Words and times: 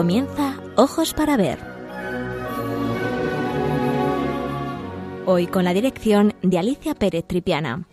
Comienza 0.00 0.58
Ojos 0.76 1.12
para 1.12 1.36
Ver. 1.36 1.58
Hoy 5.26 5.46
con 5.46 5.62
la 5.62 5.74
dirección 5.74 6.32
de 6.40 6.58
Alicia 6.58 6.94
Pérez 6.94 7.26
Tripiana. 7.26 7.86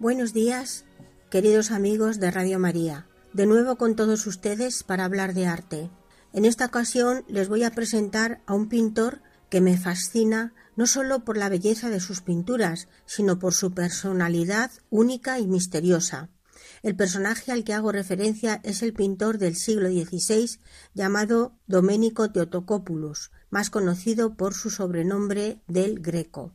Buenos 0.00 0.32
días, 0.32 0.84
queridos 1.30 1.70
amigos 1.70 2.18
de 2.18 2.32
Radio 2.32 2.58
María. 2.58 3.06
De 3.32 3.46
nuevo 3.46 3.76
con 3.76 3.94
todos 3.94 4.26
ustedes 4.26 4.82
para 4.82 5.04
hablar 5.04 5.32
de 5.34 5.46
arte. 5.46 5.90
En 6.32 6.44
esta 6.44 6.66
ocasión 6.66 7.24
les 7.28 7.48
voy 7.48 7.64
a 7.64 7.72
presentar 7.72 8.40
a 8.46 8.54
un 8.54 8.68
pintor 8.68 9.20
que 9.48 9.60
me 9.60 9.76
fascina 9.76 10.54
no 10.76 10.86
solo 10.86 11.24
por 11.24 11.36
la 11.36 11.48
belleza 11.48 11.90
de 11.90 12.00
sus 12.00 12.20
pinturas, 12.22 12.88
sino 13.04 13.38
por 13.38 13.52
su 13.52 13.72
personalidad 13.72 14.70
única 14.90 15.38
y 15.38 15.46
misteriosa. 15.46 16.30
El 16.82 16.96
personaje 16.96 17.52
al 17.52 17.64
que 17.64 17.74
hago 17.74 17.92
referencia 17.92 18.60
es 18.62 18.82
el 18.82 18.94
pintor 18.94 19.38
del 19.38 19.56
siglo 19.56 19.88
XVI 19.90 20.58
llamado 20.94 21.52
Domenico 21.66 22.30
Teotocopoulos, 22.30 23.32
más 23.50 23.68
conocido 23.68 24.34
por 24.34 24.54
su 24.54 24.70
sobrenombre 24.70 25.60
del 25.66 26.00
Greco. 26.00 26.54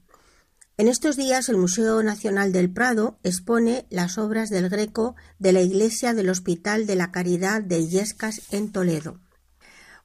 En 0.78 0.88
estos 0.88 1.16
días 1.16 1.48
el 1.50 1.58
Museo 1.58 2.02
Nacional 2.02 2.52
del 2.52 2.72
Prado 2.72 3.20
expone 3.24 3.86
las 3.90 4.18
obras 4.18 4.50
del 4.50 4.70
Greco 4.70 5.16
de 5.38 5.54
la 5.54 5.62
iglesia 5.62 6.14
del 6.14 6.30
Hospital 6.30 6.88
de 6.88 6.96
la 6.96 7.12
Caridad 7.12 7.62
de 7.62 7.80
Illescas 7.80 8.42
en 8.52 8.72
Toledo. 8.72 9.20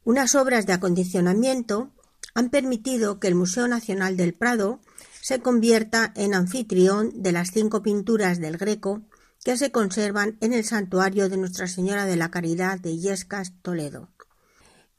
Unas 0.05 0.35
obras 0.35 0.67
de 0.67 0.73
acondicionamiento 0.73 1.93
han 2.35 2.51
permitido 2.51 3.21
que 3.21 3.29
el 3.29 3.35
Museo 3.35 3.69
Nacional 3.69 4.17
del 4.17 4.35
Prado 4.35 4.81
se 5.21 5.41
convierta 5.41 6.13
en 6.17 6.35
anfitrión 6.35 7.23
de 7.23 7.33
las 7.33 7.51
cinco 7.51 7.83
pinturas 7.83 8.41
del 8.41 8.57
Greco 8.57 9.03
que 9.45 9.57
se 9.57 9.71
conservan 9.71 10.37
en 10.41 10.53
el 10.53 10.65
santuario 10.65 11.29
de 11.29 11.37
Nuestra 11.37 11.67
Señora 11.67 12.07
de 12.07 12.17
la 12.17 12.31
Caridad 12.31 12.79
de 12.79 12.91
Illescas, 12.91 13.53
Toledo. 13.63 14.11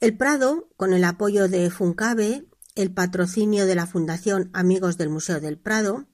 El 0.00 0.16
Prado, 0.16 0.68
con 0.76 0.92
el 0.92 1.04
apoyo 1.04 1.48
de 1.48 1.70
Funcabe, 1.70 2.44
el 2.74 2.92
patrocinio 2.92 3.66
de 3.66 3.74
la 3.74 3.86
Fundación 3.86 4.50
Amigos 4.52 4.98
del 4.98 5.10
Museo 5.10 5.40
del 5.40 5.58
Prado 5.58 6.06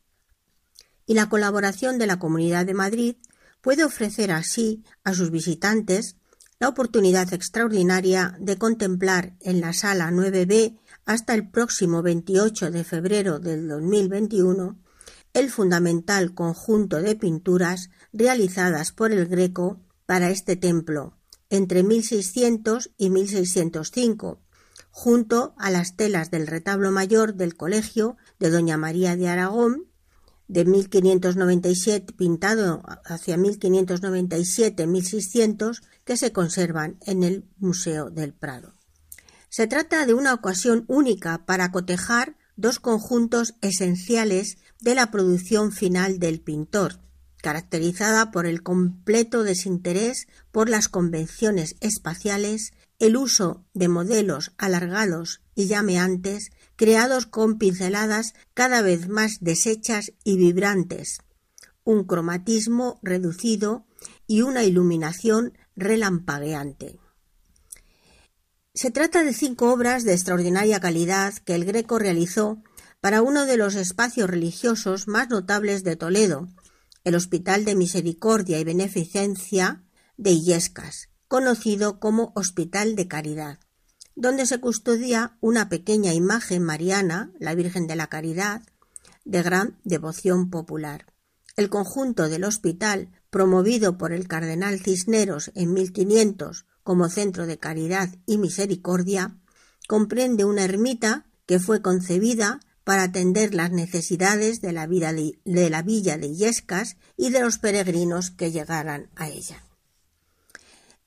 y 1.06 1.14
la 1.14 1.28
colaboración 1.28 1.98
de 1.98 2.06
la 2.06 2.18
Comunidad 2.18 2.66
de 2.66 2.74
Madrid, 2.74 3.16
puede 3.62 3.84
ofrecer 3.84 4.30
así 4.30 4.84
a 5.04 5.14
sus 5.14 5.30
visitantes 5.30 6.16
la 6.60 6.68
oportunidad 6.68 7.32
extraordinaria 7.32 8.36
de 8.40 8.58
contemplar 8.58 9.36
en 9.40 9.60
la 9.60 9.72
sala 9.72 10.10
9B 10.10 10.78
hasta 11.04 11.34
el 11.34 11.48
próximo 11.48 12.02
28 12.02 12.70
de 12.70 12.84
febrero 12.84 13.38
del 13.38 13.68
2021 13.68 14.78
el 15.34 15.50
fundamental 15.50 16.34
conjunto 16.34 17.00
de 17.00 17.14
pinturas 17.14 17.90
realizadas 18.12 18.92
por 18.92 19.12
el 19.12 19.26
Greco 19.26 19.80
para 20.06 20.30
este 20.30 20.56
templo 20.56 21.14
entre 21.50 21.82
1600 21.82 22.90
y 22.98 23.08
1605, 23.10 24.42
junto 24.90 25.54
a 25.56 25.70
las 25.70 25.96
telas 25.96 26.30
del 26.30 26.46
retablo 26.46 26.90
mayor 26.90 27.34
del 27.34 27.56
colegio 27.56 28.16
de 28.38 28.50
Doña 28.50 28.76
María 28.76 29.16
de 29.16 29.28
Aragón 29.28 29.87
de 30.48 30.64
1597 30.64 32.14
pintado 32.14 32.82
hacia 33.04 33.36
1597-1600 33.36 35.82
que 36.04 36.16
se 36.16 36.32
conservan 36.32 36.96
en 37.06 37.22
el 37.22 37.44
Museo 37.58 38.10
del 38.10 38.32
Prado. 38.32 38.72
Se 39.50 39.66
trata 39.66 40.06
de 40.06 40.14
una 40.14 40.32
ocasión 40.34 40.84
única 40.88 41.44
para 41.46 41.70
cotejar 41.70 42.36
dos 42.56 42.80
conjuntos 42.80 43.54
esenciales 43.60 44.58
de 44.80 44.94
la 44.94 45.10
producción 45.10 45.72
final 45.72 46.18
del 46.18 46.40
pintor, 46.40 47.00
caracterizada 47.40 48.30
por 48.30 48.46
el 48.46 48.62
completo 48.62 49.44
desinterés 49.44 50.26
por 50.50 50.68
las 50.68 50.88
convenciones 50.88 51.76
espaciales, 51.80 52.72
el 52.98 53.16
uso 53.16 53.64
de 53.74 53.88
modelos 53.88 54.52
alargados 54.58 55.40
y 55.54 55.66
llameantes, 55.66 56.50
creados 56.78 57.26
con 57.26 57.58
pinceladas 57.58 58.34
cada 58.54 58.82
vez 58.82 59.08
más 59.08 59.38
deshechas 59.40 60.12
y 60.22 60.36
vibrantes, 60.36 61.18
un 61.82 62.04
cromatismo 62.04 63.00
reducido 63.02 63.84
y 64.28 64.42
una 64.42 64.62
iluminación 64.62 65.58
relampagueante. 65.74 67.00
Se 68.74 68.92
trata 68.92 69.24
de 69.24 69.34
cinco 69.34 69.72
obras 69.72 70.04
de 70.04 70.12
extraordinaria 70.12 70.78
calidad 70.78 71.34
que 71.34 71.56
el 71.56 71.64
Greco 71.64 71.98
realizó 71.98 72.62
para 73.00 73.22
uno 73.22 73.44
de 73.44 73.56
los 73.56 73.74
espacios 73.74 74.30
religiosos 74.30 75.08
más 75.08 75.28
notables 75.30 75.82
de 75.82 75.96
Toledo, 75.96 76.46
el 77.02 77.16
Hospital 77.16 77.64
de 77.64 77.74
Misericordia 77.74 78.60
y 78.60 78.64
Beneficencia 78.64 79.82
de 80.16 80.30
Illescas, 80.30 81.08
conocido 81.26 81.98
como 81.98 82.32
Hospital 82.36 82.94
de 82.94 83.08
Caridad, 83.08 83.58
donde 84.18 84.46
se 84.46 84.58
custodia 84.58 85.36
una 85.40 85.68
pequeña 85.68 86.12
imagen 86.12 86.64
mariana, 86.64 87.30
la 87.38 87.54
Virgen 87.54 87.86
de 87.86 87.94
la 87.94 88.08
Caridad, 88.08 88.62
de 89.24 89.44
gran 89.44 89.78
devoción 89.84 90.50
popular. 90.50 91.06
El 91.56 91.70
conjunto 91.70 92.28
del 92.28 92.42
hospital 92.42 93.10
promovido 93.30 93.96
por 93.96 94.12
el 94.12 94.26
cardenal 94.26 94.80
Cisneros 94.80 95.52
en 95.54 95.72
1500 95.72 96.66
como 96.82 97.08
centro 97.08 97.46
de 97.46 97.58
caridad 97.58 98.08
y 98.26 98.38
misericordia, 98.38 99.36
comprende 99.86 100.44
una 100.44 100.64
ermita 100.64 101.26
que 101.46 101.60
fue 101.60 101.80
concebida 101.80 102.58
para 102.82 103.04
atender 103.04 103.54
las 103.54 103.70
necesidades 103.70 104.60
de 104.62 104.72
la, 104.72 104.88
vida 104.88 105.12
de, 105.12 105.70
la 105.70 105.82
villa 105.82 106.18
de 106.18 106.26
Illescas 106.26 106.96
y 107.16 107.30
de 107.30 107.40
los 107.40 107.58
peregrinos 107.58 108.32
que 108.32 108.50
llegaran 108.50 109.10
a 109.14 109.28
ella. 109.28 109.62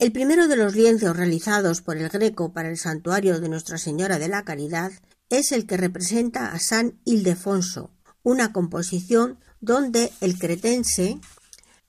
El 0.01 0.12
primero 0.12 0.47
de 0.47 0.56
los 0.56 0.75
lienzos 0.75 1.16
realizados 1.16 1.84
por 1.84 1.95
el 1.95 2.09
Greco 2.09 2.53
para 2.53 2.69
el 2.69 2.78
santuario 2.79 3.39
de 3.39 3.50
Nuestra 3.50 3.78
Señora 3.78 4.17
de 4.17 4.29
la 4.29 4.44
Caridad 4.44 4.91
es 5.29 5.51
el 5.51 5.67
que 5.67 5.78
representa 5.78 6.53
a 6.53 6.57
San 6.57 7.00
Ildefonso, 7.06 7.91
una 8.23 8.51
composición 8.51 9.38
donde 9.59 10.11
el 10.19 10.40
cretense 10.40 11.19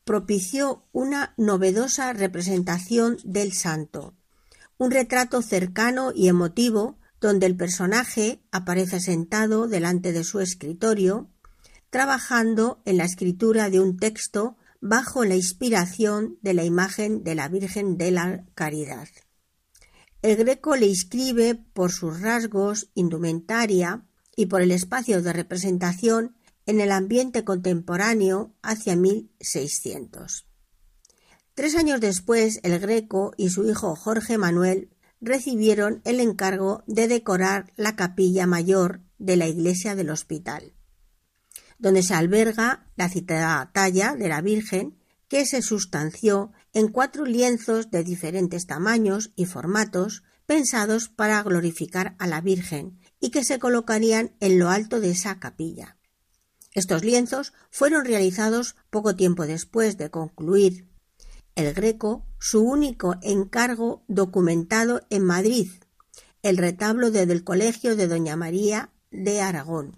propició 0.04 0.84
una 0.92 1.32
novedosa 1.38 2.12
representación 2.12 3.16
del 3.24 3.54
santo, 3.54 4.12
un 4.76 4.90
retrato 4.90 5.40
cercano 5.40 6.12
y 6.14 6.28
emotivo 6.28 6.98
donde 7.18 7.46
el 7.46 7.56
personaje 7.56 8.42
aparece 8.50 9.00
sentado 9.00 9.68
delante 9.68 10.12
de 10.12 10.22
su 10.22 10.40
escritorio, 10.40 11.30
trabajando 11.88 12.82
en 12.84 12.98
la 12.98 13.06
escritura 13.06 13.70
de 13.70 13.80
un 13.80 13.96
texto 13.96 14.58
bajo 14.82 15.25
la 15.25 15.37
inspiración 15.37 16.38
de 16.43 16.54
la 16.54 16.65
imagen 16.65 17.22
de 17.22 17.37
la 17.37 17.48
Virgen 17.48 17.97
de 17.97 18.10
la 18.10 18.44
Caridad. 18.56 19.09
El 20.22 20.37
Greco 20.37 20.75
le 20.75 20.87
inscribe 20.87 21.54
por 21.54 21.93
sus 21.93 22.20
rasgos, 22.20 22.91
indumentaria 22.94 24.04
y 24.37 24.47
por 24.47 24.60
el 24.60 24.72
espacio 24.72 25.22
de 25.22 25.32
representación 25.32 26.37
en 26.66 26.81
el 26.81 26.91
ambiente 26.91 27.44
contemporáneo 27.44 28.56
hacia 28.61 28.96
1600. 28.96 30.46
Tres 31.55 31.76
años 31.76 32.00
después, 32.00 32.58
el 32.64 32.78
Greco 32.81 33.35
y 33.37 33.50
su 33.50 33.69
hijo 33.69 33.94
Jorge 33.94 34.37
Manuel 34.37 34.90
recibieron 35.20 36.02
el 36.05 36.19
encargo 36.19 36.82
de 36.88 37.06
decorar 37.06 37.73
la 37.76 37.94
capilla 37.94 38.49
mayor 38.49 39.00
de 39.19 39.37
la 39.37 39.46
iglesia 39.46 39.94
del 39.94 40.11
hospital, 40.11 40.75
donde 41.82 42.05
se 42.05 42.14
alberga 42.14 42.87
la 42.96 43.08
citada 43.08 43.70
talla 43.75 44.14
de 44.14 44.29
la 44.29 44.40
Virgen 44.40 44.96
que 45.29 45.44
se 45.44 45.62
sustanció 45.62 46.52
en 46.73 46.88
cuatro 46.88 47.25
lienzos 47.25 47.90
de 47.90 48.05
diferentes 48.05 48.67
tamaños 48.67 49.32
y 49.34 49.46
formatos 49.46 50.23
pensados 50.46 51.08
para 51.08 51.43
glorificar 51.43 52.14
a 52.19 52.29
la 52.29 52.40
Virgen 52.40 53.00
y 53.19 53.31
que 53.31 53.44
se 53.44 53.58
colocarían 53.58 54.32
en 54.38 54.61
lo 54.61 54.70
alto 54.70 55.00
de 55.00 55.11
esa 55.11 55.40
capilla. 55.40 55.96
Estos 56.73 57.05
lienzos 57.05 57.52
fueron 57.70 58.05
realizados 58.05 58.76
poco 58.88 59.17
tiempo 59.17 59.46
después 59.46 59.99
de 59.99 60.11
concluir 60.11 60.88
el 61.56 61.75
Greco 61.75 62.25
su 62.38 62.62
único 62.62 63.17
encargo 63.23 64.05
documentado 64.06 65.02
en 65.11 65.25
Madrid, 65.25 65.69
el 66.43 66.56
retablo 66.56 67.11
del 67.11 67.43
Colegio 67.43 67.96
de 67.96 68.06
Doña 68.06 68.37
María 68.37 68.90
de 69.11 69.43
Aragón, 69.43 69.96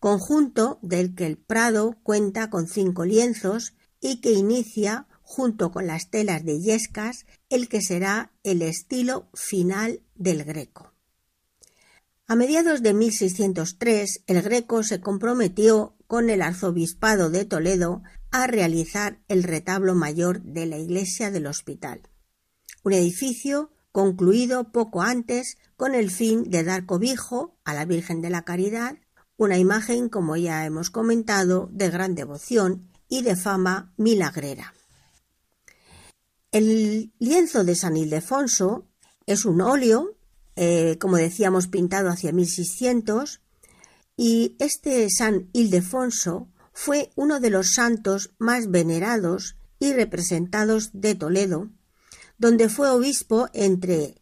conjunto 0.00 0.78
del 0.82 1.14
que 1.14 1.26
el 1.26 1.36
Prado 1.36 1.98
cuenta 2.02 2.50
con 2.50 2.66
cinco 2.66 3.04
lienzos 3.04 3.74
y 4.00 4.20
que 4.20 4.32
inicia, 4.32 5.06
junto 5.22 5.70
con 5.70 5.86
las 5.86 6.10
telas 6.10 6.44
de 6.44 6.60
yescas, 6.60 7.26
el 7.50 7.68
que 7.68 7.82
será 7.82 8.32
el 8.42 8.62
estilo 8.62 9.28
final 9.34 10.02
del 10.16 10.42
Greco. 10.44 10.92
A 12.26 12.34
mediados 12.34 12.82
de 12.82 12.94
1603, 12.94 14.24
el 14.26 14.42
Greco 14.42 14.82
se 14.82 15.00
comprometió 15.00 15.96
con 16.06 16.30
el 16.30 16.42
arzobispado 16.42 17.28
de 17.28 17.44
Toledo 17.44 18.02
a 18.30 18.46
realizar 18.46 19.20
el 19.28 19.42
retablo 19.42 19.94
mayor 19.94 20.42
de 20.42 20.66
la 20.66 20.78
iglesia 20.78 21.30
del 21.30 21.46
hospital, 21.46 22.02
un 22.82 22.94
edificio 22.94 23.72
concluido 23.92 24.72
poco 24.72 25.02
antes 25.02 25.58
con 25.76 25.94
el 25.94 26.10
fin 26.10 26.44
de 26.44 26.62
dar 26.64 26.86
cobijo 26.86 27.58
a 27.64 27.74
la 27.74 27.84
Virgen 27.84 28.22
de 28.22 28.30
la 28.30 28.42
Caridad, 28.42 28.96
una 29.40 29.56
imagen, 29.56 30.10
como 30.10 30.36
ya 30.36 30.66
hemos 30.66 30.90
comentado, 30.90 31.70
de 31.72 31.88
gran 31.88 32.14
devoción 32.14 32.90
y 33.08 33.22
de 33.22 33.36
fama 33.36 33.90
milagrera. 33.96 34.74
El 36.52 37.10
lienzo 37.18 37.64
de 37.64 37.74
San 37.74 37.96
Ildefonso 37.96 38.86
es 39.24 39.46
un 39.46 39.62
óleo, 39.62 40.14
eh, 40.56 40.98
como 41.00 41.16
decíamos, 41.16 41.68
pintado 41.68 42.10
hacia 42.10 42.32
1600, 42.32 43.40
y 44.14 44.56
este 44.58 45.08
San 45.08 45.48
Ildefonso 45.54 46.48
fue 46.74 47.10
uno 47.16 47.40
de 47.40 47.48
los 47.48 47.72
santos 47.72 48.34
más 48.36 48.70
venerados 48.70 49.56
y 49.78 49.94
representados 49.94 50.90
de 50.92 51.14
Toledo, 51.14 51.70
donde 52.36 52.68
fue 52.68 52.90
obispo 52.90 53.48
entre 53.54 54.20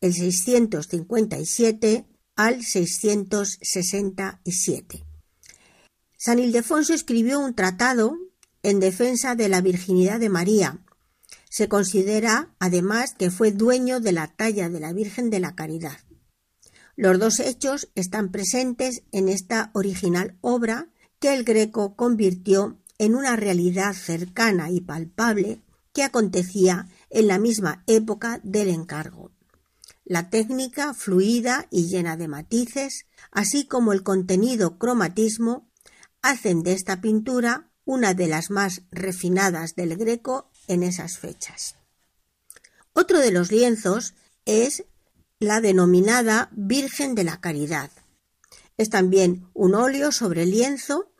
el 0.00 0.14
657 0.14 2.06
al 2.36 2.64
667. 2.64 5.04
San 6.16 6.38
Ildefonso 6.38 6.94
escribió 6.94 7.40
un 7.40 7.54
tratado 7.54 8.16
en 8.62 8.80
defensa 8.80 9.34
de 9.34 9.48
la 9.48 9.60
virginidad 9.60 10.18
de 10.18 10.30
María. 10.30 10.78
Se 11.50 11.68
considera 11.68 12.54
además 12.58 13.14
que 13.14 13.30
fue 13.30 13.52
dueño 13.52 14.00
de 14.00 14.12
la 14.12 14.28
talla 14.28 14.70
de 14.70 14.80
la 14.80 14.92
Virgen 14.92 15.30
de 15.30 15.40
la 15.40 15.54
Caridad. 15.54 15.98
Los 16.96 17.18
dos 17.18 17.40
hechos 17.40 17.90
están 17.94 18.30
presentes 18.30 19.02
en 19.12 19.28
esta 19.28 19.70
original 19.74 20.38
obra 20.40 20.88
que 21.18 21.34
el 21.34 21.44
Greco 21.44 21.96
convirtió 21.96 22.78
en 22.98 23.14
una 23.14 23.36
realidad 23.36 23.92
cercana 23.92 24.70
y 24.70 24.80
palpable 24.80 25.60
que 25.92 26.02
acontecía 26.02 26.88
en 27.10 27.28
la 27.28 27.38
misma 27.38 27.84
época 27.86 28.40
del 28.42 28.68
encargo. 28.68 29.30
La 30.06 30.28
técnica 30.28 30.92
fluida 30.92 31.66
y 31.70 31.86
llena 31.86 32.18
de 32.18 32.28
matices, 32.28 33.06
así 33.30 33.66
como 33.66 33.94
el 33.94 34.02
contenido 34.02 34.78
cromatismo, 34.78 35.70
hacen 36.20 36.62
de 36.62 36.72
esta 36.72 37.00
pintura 37.00 37.70
una 37.86 38.12
de 38.12 38.26
las 38.26 38.50
más 38.50 38.82
refinadas 38.90 39.76
del 39.76 39.96
Greco 39.96 40.50
en 40.68 40.82
esas 40.82 41.16
fechas. 41.16 41.76
Otro 42.92 43.18
de 43.18 43.30
los 43.30 43.50
lienzos 43.50 44.14
es 44.44 44.84
la 45.38 45.62
denominada 45.62 46.50
Virgen 46.52 47.14
de 47.14 47.24
la 47.24 47.40
Caridad. 47.40 47.90
Es 48.76 48.90
también 48.90 49.48
un 49.54 49.74
óleo 49.74 50.12
sobre 50.12 50.44
lienzo 50.44 51.12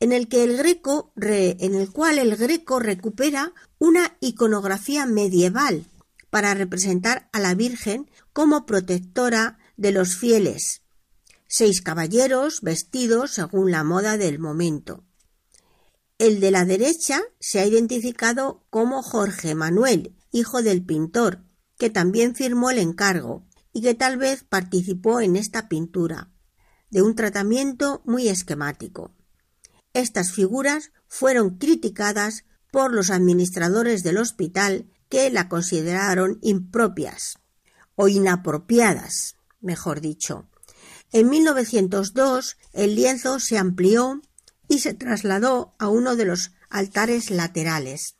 en 0.00 0.10
el, 0.10 0.28
que 0.28 0.42
el 0.42 0.56
greco, 0.56 1.12
en 1.16 1.74
el 1.74 1.92
cual 1.92 2.18
el 2.18 2.36
greco 2.36 2.80
recupera 2.80 3.52
una 3.78 4.16
iconografía 4.20 5.06
medieval 5.06 5.86
para 6.30 6.54
representar 6.54 7.28
a 7.32 7.40
la 7.40 7.54
Virgen 7.54 8.10
como 8.32 8.66
protectora 8.66 9.58
de 9.76 9.92
los 9.92 10.16
fieles. 10.16 10.82
Seis 11.46 11.80
caballeros 11.80 12.60
vestidos 12.60 13.32
según 13.32 13.70
la 13.70 13.84
moda 13.84 14.18
del 14.18 14.38
momento. 14.38 15.04
El 16.18 16.40
de 16.40 16.50
la 16.50 16.64
derecha 16.64 17.22
se 17.38 17.60
ha 17.60 17.66
identificado 17.66 18.66
como 18.70 19.02
Jorge 19.02 19.54
Manuel, 19.54 20.16
hijo 20.32 20.62
del 20.62 20.84
pintor, 20.84 21.44
que 21.78 21.90
también 21.90 22.34
firmó 22.34 22.70
el 22.70 22.78
encargo 22.78 23.46
y 23.72 23.82
que 23.82 23.94
tal 23.94 24.16
vez 24.18 24.42
participó 24.42 25.20
en 25.20 25.36
esta 25.36 25.68
pintura, 25.68 26.32
de 26.90 27.02
un 27.02 27.14
tratamiento 27.14 28.02
muy 28.04 28.28
esquemático. 28.28 29.14
Estas 29.92 30.32
figuras 30.32 30.90
fueron 31.06 31.58
criticadas 31.58 32.44
por 32.70 32.92
los 32.92 33.10
administradores 33.10 34.02
del 34.02 34.18
hospital 34.18 34.90
que 35.08 35.30
la 35.30 35.48
consideraron 35.48 36.38
impropias 36.42 37.38
o 37.94 38.08
inapropiadas, 38.08 39.36
mejor 39.60 40.00
dicho. 40.00 40.48
En 41.12 41.30
1902 41.30 42.56
el 42.72 42.94
lienzo 42.94 43.40
se 43.40 43.58
amplió 43.58 44.20
y 44.68 44.80
se 44.80 44.94
trasladó 44.94 45.74
a 45.78 45.88
uno 45.88 46.16
de 46.16 46.26
los 46.26 46.52
altares 46.68 47.30
laterales. 47.30 48.16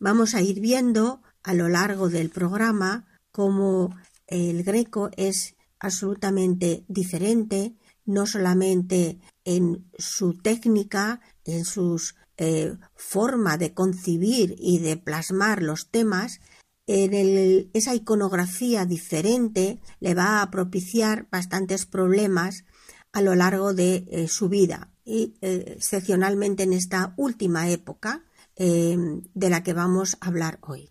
Vamos 0.00 0.34
a 0.34 0.40
ir 0.40 0.60
viendo 0.60 1.22
a 1.42 1.54
lo 1.54 1.68
largo 1.68 2.08
del 2.08 2.30
programa 2.30 3.06
cómo 3.30 3.94
el 4.26 4.62
greco 4.62 5.10
es 5.16 5.54
absolutamente 5.78 6.84
diferente, 6.88 7.76
no 8.04 8.26
solamente 8.26 9.20
en 9.44 9.90
su 9.98 10.34
técnica, 10.34 11.20
en 11.44 11.64
su 11.64 12.00
eh, 12.36 12.76
forma 12.94 13.58
de 13.58 13.74
concibir 13.74 14.56
y 14.58 14.78
de 14.78 14.96
plasmar 14.96 15.62
los 15.62 15.90
temas, 15.90 16.40
en 16.86 17.68
esa 17.74 17.94
iconografía 17.94 18.84
diferente 18.84 19.80
le 20.00 20.14
va 20.14 20.42
a 20.42 20.50
propiciar 20.50 21.28
bastantes 21.30 21.86
problemas 21.86 22.64
a 23.12 23.22
lo 23.22 23.34
largo 23.34 23.74
de 23.74 24.06
eh, 24.10 24.28
su 24.28 24.48
vida 24.48 24.90
y 25.04 25.34
eh, 25.42 25.74
excepcionalmente 25.76 26.64
en 26.64 26.72
esta 26.72 27.14
última 27.16 27.70
época 27.70 28.24
de 28.54 29.50
la 29.50 29.64
que 29.64 29.72
vamos 29.72 30.18
a 30.20 30.26
hablar 30.28 30.58
hoy. 30.62 30.90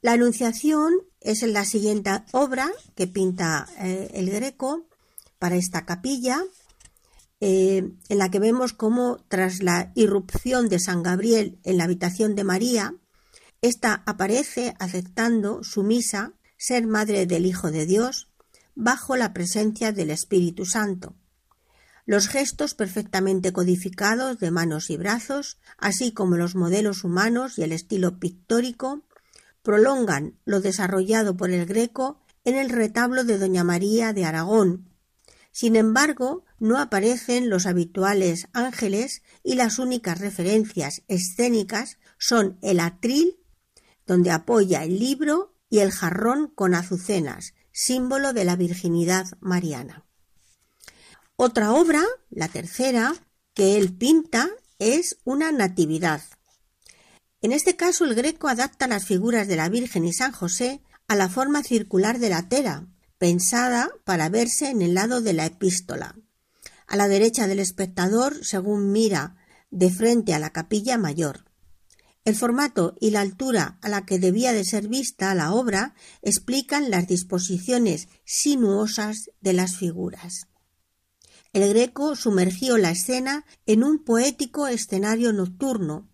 La 0.00 0.12
Anunciación 0.14 0.92
es 1.20 1.42
la 1.42 1.64
siguiente 1.64 2.10
obra 2.32 2.68
que 2.96 3.06
pinta 3.06 3.68
el 3.78 4.28
Greco 4.30 4.88
para 5.38 5.56
esta 5.56 5.84
capilla 5.84 6.42
eh, 7.40 7.90
en 8.08 8.18
la 8.18 8.30
que 8.30 8.38
vemos 8.38 8.72
cómo 8.72 9.24
tras 9.28 9.62
la 9.62 9.92
irrupción 9.94 10.68
de 10.68 10.78
San 10.78 11.02
Gabriel 11.02 11.58
en 11.64 11.78
la 11.78 11.84
habitación 11.84 12.34
de 12.34 12.44
María, 12.44 12.94
ésta 13.62 14.02
aparece 14.06 14.74
aceptando 14.78 15.64
sumisa 15.64 16.34
ser 16.58 16.86
madre 16.86 17.26
del 17.26 17.46
Hijo 17.46 17.70
de 17.70 17.86
Dios 17.86 18.28
bajo 18.74 19.16
la 19.16 19.32
presencia 19.32 19.92
del 19.92 20.10
Espíritu 20.10 20.66
Santo. 20.66 21.16
Los 22.06 22.28
gestos 22.28 22.74
perfectamente 22.74 23.52
codificados 23.52 24.38
de 24.38 24.50
manos 24.50 24.90
y 24.90 24.96
brazos, 24.96 25.58
así 25.78 26.12
como 26.12 26.36
los 26.36 26.54
modelos 26.56 27.04
humanos 27.04 27.58
y 27.58 27.62
el 27.62 27.72
estilo 27.72 28.18
pictórico, 28.18 29.04
prolongan 29.62 30.38
lo 30.44 30.60
desarrollado 30.60 31.36
por 31.36 31.50
el 31.50 31.66
Greco 31.66 32.20
en 32.44 32.56
el 32.56 32.70
retablo 32.70 33.24
de 33.24 33.38
Doña 33.38 33.64
María 33.64 34.12
de 34.12 34.24
Aragón, 34.24 34.89
sin 35.52 35.76
embargo, 35.76 36.44
no 36.58 36.78
aparecen 36.78 37.50
los 37.50 37.66
habituales 37.66 38.48
ángeles 38.52 39.22
y 39.42 39.54
las 39.54 39.78
únicas 39.78 40.20
referencias 40.20 41.02
escénicas 41.08 41.98
son 42.18 42.58
el 42.62 42.80
atril, 42.80 43.38
donde 44.06 44.30
apoya 44.30 44.84
el 44.84 44.98
libro, 44.98 45.50
y 45.70 45.78
el 45.78 45.92
jarrón 45.92 46.48
con 46.48 46.74
azucenas, 46.74 47.54
símbolo 47.72 48.32
de 48.32 48.44
la 48.44 48.56
virginidad 48.56 49.26
mariana. 49.40 50.04
Otra 51.36 51.72
obra, 51.72 52.02
la 52.28 52.48
tercera, 52.48 53.14
que 53.54 53.78
él 53.78 53.96
pinta 53.96 54.50
es 54.78 55.18
una 55.24 55.52
natividad. 55.52 56.22
En 57.40 57.52
este 57.52 57.76
caso 57.76 58.04
el 58.04 58.14
greco 58.14 58.48
adapta 58.48 58.88
las 58.88 59.06
figuras 59.06 59.48
de 59.48 59.56
la 59.56 59.68
Virgen 59.68 60.04
y 60.04 60.12
San 60.12 60.32
José 60.32 60.82
a 61.08 61.14
la 61.14 61.28
forma 61.28 61.62
circular 61.62 62.18
de 62.18 62.28
la 62.28 62.48
tela, 62.48 62.88
pensada 63.20 63.90
para 64.04 64.30
verse 64.30 64.70
en 64.70 64.80
el 64.80 64.94
lado 64.94 65.20
de 65.20 65.34
la 65.34 65.44
epístola, 65.44 66.16
a 66.86 66.96
la 66.96 67.06
derecha 67.06 67.46
del 67.46 67.58
espectador 67.58 68.46
según 68.46 68.92
mira 68.92 69.36
de 69.70 69.90
frente 69.90 70.32
a 70.32 70.38
la 70.38 70.54
capilla 70.54 70.96
mayor. 70.96 71.44
El 72.24 72.34
formato 72.34 72.96
y 72.98 73.10
la 73.10 73.20
altura 73.20 73.78
a 73.82 73.90
la 73.90 74.06
que 74.06 74.18
debía 74.18 74.54
de 74.54 74.64
ser 74.64 74.88
vista 74.88 75.34
la 75.34 75.52
obra 75.52 75.94
explican 76.22 76.90
las 76.90 77.06
disposiciones 77.08 78.08
sinuosas 78.24 79.30
de 79.42 79.52
las 79.52 79.76
figuras. 79.76 80.46
El 81.52 81.68
Greco 81.68 82.16
sumergió 82.16 82.78
la 82.78 82.90
escena 82.90 83.44
en 83.66 83.84
un 83.84 84.02
poético 84.02 84.66
escenario 84.66 85.34
nocturno, 85.34 86.08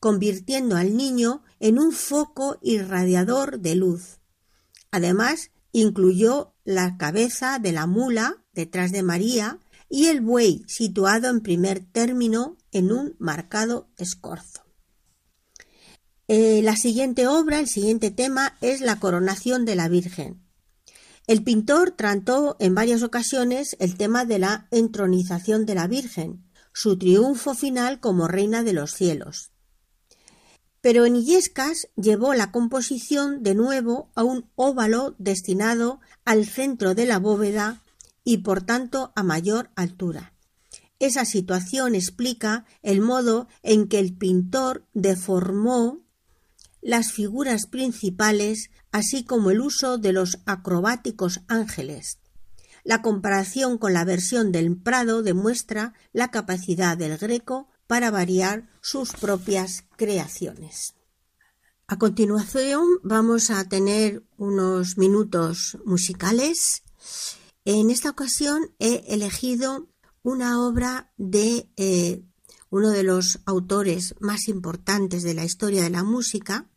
convirtiendo 0.00 0.76
al 0.76 0.98
niño 0.98 1.44
en 1.60 1.78
un 1.78 1.92
foco 1.92 2.58
irradiador 2.60 3.60
de 3.60 3.74
luz. 3.74 4.18
Además, 4.90 5.50
Incluyó 5.72 6.54
la 6.64 6.96
cabeza 6.96 7.58
de 7.58 7.72
la 7.72 7.86
mula 7.86 8.44
detrás 8.52 8.92
de 8.92 9.02
María 9.02 9.58
y 9.88 10.06
el 10.06 10.20
buey 10.20 10.64
situado 10.68 11.28
en 11.28 11.40
primer 11.40 11.80
término 11.80 12.56
en 12.70 12.92
un 12.92 13.16
marcado 13.18 13.90
escorzo. 13.96 14.62
Eh, 16.28 16.60
la 16.62 16.76
siguiente 16.76 17.26
obra, 17.26 17.58
el 17.58 17.68
siguiente 17.68 18.10
tema 18.10 18.56
es 18.60 18.80
la 18.80 19.00
coronación 19.00 19.64
de 19.64 19.76
la 19.76 19.88
Virgen. 19.88 20.42
El 21.26 21.42
pintor 21.42 21.92
trató 21.92 22.56
en 22.58 22.74
varias 22.74 23.02
ocasiones 23.02 23.76
el 23.80 23.96
tema 23.96 24.24
de 24.24 24.38
la 24.38 24.68
entronización 24.70 25.66
de 25.66 25.74
la 25.74 25.86
Virgen, 25.86 26.44
su 26.72 26.98
triunfo 26.98 27.54
final 27.54 28.00
como 28.00 28.28
reina 28.28 28.62
de 28.62 28.72
los 28.72 28.92
cielos 28.92 29.51
pero 30.82 31.06
en 31.06 31.16
Illescas 31.16 31.88
llevó 31.96 32.34
la 32.34 32.50
composición 32.50 33.42
de 33.42 33.54
nuevo 33.54 34.10
a 34.14 34.24
un 34.24 34.50
óvalo 34.56 35.14
destinado 35.18 36.00
al 36.24 36.44
centro 36.44 36.94
de 36.94 37.06
la 37.06 37.18
bóveda 37.18 37.82
y 38.24 38.38
por 38.38 38.62
tanto 38.62 39.12
a 39.14 39.22
mayor 39.22 39.70
altura. 39.76 40.34
Esa 40.98 41.24
situación 41.24 41.94
explica 41.94 42.66
el 42.82 43.00
modo 43.00 43.48
en 43.62 43.88
que 43.88 44.00
el 44.00 44.12
pintor 44.12 44.86
deformó 44.92 46.00
las 46.80 47.12
figuras 47.12 47.66
principales, 47.66 48.70
así 48.90 49.24
como 49.24 49.52
el 49.52 49.60
uso 49.60 49.98
de 49.98 50.12
los 50.12 50.40
acrobáticos 50.46 51.40
ángeles. 51.46 52.18
La 52.84 53.02
comparación 53.02 53.78
con 53.78 53.92
la 53.92 54.04
versión 54.04 54.50
del 54.50 54.76
Prado 54.76 55.22
demuestra 55.22 55.94
la 56.12 56.32
capacidad 56.32 56.96
del 56.96 57.16
Greco 57.18 57.68
para 57.86 58.10
variar 58.10 58.68
sus 58.80 59.12
propias 59.12 59.84
creaciones. 59.96 60.94
A 61.86 61.98
continuación 61.98 62.86
vamos 63.02 63.50
a 63.50 63.68
tener 63.68 64.24
unos 64.38 64.96
minutos 64.96 65.78
musicales. 65.84 66.82
En 67.64 67.90
esta 67.90 68.10
ocasión 68.10 68.74
he 68.78 69.04
elegido 69.08 69.88
una 70.22 70.60
obra 70.66 71.12
de 71.16 71.68
eh, 71.76 72.22
uno 72.70 72.90
de 72.90 73.02
los 73.02 73.40
autores 73.44 74.14
más 74.20 74.48
importantes 74.48 75.22
de 75.22 75.34
la 75.34 75.44
historia 75.44 75.82
de 75.82 75.90
la 75.90 76.04
música, 76.04 76.70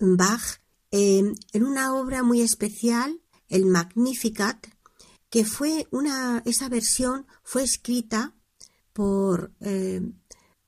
Bach, 0.00 0.60
eh, 0.90 1.22
en 1.52 1.64
una 1.64 1.94
obra 1.94 2.22
muy 2.24 2.40
especial, 2.40 3.20
el 3.48 3.66
Magnificat, 3.66 4.66
que 5.30 5.44
fue 5.44 5.86
una, 5.90 6.42
esa 6.46 6.68
versión 6.68 7.26
fue 7.44 7.62
escrita 7.62 8.34
por, 8.98 9.54
eh, 9.60 10.02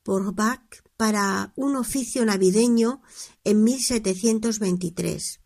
por 0.04 0.32
Bach 0.36 0.62
para 0.96 1.52
un 1.56 1.74
oficio 1.74 2.24
navideño 2.24 3.02
en 3.42 3.64
1723. 3.64 5.40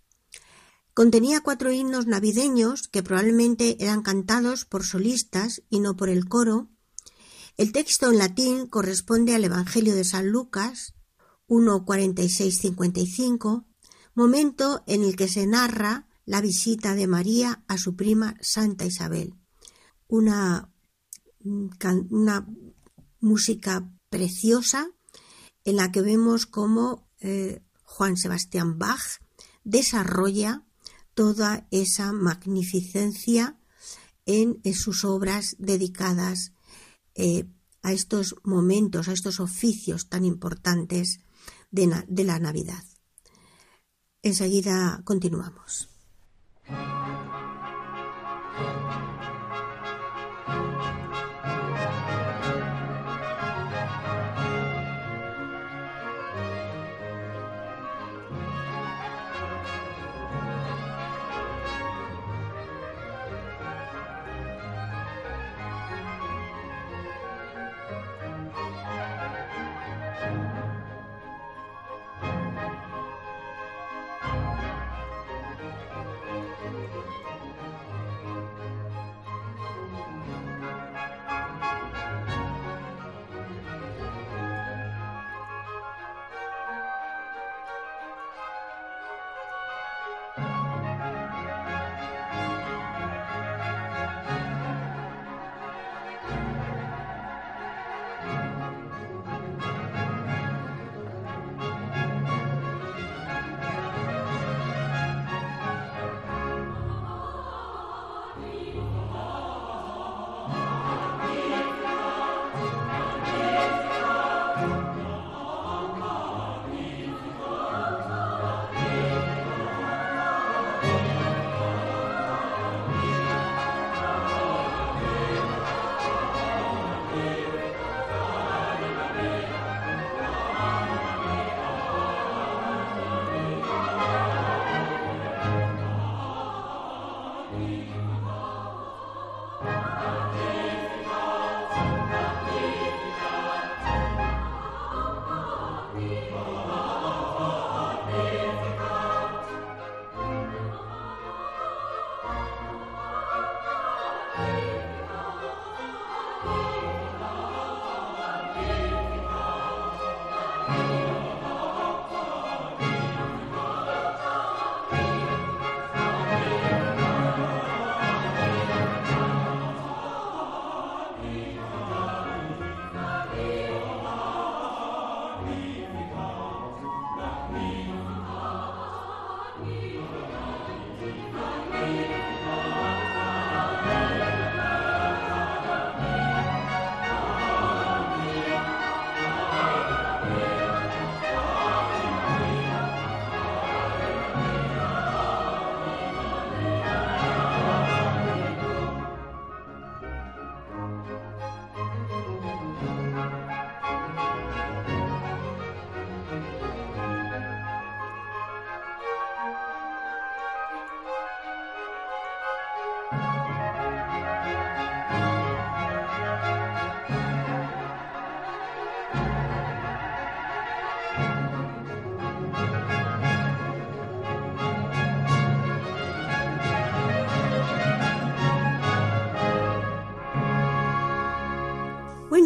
Contenía 0.92 1.40
cuatro 1.40 1.72
himnos 1.72 2.06
navideños 2.06 2.88
que 2.88 3.02
probablemente 3.02 3.82
eran 3.82 4.02
cantados 4.02 4.66
por 4.66 4.84
solistas 4.84 5.62
y 5.70 5.80
no 5.80 5.96
por 5.96 6.10
el 6.10 6.28
coro. 6.28 6.68
El 7.56 7.72
texto 7.72 8.10
en 8.10 8.18
latín 8.18 8.66
corresponde 8.66 9.34
al 9.34 9.44
Evangelio 9.44 9.94
de 9.94 10.04
San 10.04 10.28
Lucas 10.28 10.92
1.46.55, 11.48 13.64
momento 14.14 14.84
en 14.86 15.04
el 15.04 15.16
que 15.16 15.28
se 15.28 15.46
narra 15.46 16.06
la 16.26 16.42
visita 16.42 16.94
de 16.94 17.06
María 17.06 17.64
a 17.66 17.78
su 17.78 17.96
prima 17.96 18.36
Santa 18.42 18.84
Isabel. 18.84 19.32
Una, 20.06 20.70
una 22.10 22.46
música 23.24 23.90
preciosa 24.10 24.88
en 25.64 25.76
la 25.76 25.90
que 25.90 26.02
vemos 26.02 26.46
cómo 26.46 27.08
eh, 27.20 27.62
Juan 27.82 28.16
Sebastián 28.16 28.78
Bach 28.78 29.20
desarrolla 29.64 30.62
toda 31.14 31.66
esa 31.70 32.12
magnificencia 32.12 33.58
en, 34.26 34.60
sus 34.74 35.04
obras 35.04 35.56
dedicadas 35.58 36.52
eh, 37.14 37.46
a 37.82 37.92
estos 37.92 38.36
momentos, 38.42 39.08
a 39.08 39.12
estos 39.12 39.40
oficios 39.40 40.08
tan 40.08 40.24
importantes 40.24 41.20
de, 41.70 42.04
de 42.06 42.24
la 42.24 42.38
Navidad. 42.38 42.84
Enseguida 44.22 45.02
continuamos. 45.04 45.88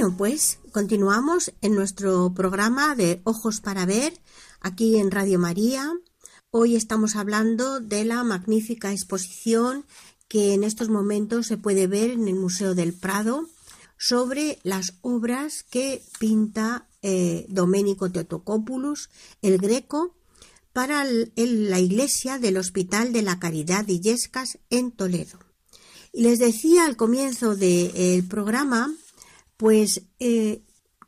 Bueno, 0.09 0.17
pues 0.17 0.59
continuamos 0.73 1.53
en 1.61 1.75
nuestro 1.75 2.33
programa 2.33 2.95
de 2.95 3.21
Ojos 3.25 3.61
para 3.61 3.85
Ver, 3.85 4.19
aquí 4.59 4.97
en 4.97 5.11
Radio 5.11 5.39
María. 5.39 5.93
Hoy 6.51 6.77
estamos 6.77 7.15
hablando 7.15 7.79
de 7.81 8.07
la 8.07 8.25
magnífica 8.25 8.91
exposición 8.91 9.85
que 10.27 10.55
en 10.55 10.65
estos 10.65 10.89
momentos 10.89 11.47
se 11.47 11.59
puede 11.59 11.87
ver 11.89 12.11
en 12.11 12.27
el 12.27 12.37
Museo 12.37 12.75
del 12.75 12.95
Prado 12.95 13.51
sobre 13.99 14.59
las 14.63 14.95
obras 15.03 15.63
que 15.63 16.03
pinta 16.19 16.89
eh, 17.03 17.45
Domenico 17.51 18.11
Teotocopoulos, 18.11 19.11
el 19.43 19.59
Greco, 19.59 20.17
para 20.73 21.05
la 21.05 21.81
iglesia 21.81 22.39
del 22.39 22.57
Hospital 22.57 23.13
de 23.13 23.21
la 23.21 23.39
Caridad 23.39 23.85
de 23.85 23.93
Illescas 23.93 24.59
en 24.71 24.91
Toledo. 24.91 25.39
Y 26.15 26.23
les 26.23 26.39
decía 26.39 26.87
al 26.87 26.97
comienzo 26.97 27.55
del 27.57 28.27
programa, 28.27 28.91
pues, 29.59 30.07
eh, 30.21 30.65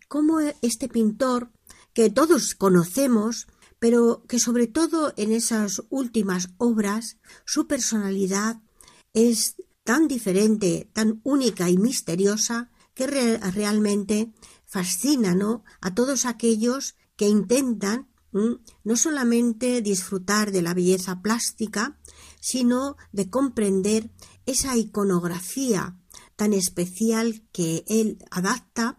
cómo 0.09 0.40
este 0.61 0.88
pintor, 0.88 1.50
que 1.95 2.11
todos 2.11 2.54
conocemos, 2.54 3.47
pero 3.78 4.25
que 4.28 4.38
sobre 4.38 4.66
todo 4.66 5.14
en 5.16 5.33
esas 5.33 5.83
últimas 5.88 6.50
obras, 6.59 7.16
su 7.47 7.66
personalidad 7.66 8.61
es 9.14 9.57
tan 9.85 10.09
diferente, 10.09 10.90
tan 10.92 11.21
única 11.25 11.71
y 11.71 11.78
misteriosa, 11.78 12.71
que 12.95 13.07
realmente 13.07 14.33
fascina 14.66 15.35
¿no? 15.35 15.64
a 15.80 15.95
todos 15.95 16.26
aquellos 16.26 16.97
que 17.16 17.28
intentan 17.28 18.09
no 18.33 18.97
solamente 18.97 19.80
disfrutar 19.80 20.52
de 20.52 20.62
la 20.62 20.75
belleza 20.75 21.21
plástica, 21.23 21.99
sino 22.40 22.97
de 23.12 23.30
comprender 23.30 24.11
esa 24.47 24.76
iconografía 24.76 26.00
tan 26.40 26.54
especial 26.54 27.42
que 27.52 27.85
él 27.87 28.16
adapta 28.30 28.99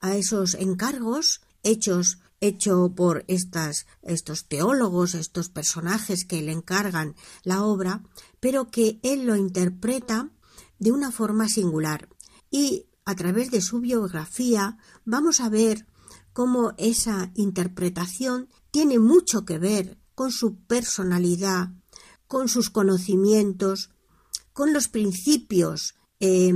a 0.00 0.16
esos 0.16 0.54
encargos 0.54 1.40
hechos 1.62 2.18
hecho 2.40 2.92
por 2.96 3.24
estas, 3.28 3.86
estos 4.02 4.48
teólogos, 4.48 5.14
estos 5.14 5.50
personajes 5.50 6.24
que 6.24 6.42
le 6.42 6.50
encargan 6.50 7.14
la 7.44 7.62
obra, 7.62 8.02
pero 8.40 8.72
que 8.72 8.98
él 9.04 9.24
lo 9.24 9.36
interpreta 9.36 10.32
de 10.80 10.90
una 10.90 11.12
forma 11.12 11.48
singular. 11.48 12.08
Y 12.50 12.86
a 13.04 13.14
través 13.14 13.52
de 13.52 13.60
su 13.60 13.78
biografía 13.78 14.76
vamos 15.04 15.38
a 15.38 15.48
ver 15.48 15.86
cómo 16.32 16.72
esa 16.76 17.30
interpretación 17.36 18.48
tiene 18.72 18.98
mucho 18.98 19.44
que 19.44 19.60
ver 19.60 19.96
con 20.16 20.32
su 20.32 20.56
personalidad, 20.56 21.68
con 22.26 22.48
sus 22.48 22.68
conocimientos, 22.68 23.90
con 24.52 24.72
los 24.72 24.88
principios 24.88 25.94
eh, 26.20 26.52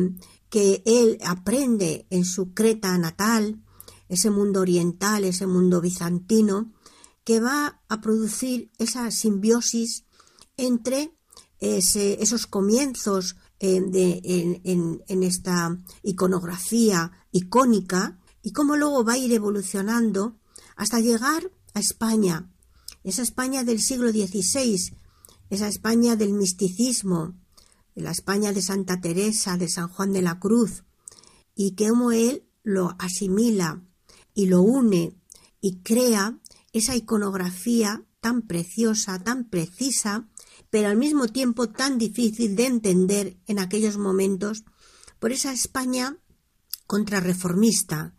que 0.48 0.82
él 0.86 1.18
aprende 1.24 2.06
en 2.10 2.24
su 2.24 2.54
Creta 2.54 2.96
natal, 2.98 3.62
ese 4.08 4.30
mundo 4.30 4.60
oriental, 4.60 5.24
ese 5.24 5.46
mundo 5.46 5.80
bizantino, 5.80 6.72
que 7.24 7.40
va 7.40 7.82
a 7.88 8.00
producir 8.00 8.70
esa 8.78 9.10
simbiosis 9.10 10.04
entre 10.56 11.16
esos 11.60 12.46
comienzos 12.46 13.36
eh, 13.60 14.20
en, 15.06 15.22
esta 15.22 15.78
iconografía 16.02 17.12
icónica 17.32 18.18
y 18.42 18.52
cómo 18.52 18.76
luego 18.76 19.04
va 19.04 19.14
a 19.14 19.18
ir 19.18 19.32
evolucionando 19.32 20.36
hasta 20.76 21.00
llegar 21.00 21.50
a 21.72 21.80
España, 21.80 22.52
esa 23.04 23.22
España 23.22 23.64
del 23.64 23.80
siglo 23.80 24.10
XVI, 24.10 24.94
esa 25.48 25.68
España 25.68 26.16
del 26.16 26.34
misticismo, 26.34 27.34
la 27.94 28.10
España 28.10 28.52
de 28.52 28.62
Santa 28.62 29.00
Teresa, 29.00 29.56
de 29.56 29.68
San 29.68 29.88
Juan 29.88 30.12
de 30.12 30.22
la 30.22 30.38
Cruz, 30.38 30.84
y 31.54 31.74
cómo 31.76 32.12
él 32.12 32.44
lo 32.62 32.96
asimila 32.98 33.82
y 34.34 34.46
lo 34.46 34.62
une 34.62 35.16
y 35.60 35.80
crea 35.82 36.38
esa 36.72 36.96
iconografía 36.96 38.04
tan 38.20 38.42
preciosa, 38.42 39.22
tan 39.22 39.48
precisa, 39.48 40.28
pero 40.70 40.88
al 40.88 40.96
mismo 40.96 41.28
tiempo 41.28 41.68
tan 41.68 41.98
difícil 41.98 42.56
de 42.56 42.66
entender 42.66 43.36
en 43.46 43.58
aquellos 43.58 43.96
momentos 43.96 44.64
por 45.20 45.30
esa 45.30 45.52
España 45.52 46.18
contrarreformista. 46.86 48.14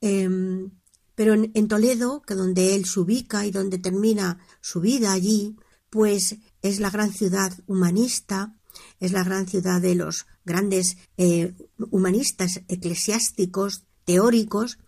Em, 0.00 0.70
pero 1.14 1.34
en, 1.34 1.68
Toledo, 1.68 2.22
que 2.22 2.34
donde 2.34 2.74
él 2.74 2.84
se 2.84 3.00
ubica 3.00 3.46
y 3.46 3.50
donde 3.50 3.78
termina 3.78 4.38
su 4.60 4.80
vida 4.80 5.12
allí, 5.12 5.56
pues 5.88 6.36
es 6.60 6.80
la 6.80 6.90
gran 6.90 7.12
ciudad 7.12 7.52
humanista, 7.66 8.58
es 9.04 9.12
la 9.12 9.24
gran 9.24 9.46
ciudad 9.46 9.80
de 9.80 9.94
los 9.94 10.26
grandes 10.44 10.96
eh, 11.16 11.54
humanistas 11.90 12.62
eclesiásticos, 12.68 13.84
teóricos, 14.04 14.78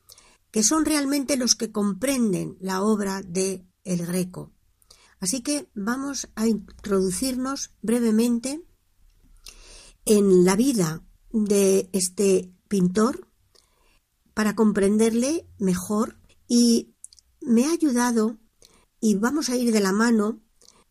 que 0.50 0.62
son 0.62 0.84
realmente 0.84 1.36
los 1.36 1.54
que 1.54 1.70
comprenden 1.70 2.56
la 2.60 2.82
obra 2.82 3.22
de 3.22 3.66
El 3.84 4.06
Greco. 4.06 4.52
Así 5.20 5.42
que 5.42 5.68
vamos 5.74 6.28
a 6.34 6.46
introducirnos 6.46 7.74
brevemente 7.82 8.62
en 10.04 10.44
la 10.44 10.56
vida 10.56 11.02
de 11.32 11.90
este 11.92 12.52
pintor 12.68 13.28
para 14.34 14.54
comprenderle 14.54 15.48
mejor 15.58 16.18
y 16.48 16.94
me 17.40 17.66
ha 17.66 17.72
ayudado 17.72 18.38
y 19.00 19.16
vamos 19.16 19.48
a 19.48 19.56
ir 19.56 19.72
de 19.72 19.80
la 19.80 19.92
mano 19.92 20.40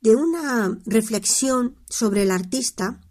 de 0.02 0.16
una 0.16 0.78
reflexión 0.86 1.76
sobre 1.90 2.24
el 2.24 2.32
artista 2.32 3.02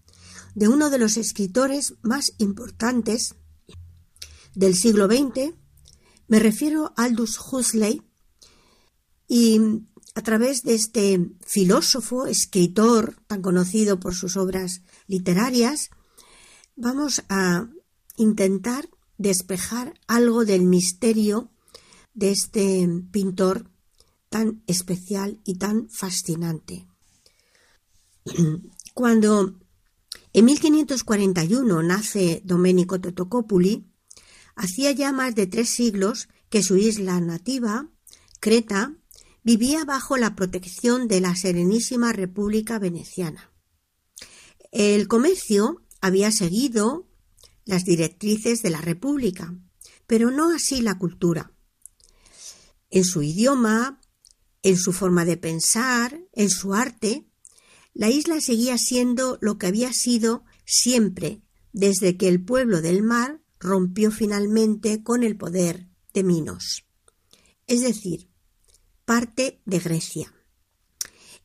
de 0.54 0.68
uno 0.68 0.90
de 0.90 0.98
los 0.98 1.16
escritores 1.16 1.94
más 2.02 2.32
importantes 2.38 3.34
del 4.54 4.76
siglo 4.76 5.06
XX, 5.06 5.54
me 6.28 6.38
refiero 6.38 6.92
a 6.96 7.04
Aldous 7.04 7.38
Huxley 7.38 8.02
y 9.26 9.60
a 10.14 10.22
través 10.22 10.62
de 10.62 10.74
este 10.74 11.32
filósofo, 11.44 12.26
escritor 12.26 13.16
tan 13.26 13.42
conocido 13.42 13.98
por 13.98 14.14
sus 14.14 14.36
obras 14.36 14.82
literarias, 15.06 15.90
vamos 16.76 17.22
a 17.28 17.68
intentar 18.16 18.88
despejar 19.18 19.94
algo 20.06 20.44
del 20.44 20.62
misterio 20.62 21.50
de 22.14 22.30
este 22.30 22.88
pintor 23.10 23.70
tan 24.28 24.62
especial 24.66 25.40
y 25.44 25.58
tan 25.58 25.88
fascinante. 25.90 26.86
Cuando 28.94 29.58
en 30.34 30.44
1541 30.44 31.82
nace 31.82 32.42
Domenico 32.44 33.00
Totocopuli, 33.00 33.94
Hacía 34.56 34.92
ya 34.92 35.12
más 35.12 35.34
de 35.34 35.46
tres 35.46 35.68
siglos 35.68 36.28
que 36.48 36.62
su 36.62 36.76
isla 36.76 37.20
nativa, 37.20 37.90
Creta, 38.40 38.94
vivía 39.42 39.84
bajo 39.84 40.16
la 40.16 40.36
protección 40.36 41.08
de 41.08 41.20
la 41.20 41.34
Serenísima 41.34 42.12
República 42.12 42.78
Veneciana. 42.78 43.52
El 44.70 45.08
comercio 45.08 45.82
había 46.00 46.30
seguido 46.30 47.08
las 47.64 47.84
directrices 47.84 48.62
de 48.62 48.70
la 48.70 48.80
República, 48.80 49.54
pero 50.06 50.30
no 50.30 50.54
así 50.54 50.82
la 50.82 50.98
cultura. 50.98 51.52
En 52.90 53.04
su 53.04 53.22
idioma, 53.22 54.00
en 54.62 54.76
su 54.76 54.92
forma 54.92 55.24
de 55.24 55.36
pensar, 55.36 56.20
en 56.32 56.50
su 56.50 56.74
arte, 56.74 57.26
la 57.94 58.10
isla 58.10 58.40
seguía 58.40 58.76
siendo 58.76 59.38
lo 59.40 59.56
que 59.56 59.68
había 59.68 59.92
sido 59.92 60.44
siempre 60.66 61.42
desde 61.72 62.16
que 62.16 62.28
el 62.28 62.44
pueblo 62.44 62.82
del 62.82 63.02
mar 63.02 63.40
rompió 63.58 64.10
finalmente 64.10 65.02
con 65.02 65.22
el 65.22 65.36
poder 65.36 65.88
de 66.12 66.24
Minos, 66.24 66.84
es 67.66 67.80
decir, 67.80 68.28
parte 69.04 69.62
de 69.64 69.78
Grecia. 69.78 70.34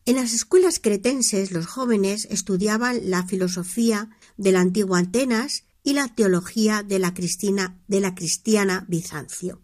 En 0.05 0.15
las 0.15 0.33
escuelas 0.33 0.79
cretenses 0.79 1.51
los 1.51 1.67
jóvenes 1.67 2.27
estudiaban 2.31 3.09
la 3.09 3.25
filosofía 3.25 4.09
de 4.37 4.51
la 4.51 4.61
antigua 4.61 4.99
Atenas 4.99 5.65
y 5.83 5.93
la 5.93 6.07
teología 6.07 6.83
de 6.83 6.99
la, 6.99 7.13
de 7.87 7.99
la 7.99 8.15
cristiana 8.15 8.85
Bizancio. 8.87 9.61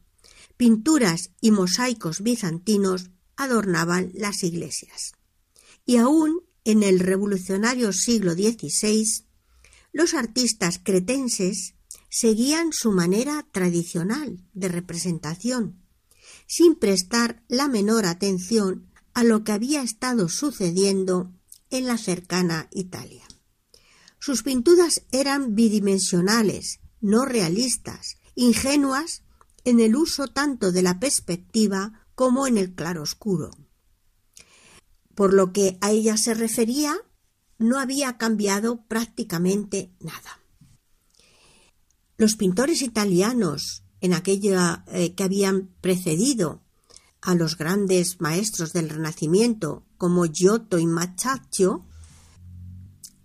Pinturas 0.58 1.32
y 1.42 1.52
mosaicos 1.52 2.22
bizantinos 2.22 3.10
adornaban 3.36 4.12
las 4.14 4.44
iglesias. 4.44 5.14
Y 5.86 5.98
aún 5.98 6.42
en 6.66 6.84
el 6.84 7.00
revolucionario 7.00 7.94
siglo 7.94 8.34
XVI, 8.34 9.26
los 9.94 10.14
artistas 10.14 10.82
cretenses 10.84 11.76
seguían 12.10 12.74
su 12.74 12.92
manera 12.92 13.48
tradicional 13.52 14.44
de 14.54 14.68
representación, 14.68 15.82
sin 16.48 16.76
prestar 16.76 17.44
la 17.48 17.68
menor 17.68 18.06
atención 18.06 18.92
a 19.14 19.24
lo 19.24 19.44
que 19.44 19.54
había 19.54 19.82
estado 19.82 20.28
sucediendo 20.28 21.32
en 21.70 21.86
la 21.88 21.98
cercana 21.98 22.68
Italia. 22.72 23.26
Sus 24.20 24.44
pinturas 24.44 25.04
eran 25.12 25.56
bidimensionales, 25.56 26.80
no 27.00 27.26
realistas, 27.26 28.18
ingenuas 28.34 29.24
en 29.64 29.80
el 29.80 29.96
uso 29.96 30.28
tanto 30.28 30.72
de 30.72 30.82
la 30.82 31.00
perspectiva 31.00 32.08
como 32.16 32.48
en 32.48 32.58
el 32.58 32.74
claroscuro. 32.74 33.52
Por 35.16 35.34
lo 35.34 35.52
que 35.54 35.78
a 35.82 35.92
ella 35.92 36.18
se 36.18 36.34
refería, 36.34 36.96
no 37.58 37.80
había 37.80 38.18
cambiado 38.18 38.86
prácticamente 38.88 39.92
nada. 40.00 40.40
Los 42.18 42.36
pintores 42.36 42.82
italianos 42.82 43.84
en 44.02 44.14
aquella 44.14 44.86
eh, 44.88 45.16
que 45.16 45.24
habían 45.24 45.70
precedido 45.82 46.62
a 47.22 47.34
los 47.34 47.58
grandes 47.58 48.22
maestros 48.22 48.72
del 48.72 48.90
Renacimiento 48.90 49.86
como 49.98 50.26
Giotto 50.26 50.78
y 50.78 50.86
Masaccio 50.86 51.86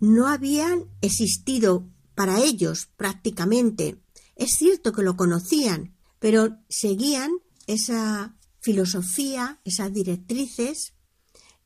no 0.00 0.26
habían 0.26 0.86
existido 1.02 1.86
para 2.14 2.40
ellos 2.40 2.88
prácticamente. 2.96 4.00
Es 4.36 4.52
cierto 4.56 4.92
que 4.92 5.02
lo 5.02 5.16
conocían, 5.16 5.94
pero 6.18 6.56
seguían 6.68 7.30
esa 7.66 8.36
filosofía, 8.60 9.60
esas 9.64 9.92
directrices 9.92 10.94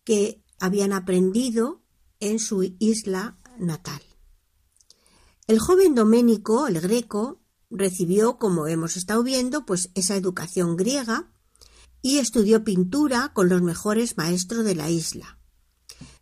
que 0.05 0.43
habían 0.61 0.93
aprendido 0.93 1.83
en 2.21 2.39
su 2.39 2.63
isla 2.79 3.37
natal. 3.59 4.03
El 5.47 5.59
joven 5.59 5.95
Doménico, 5.95 6.67
el 6.67 6.81
greco, 6.81 7.41
recibió, 7.71 8.39
como 8.39 8.67
hemos 8.67 8.97
estado 8.97 9.23
viendo, 9.23 9.67
pues 9.67 9.91
esa 9.95 10.17
educación 10.17 10.77
griega 10.77 11.31
y 12.01 12.19
estudió 12.19 12.65
pintura 12.65 13.33
con 13.35 13.49
los 13.49 13.63
mejores 13.63 14.17
maestros 14.17 14.65
de 14.65 14.75
la 14.75 14.91
isla. 14.91 15.39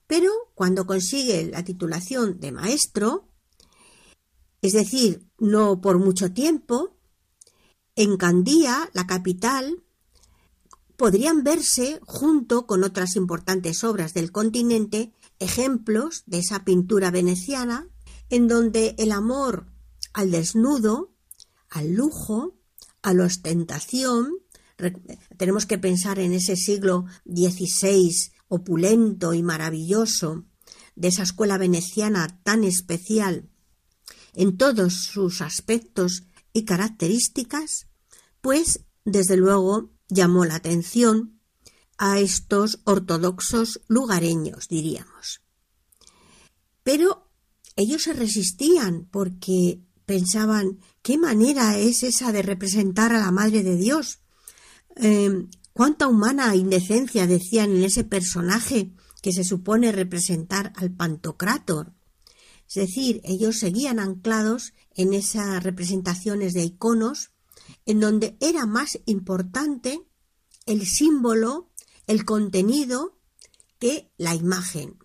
Pero 0.07 0.31
cuando 0.55 0.87
consigue 0.87 1.51
la 1.51 1.65
titulación 1.65 2.41
de 2.41 2.53
maestro, 2.53 3.29
es 4.61 4.73
decir, 4.73 5.29
no 5.39 5.81
por 5.81 5.99
mucho 5.99 6.33
tiempo, 6.33 6.97
en 7.97 8.17
Candía, 8.17 8.91
la 8.95 9.07
capital, 9.07 9.83
podrían 11.03 11.43
verse, 11.43 11.99
junto 12.05 12.65
con 12.65 12.85
otras 12.85 13.17
importantes 13.17 13.83
obras 13.83 14.15
del 14.15 14.31
continente, 14.31 15.13
ejemplos 15.41 16.23
de 16.27 16.39
esa 16.39 16.65
pintura 16.65 17.11
veneciana, 17.11 17.89
en 18.31 18.47
donde 18.47 18.95
el 18.99 19.11
amor 19.11 19.67
al 20.13 20.31
desnudo, 20.31 21.13
al 21.69 21.95
lujo, 21.95 22.57
a 23.03 23.15
la 23.15 23.25
ostentación, 23.25 24.31
tenemos 25.37 25.67
que 25.67 25.77
pensar 25.77 26.21
en 26.21 26.35
ese 26.35 26.55
siglo 26.55 27.07
XVI 27.25 28.31
opulento 28.47 29.35
y 29.35 29.43
maravilloso, 29.43 30.45
de 30.95 31.09
esa 31.09 31.25
escuela 31.25 31.59
veneciana 31.59 32.41
tan 32.45 32.63
especial 32.63 33.49
en 34.35 34.57
todos 34.57 34.95
sus 35.03 35.41
aspectos 35.41 36.29
y 36.53 36.65
características, 36.65 37.89
pues 38.41 38.85
desde 39.05 39.37
luego 39.37 39.91
llamó 40.13 40.45
la 40.45 40.57
atención 40.57 41.41
a 41.99 42.21
estos 42.21 42.81
ortodoxos 42.85 43.81
lugareños, 43.89 44.69
diríamos. 44.69 45.43
Pero 46.83 47.31
ellos 47.77 48.03
se 48.03 48.13
resistían 48.13 49.09
porque 49.11 49.81
pensaban 50.05 50.79
qué 51.03 51.19
manera 51.19 51.79
es 51.79 52.03
esa 52.03 52.33
de 52.33 52.43
representar 52.43 53.13
a 53.13 53.21
la 53.21 53.31
Madre 53.31 53.63
de 53.63 53.77
Dios. 53.77 54.21
Em, 54.97 55.49
cuánta 55.73 56.09
humana 56.09 56.55
indecencia 56.55 57.27
decían 57.27 57.71
en 57.71 57.85
ese 57.85 58.05
personaje 58.05 58.93
que 59.23 59.33
se 59.33 59.45
supone 59.45 59.93
representar 59.93 60.73
al 60.77 60.91
Pantocrátor. 60.91 61.95
Es 62.69 62.75
decir, 62.75 63.21
ellos 63.25 63.59
seguían 63.59 63.99
anclados 63.99 64.73
en 64.95 65.15
esas 65.15 65.63
representaciones 65.63 66.53
de 66.53 66.65
iconos 66.65 67.32
en 67.87 68.01
donde 68.01 68.37
era 68.41 68.67
más 68.67 68.99
importante 69.07 70.03
el 70.67 70.87
símbolo, 70.87 71.71
el 72.07 72.25
contenido, 72.25 73.19
que 73.79 74.13
la 74.17 74.35
imagen. 74.35 74.99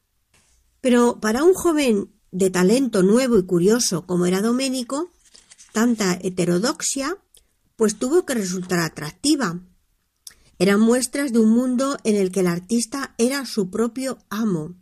Pero 0.81 1.19
para 1.19 1.43
un 1.43 1.53
joven 1.53 2.13
de 2.31 2.49
talento 2.49 3.01
nuevo 3.01 3.37
y 3.37 3.45
curioso 3.45 4.05
como 4.05 4.25
era 4.25 4.41
Doménico, 4.41 5.09
tanta 5.71 6.19
heterodoxia, 6.21 7.17
pues 7.75 7.97
tuvo 7.97 8.25
que 8.25 8.35
resultar 8.35 8.79
atractiva. 8.79 9.59
Eran 10.59 10.79
muestras 10.79 11.31
de 11.31 11.39
un 11.39 11.49
mundo 11.49 11.97
en 12.03 12.15
el 12.15 12.31
que 12.31 12.41
el 12.41 12.47
artista 12.47 13.15
era 13.17 13.45
su 13.45 13.69
propio 13.69 14.17
amo, 14.29 14.75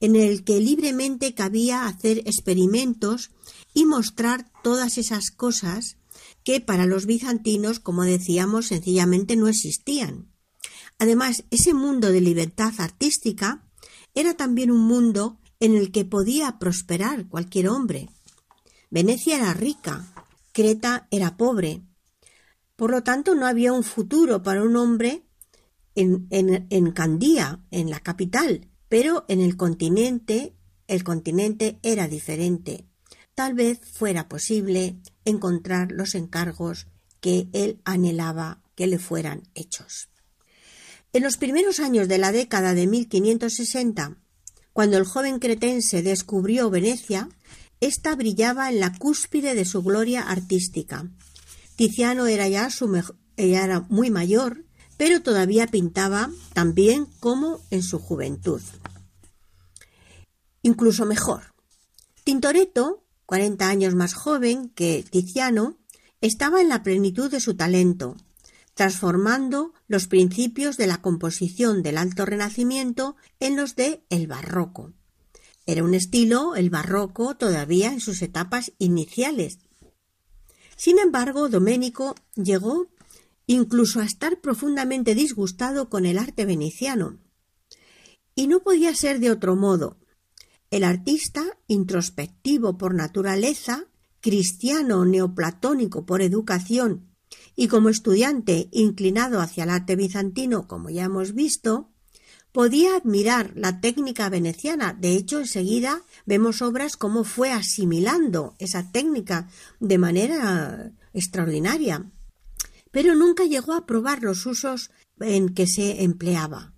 en 0.00 0.16
el 0.16 0.42
que 0.42 0.60
libremente 0.60 1.34
cabía 1.34 1.86
hacer 1.86 2.18
experimentos 2.18 3.30
y 3.74 3.84
mostrar 3.84 4.50
todas 4.62 4.98
esas 4.98 5.30
cosas 5.30 5.96
que 6.44 6.60
para 6.60 6.86
los 6.86 7.06
bizantinos, 7.06 7.80
como 7.80 8.04
decíamos, 8.04 8.66
sencillamente 8.66 9.36
no 9.36 9.48
existían. 9.48 10.32
Además, 10.98 11.44
ese 11.50 11.74
mundo 11.74 12.12
de 12.12 12.20
libertad 12.20 12.72
artística 12.78 13.68
era 14.14 14.34
también 14.34 14.70
un 14.70 14.82
mundo 14.82 15.40
en 15.60 15.74
el 15.74 15.92
que 15.92 16.04
podía 16.04 16.58
prosperar 16.58 17.28
cualquier 17.28 17.68
hombre. 17.68 18.08
Venecia 18.90 19.36
era 19.36 19.54
rica, 19.54 20.12
Creta 20.52 21.08
era 21.10 21.36
pobre. 21.36 21.82
Por 22.76 22.90
lo 22.90 23.02
tanto, 23.02 23.34
no 23.34 23.46
había 23.46 23.72
un 23.72 23.84
futuro 23.84 24.42
para 24.42 24.62
un 24.62 24.76
hombre 24.76 25.24
en, 25.94 26.26
en, 26.30 26.66
en 26.68 26.90
Candía, 26.92 27.64
en 27.70 27.90
la 27.90 28.00
capital, 28.00 28.68
pero 28.88 29.24
en 29.28 29.40
el 29.40 29.56
continente, 29.56 30.54
el 30.88 31.04
continente 31.04 31.78
era 31.82 32.08
diferente. 32.08 32.91
Tal 33.34 33.54
vez 33.54 33.80
fuera 33.80 34.28
posible 34.28 34.98
encontrar 35.24 35.90
los 35.92 36.14
encargos 36.14 36.86
que 37.20 37.48
él 37.52 37.80
anhelaba 37.84 38.62
que 38.74 38.86
le 38.86 38.98
fueran 38.98 39.48
hechos. 39.54 40.08
En 41.12 41.22
los 41.22 41.36
primeros 41.36 41.80
años 41.80 42.08
de 42.08 42.18
la 42.18 42.32
década 42.32 42.74
de 42.74 42.86
1560, 42.86 44.16
cuando 44.72 44.96
el 44.96 45.04
joven 45.04 45.38
cretense 45.38 46.02
descubrió 46.02 46.70
Venecia, 46.70 47.28
ésta 47.80 48.14
brillaba 48.14 48.70
en 48.70 48.80
la 48.80 48.96
cúspide 48.96 49.54
de 49.54 49.64
su 49.64 49.82
gloria 49.82 50.22
artística. 50.22 51.10
Tiziano 51.76 52.26
era 52.26 52.48
ya, 52.48 52.70
su 52.70 53.14
era 53.36 53.80
muy 53.88 54.10
mayor, 54.10 54.64
pero 54.96 55.22
todavía 55.22 55.66
pintaba 55.66 56.30
tan 56.52 56.74
bien 56.74 57.06
como 57.20 57.60
en 57.70 57.82
su 57.82 57.98
juventud. 57.98 58.62
Incluso 60.62 61.06
mejor. 61.06 61.52
Tintoretto, 62.24 63.04
cuarenta 63.26 63.68
años 63.68 63.94
más 63.94 64.14
joven 64.14 64.68
que 64.70 65.04
Tiziano, 65.08 65.78
estaba 66.20 66.60
en 66.60 66.68
la 66.68 66.82
plenitud 66.82 67.30
de 67.30 67.40
su 67.40 67.54
talento, 67.54 68.16
transformando 68.74 69.72
los 69.88 70.06
principios 70.06 70.76
de 70.76 70.86
la 70.86 71.02
composición 71.02 71.82
del 71.82 71.98
Alto 71.98 72.24
Renacimiento 72.24 73.16
en 73.40 73.56
los 73.56 73.76
de 73.76 74.04
el 74.08 74.26
Barroco. 74.26 74.92
Era 75.64 75.84
un 75.84 75.94
estilo, 75.94 76.56
el 76.56 76.70
barroco, 76.70 77.36
todavía 77.36 77.92
en 77.92 78.00
sus 78.00 78.20
etapas 78.22 78.72
iniciales. 78.78 79.58
Sin 80.76 80.98
embargo, 80.98 81.48
Domenico 81.48 82.16
llegó 82.34 82.88
incluso 83.46 84.00
a 84.00 84.04
estar 84.04 84.40
profundamente 84.40 85.14
disgustado 85.14 85.88
con 85.88 86.06
el 86.06 86.18
arte 86.18 86.46
veneciano. 86.46 87.18
Y 88.34 88.48
no 88.48 88.60
podía 88.60 88.94
ser 88.94 89.20
de 89.20 89.30
otro 89.30 89.54
modo. 89.54 89.98
El 90.72 90.84
artista, 90.84 91.44
introspectivo 91.66 92.78
por 92.78 92.94
naturaleza, 92.94 93.88
cristiano 94.22 95.04
neoplatónico 95.04 96.06
por 96.06 96.22
educación 96.22 97.12
y 97.54 97.68
como 97.68 97.90
estudiante 97.90 98.70
inclinado 98.72 99.42
hacia 99.42 99.64
el 99.64 99.70
arte 99.70 99.96
bizantino, 99.96 100.66
como 100.66 100.88
ya 100.88 101.04
hemos 101.04 101.34
visto, 101.34 101.90
podía 102.52 102.96
admirar 102.96 103.52
la 103.54 103.82
técnica 103.82 104.30
veneciana. 104.30 104.94
De 104.98 105.14
hecho, 105.14 105.40
enseguida 105.40 106.00
vemos 106.24 106.62
obras 106.62 106.96
cómo 106.96 107.24
fue 107.24 107.52
asimilando 107.52 108.54
esa 108.58 108.90
técnica 108.92 109.50
de 109.78 109.98
manera 109.98 110.92
extraordinaria. 111.12 112.10
Pero 112.90 113.14
nunca 113.14 113.44
llegó 113.44 113.74
a 113.74 113.84
probar 113.84 114.22
los 114.22 114.46
usos 114.46 114.90
en 115.20 115.50
que 115.50 115.66
se 115.66 116.02
empleaba. 116.02 116.72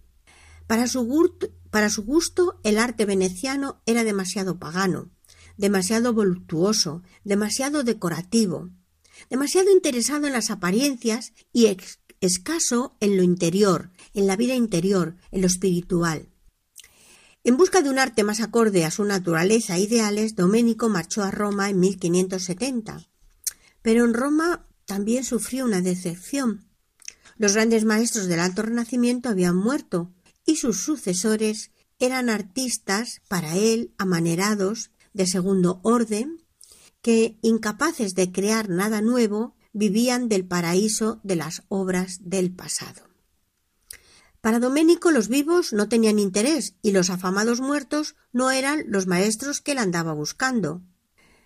Para 0.67 0.89
su, 0.89 1.03
para 1.75 1.91
su 1.91 2.05
gusto, 2.05 2.61
el 2.63 2.79
arte 2.79 3.05
veneciano 3.05 3.83
era 3.85 4.05
demasiado 4.05 4.61
pagano, 4.61 5.11
demasiado 5.57 6.15
voluptuoso, 6.15 7.03
demasiado 7.25 7.83
decorativo, 7.83 8.71
demasiado 9.29 9.73
interesado 9.73 10.29
en 10.29 10.35
las 10.35 10.51
apariencias 10.51 11.33
y 11.53 11.77
escaso 12.21 12.97
en 13.01 13.17
lo 13.17 13.25
interior, 13.25 13.91
en 14.13 14.29
la 14.29 14.37
vida 14.37 14.55
interior, 14.55 15.17
en 15.33 15.41
lo 15.41 15.49
espiritual. 15.49 16.29
En 17.43 17.57
busca 17.57 17.83
de 17.83 17.91
un 17.91 17.99
arte 17.99 18.23
más 18.23 18.41
acorde 18.41 18.85
a 18.85 18.93
su 18.93 19.03
naturaleza 19.03 19.75
e 19.75 19.81
ideales, 19.81 20.37
Doménico 20.37 20.89
marchó 20.89 21.25
a 21.25 21.33
Roma 21.33 21.71
en 21.71 21.81
1570. 21.81 23.05
Pero 23.83 24.05
en 24.05 24.15
Roma 24.15 24.65
también 24.85 25.25
sufrió 25.25 25.65
una 25.65 25.81
decepción. 25.81 26.69
Los 27.37 27.55
grandes 27.55 27.85
maestros 27.85 28.29
del 28.29 28.39
Alto 28.39 28.63
Renacimiento 28.63 29.29
habían 29.29 29.57
muerto 29.57 30.13
y 30.45 30.57
sus 30.57 30.83
sucesores 30.83 31.71
eran 31.99 32.29
artistas 32.29 33.23
para 33.29 33.57
él 33.57 33.95
amanerados 33.99 34.91
de 35.13 35.27
segundo 35.27 35.81
orden 35.83 36.45
que, 37.03 37.39
incapaces 37.43 38.15
de 38.15 38.33
crear 38.33 38.69
nada 38.69 39.01
nuevo, 39.01 39.57
vivían 39.73 40.29
del 40.29 40.47
paraíso 40.47 41.21
de 41.23 41.37
las 41.37 41.63
obras 41.69 42.19
del 42.23 42.53
pasado. 42.53 43.03
Para 44.41 44.59
Doménico 44.59 45.11
los 45.11 45.29
vivos 45.29 45.73
no 45.73 45.89
tenían 45.89 46.19
interés 46.19 46.75
y 46.83 46.93
los 46.93 47.11
afamados 47.11 47.61
muertos 47.61 48.15
no 48.33 48.51
eran 48.51 48.85
los 48.89 49.07
maestros 49.07 49.61
que 49.61 49.73
él 49.73 49.79
andaba 49.79 50.13
buscando. 50.13 50.83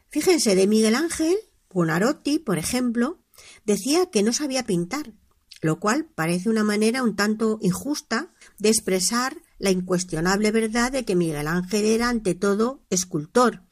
Fíjense, 0.08 0.54
de 0.54 0.66
Miguel 0.66 0.96
Ángel, 0.96 1.36
Buonarroti, 1.70 2.38
por 2.38 2.58
ejemplo, 2.58 3.22
decía 3.64 4.06
que 4.06 4.22
no 4.22 4.32
sabía 4.32 4.64
pintar, 4.64 5.12
lo 5.60 5.78
cual 5.78 6.06
parece 6.06 6.48
una 6.48 6.64
manera 6.64 7.02
un 7.02 7.14
tanto 7.14 7.58
injusta 7.62 8.32
de 8.58 8.68
expresar 8.68 9.36
la 9.58 9.70
incuestionable 9.70 10.50
verdad 10.50 10.92
de 10.92 11.04
que 11.04 11.16
Miguel 11.16 11.46
Ángel 11.46 11.84
era 11.84 12.08
ante 12.08 12.34
todo 12.34 12.82
escultor 12.90 13.62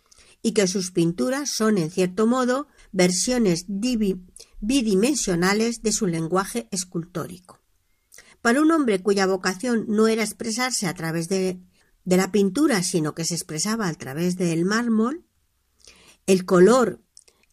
y 0.42 0.52
que 0.52 0.66
sus 0.66 0.90
pinturas 0.90 1.50
son 1.50 1.78
en 1.78 1.90
cierto 1.90 2.26
modo 2.26 2.68
versiones 2.92 3.66
bidimensionales 4.60 5.82
de 5.82 5.92
su 5.92 6.06
lenguaje 6.06 6.68
escultórico. 6.70 7.60
Para 8.42 8.60
un 8.60 8.70
hombre 8.70 9.02
cuya 9.02 9.26
vocación 9.26 9.86
no 9.88 10.06
era 10.06 10.22
expresarse 10.22 10.86
a 10.86 10.94
través 10.94 11.28
de, 11.28 11.60
de 12.04 12.16
la 12.16 12.30
pintura, 12.30 12.82
sino 12.82 13.14
que 13.14 13.24
se 13.24 13.34
expresaba 13.34 13.88
a 13.88 13.94
través 13.94 14.36
del 14.36 14.64
mármol, 14.64 15.24
el 16.26 16.44
color 16.44 17.02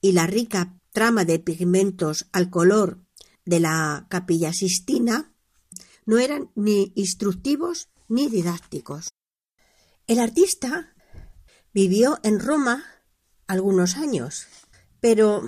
y 0.01 0.11
la 0.11 0.27
rica 0.27 0.79
trama 0.91 1.25
de 1.25 1.39
pigmentos 1.39 2.27
al 2.31 2.49
color 2.49 2.99
de 3.45 3.59
la 3.59 4.05
capilla 4.09 4.53
sistina 4.53 5.32
no 6.05 6.19
eran 6.19 6.51
ni 6.55 6.91
instructivos 6.95 7.89
ni 8.07 8.27
didácticos. 8.27 9.09
El 10.07 10.19
artista 10.19 10.93
vivió 11.73 12.19
en 12.23 12.39
Roma 12.39 12.83
algunos 13.47 13.95
años, 13.97 14.47
pero 14.99 15.43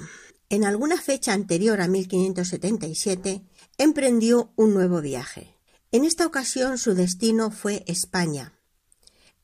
en 0.49 0.63
alguna 0.63 1.01
fecha 1.01 1.33
anterior 1.33 1.81
a 1.81 1.87
1577 1.87 3.43
emprendió 3.77 4.53
un 4.55 4.73
nuevo 4.73 5.01
viaje. 5.01 5.57
En 5.91 6.05
esta 6.05 6.25
ocasión 6.25 6.77
su 6.77 6.93
destino 6.93 7.51
fue 7.51 7.83
España. 7.87 8.53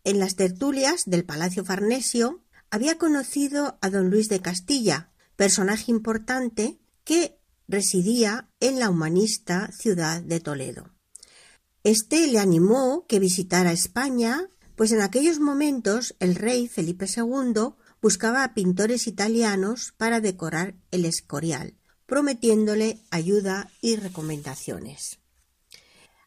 En 0.03 0.19
las 0.19 0.35
tertulias 0.35 1.03
del 1.05 1.25
Palacio 1.25 1.63
Farnesio 1.63 2.43
había 2.69 2.97
conocido 2.97 3.77
a 3.81 3.89
don 3.89 4.09
Luis 4.09 4.29
de 4.29 4.41
Castilla, 4.41 5.11
personaje 5.35 5.91
importante 5.91 6.79
que 7.03 7.39
residía 7.67 8.49
en 8.59 8.79
la 8.79 8.89
humanista 8.89 9.71
ciudad 9.71 10.21
de 10.21 10.39
Toledo. 10.39 10.90
Este 11.83 12.27
le 12.27 12.37
animó 12.37 13.07
que 13.07 13.19
visitara 13.19 13.71
España, 13.71 14.51
pues 14.75 14.91
en 14.91 15.01
aquellos 15.01 15.39
momentos 15.39 16.15
el 16.19 16.35
rey 16.35 16.67
Felipe 16.67 17.07
II 17.07 17.73
buscaba 18.01 18.43
a 18.43 18.53
pintores 18.53 19.07
italianos 19.07 19.95
para 19.97 20.21
decorar 20.21 20.75
el 20.91 21.05
Escorial, 21.05 21.73
prometiéndole 22.05 22.99
ayuda 23.09 23.71
y 23.81 23.95
recomendaciones. 23.95 25.17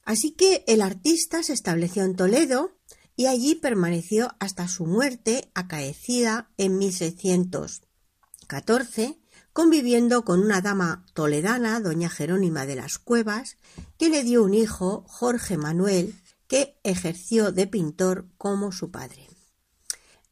Así 0.04 0.32
que 0.32 0.64
el 0.66 0.82
artista 0.82 1.44
se 1.44 1.52
estableció 1.52 2.02
en 2.04 2.16
Toledo 2.16 2.72
y 3.16 3.26
allí 3.26 3.54
permaneció 3.54 4.34
hasta 4.40 4.66
su 4.66 4.86
muerte 4.86 5.52
acaecida 5.54 6.50
en 6.56 6.78
1614, 6.78 9.20
conviviendo 9.54 10.24
con 10.24 10.40
una 10.40 10.60
dama 10.60 11.06
toledana, 11.14 11.78
doña 11.78 12.10
Jerónima 12.10 12.66
de 12.66 12.74
las 12.74 12.98
Cuevas, 12.98 13.56
que 13.96 14.08
le 14.08 14.24
dio 14.24 14.42
un 14.42 14.52
hijo, 14.52 15.04
Jorge 15.06 15.56
Manuel, 15.56 16.12
que 16.48 16.76
ejerció 16.82 17.52
de 17.52 17.68
pintor 17.68 18.26
como 18.36 18.72
su 18.72 18.90
padre. 18.90 19.30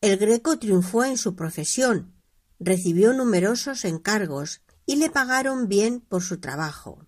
El 0.00 0.16
Greco 0.16 0.58
triunfó 0.58 1.04
en 1.04 1.16
su 1.16 1.36
profesión, 1.36 2.12
recibió 2.58 3.12
numerosos 3.12 3.84
encargos 3.84 4.60
y 4.86 4.96
le 4.96 5.08
pagaron 5.08 5.68
bien 5.68 6.00
por 6.00 6.24
su 6.24 6.40
trabajo, 6.40 7.06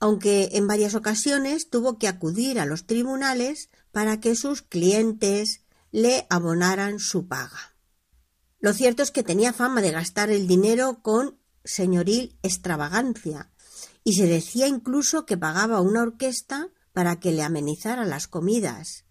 aunque 0.00 0.48
en 0.54 0.66
varias 0.66 0.96
ocasiones 0.96 1.70
tuvo 1.70 1.96
que 1.96 2.08
acudir 2.08 2.58
a 2.58 2.66
los 2.66 2.86
tribunales 2.86 3.70
para 3.92 4.18
que 4.18 4.34
sus 4.34 4.62
clientes 4.62 5.60
le 5.92 6.26
abonaran 6.28 6.98
su 6.98 7.28
paga. 7.28 7.69
Lo 8.60 8.74
cierto 8.74 9.02
es 9.02 9.10
que 9.10 9.22
tenía 9.22 9.52
fama 9.52 9.80
de 9.80 9.90
gastar 9.90 10.30
el 10.30 10.46
dinero 10.46 11.00
con 11.02 11.38
señoril 11.64 12.38
extravagancia, 12.42 13.50
y 14.04 14.14
se 14.14 14.26
decía 14.26 14.66
incluso 14.66 15.26
que 15.26 15.36
pagaba 15.36 15.80
una 15.80 16.02
orquesta 16.02 16.68
para 16.92 17.20
que 17.20 17.32
le 17.32 17.42
amenizara 17.42 18.04
las 18.04 18.28
comidas. 18.28 19.04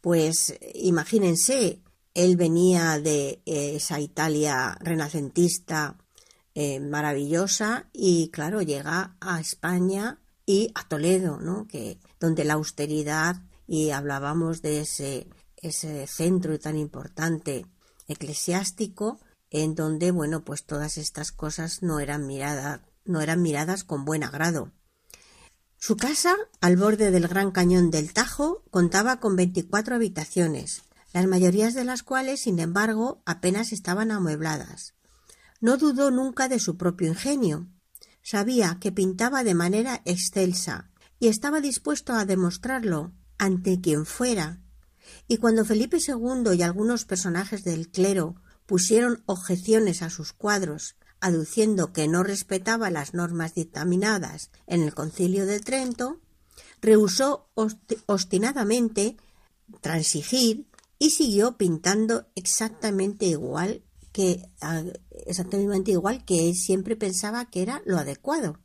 Pues 0.00 0.54
imagínense, 0.74 1.82
él 2.14 2.36
venía 2.36 2.98
de 3.00 3.42
esa 3.44 4.00
Italia 4.00 4.76
renacentista 4.80 5.98
eh, 6.54 6.80
maravillosa 6.80 7.90
y 7.92 8.30
claro, 8.30 8.62
llega 8.62 9.16
a 9.20 9.40
España 9.40 10.20
y 10.46 10.70
a 10.74 10.88
Toledo, 10.88 11.38
¿no? 11.38 11.66
que 11.66 11.98
donde 12.20 12.44
la 12.44 12.54
austeridad 12.54 13.42
y 13.66 13.90
hablábamos 13.90 14.62
de 14.62 14.80
ese, 14.80 15.28
ese 15.56 16.06
centro 16.06 16.58
tan 16.58 16.78
importante 16.78 17.66
eclesiástico 18.08 19.20
en 19.50 19.74
donde 19.74 20.10
bueno 20.10 20.44
pues 20.44 20.64
todas 20.64 20.98
estas 20.98 21.32
cosas 21.32 21.82
no 21.82 22.00
eran 22.00 22.26
miradas 22.26 22.80
no 23.04 23.20
eran 23.20 23.42
miradas 23.42 23.84
con 23.84 24.04
buen 24.04 24.24
agrado 24.24 24.72
su 25.78 25.96
casa 25.96 26.34
al 26.60 26.76
borde 26.76 27.10
del 27.10 27.28
gran 27.28 27.50
cañón 27.50 27.90
del 27.90 28.12
Tajo 28.12 28.64
contaba 28.70 29.20
con 29.20 29.36
veinticuatro 29.36 29.94
habitaciones 29.94 30.82
las 31.16 31.26
mayorías 31.26 31.72
de 31.72 31.84
las 31.84 32.02
cuales, 32.02 32.42
sin 32.42 32.58
embargo, 32.58 33.22
apenas 33.24 33.72
estaban 33.72 34.10
amuebladas. 34.10 34.92
No 35.62 35.78
dudó 35.78 36.10
nunca 36.10 36.46
de 36.46 36.58
su 36.58 36.76
propio 36.76 37.08
ingenio. 37.08 37.68
Sabía 38.22 38.76
que 38.82 38.92
pintaba 38.92 39.42
de 39.42 39.54
manera 39.54 40.02
excelsa 40.04 40.90
y 41.18 41.28
estaba 41.28 41.62
dispuesto 41.62 42.12
a 42.12 42.26
demostrarlo 42.26 43.14
ante 43.38 43.80
quien 43.80 44.04
fuera. 44.04 44.60
Y 45.28 45.38
cuando 45.38 45.64
Felipe 45.64 45.98
II 45.98 46.54
y 46.56 46.62
algunos 46.62 47.04
personajes 47.04 47.64
del 47.64 47.88
clero 47.88 48.36
pusieron 48.66 49.22
objeciones 49.26 50.02
a 50.02 50.10
sus 50.10 50.32
cuadros, 50.32 50.96
aduciendo 51.20 51.92
que 51.92 52.08
no 52.08 52.22
respetaba 52.22 52.90
las 52.90 53.14
normas 53.14 53.54
dictaminadas 53.54 54.50
en 54.66 54.82
el 54.82 54.94
concilio 54.94 55.46
de 55.46 55.60
Trento, 55.60 56.20
rehusó 56.80 57.50
obstinadamente 58.06 59.16
transigir 59.80 60.68
y 60.98 61.10
siguió 61.10 61.56
pintando 61.56 62.26
exactamente 62.34 63.26
igual 63.26 63.82
que 64.12 64.42
exactamente 65.26 65.90
igual 65.90 66.24
que 66.24 66.48
él 66.48 66.54
siempre 66.54 66.96
pensaba 66.96 67.50
que 67.50 67.62
era 67.62 67.82
lo 67.84 67.98
adecuado. 67.98 68.58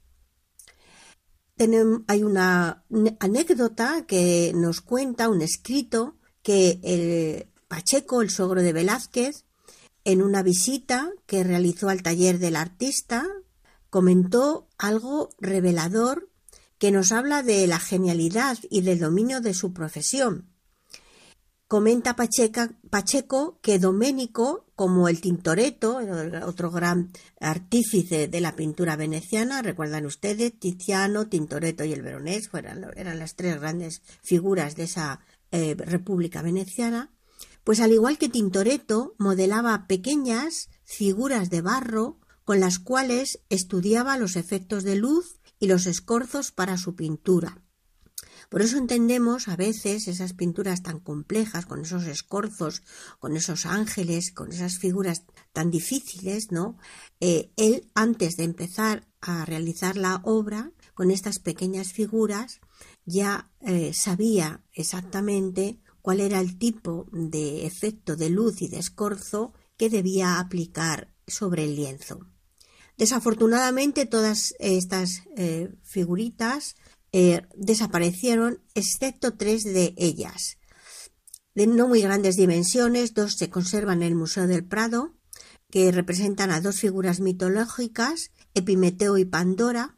hay 2.08 2.24
una 2.24 2.86
anécdota 3.20 4.06
que 4.08 4.54
nos 4.56 4.82
cuenta 4.82 5.30
un 5.30 5.42
escrito 5.42 6.18
que 6.44 6.80
el 6.84 7.48
Pacheco, 7.68 8.22
el 8.22 8.30
suegro 8.30 8.62
de 8.62 8.74
Velázquez, 8.74 9.46
en 10.04 10.22
una 10.22 10.44
visita 10.44 11.12
que 11.26 11.44
realizó 11.44 11.90
al 11.90 12.02
taller 12.02 12.40
del 12.40 12.56
artista, 12.56 13.28
comentó 13.90 14.68
algo 14.78 15.30
revelador 15.40 16.30
que 16.78 16.92
nos 16.92 17.12
habla 17.12 17.44
de 17.44 17.68
la 17.68 17.80
genialidad 17.80 18.58
y 18.70 18.82
del 18.82 19.00
dominio 19.00 19.42
de 19.42 19.54
su 19.54 19.72
profesión. 19.72 20.48
Comenta 21.68 22.18
Pacheco 22.18 23.60
que 23.62 23.80
Doménico, 23.80 24.66
como 24.76 25.08
el 25.08 25.22
Tintoretto, 25.22 26.00
otro 26.46 26.70
gran 26.70 27.12
artífice 27.40 28.28
de 28.28 28.42
la 28.42 28.58
pintura 28.58 28.98
veneciana, 28.98 29.62
recuerdan 29.62 30.06
ustedes, 30.06 30.60
Tiziano, 30.60 31.28
Tintoretto 31.28 31.86
y 31.86 31.94
el 31.94 32.02
Veronés, 32.02 32.50
eran 32.98 33.20
las 33.20 33.36
tres 33.36 33.62
grandes 33.62 34.02
figuras 34.22 34.76
de 34.76 34.84
esa 34.84 35.22
eh, 35.52 35.76
República 35.78 36.42
Veneciana, 36.42 37.14
pues 37.64 37.80
al 37.80 37.92
igual 37.92 38.18
que 38.18 38.30
Tintoretto 38.30 39.16
modelaba 39.18 39.88
pequeñas 39.88 40.70
figuras 40.84 41.50
de 41.50 41.62
barro 41.62 42.20
con 42.44 42.60
las 42.60 42.80
cuales 42.80 43.40
estudiaba 43.50 44.18
los 44.18 44.36
efectos 44.36 44.84
de 44.84 44.96
luz 44.96 45.40
y 45.60 45.68
los 45.68 45.86
escorzos 45.86 46.52
para 46.52 46.78
su 46.78 46.96
pintura. 46.96 47.62
Por 48.50 48.62
eso 48.62 48.78
entendemos 48.78 49.48
a 49.48 49.56
veces 49.56 50.10
esas 50.10 50.34
pinturas 50.34 50.84
tan 50.84 51.00
complejas, 51.00 51.66
con 51.66 51.80
esos 51.80 52.06
escorzos, 52.06 52.84
con 53.20 53.38
esos 53.38 53.66
ángeles, 53.66 54.34
con 54.34 54.52
esas 54.52 54.78
figuras 54.78 55.24
tan 55.54 55.72
difíciles, 55.72 56.52
¿no? 56.52 56.78
Eh, 57.22 57.54
él, 57.56 57.90
antes 57.96 58.36
de 58.36 58.44
empezar 58.44 59.08
a 59.22 59.46
realizar 59.46 59.96
la 59.96 60.20
obra, 60.26 60.74
con 60.94 61.12
estas 61.12 61.40
pequeñas 61.40 61.94
figuras, 61.94 62.60
ya 63.06 63.52
eh, 63.62 63.94
sabía 63.94 64.64
exactamente 64.74 65.80
cuál 66.02 66.20
era 66.20 66.40
el 66.40 66.58
tipo 66.58 67.08
de 67.12 67.66
efecto 67.66 68.16
de 68.16 68.30
luz 68.30 68.62
y 68.62 68.68
de 68.68 68.80
escorzo 68.80 69.54
que 69.78 69.90
debía 69.90 70.40
aplicar 70.40 71.14
sobre 71.28 71.64
el 71.64 71.76
lienzo. 71.76 72.20
Desafortunadamente 72.98 74.06
todas 74.06 74.54
estas 74.60 75.24
eh, 75.36 75.74
figuritas 75.84 76.76
eh, 77.12 77.42
desaparecieron, 77.56 78.62
excepto 78.76 79.36
tres 79.36 79.64
de 79.64 79.94
ellas. 79.98 80.58
De 81.56 81.68
no 81.68 81.88
muy 81.88 82.02
grandes 82.02 82.38
dimensiones, 82.38 83.14
dos 83.14 83.34
se 83.34 83.50
conservan 83.50 84.02
en 84.02 84.10
el 84.10 84.16
Museo 84.16 84.48
del 84.48 84.66
Prado, 84.66 85.14
que 85.70 85.92
representan 85.92 86.52
a 86.52 86.62
dos 86.62 86.80
figuras 86.80 87.20
mitológicas, 87.20 88.32
Epimeteo 88.54 89.18
y 89.18 89.26
Pandora, 89.26 89.98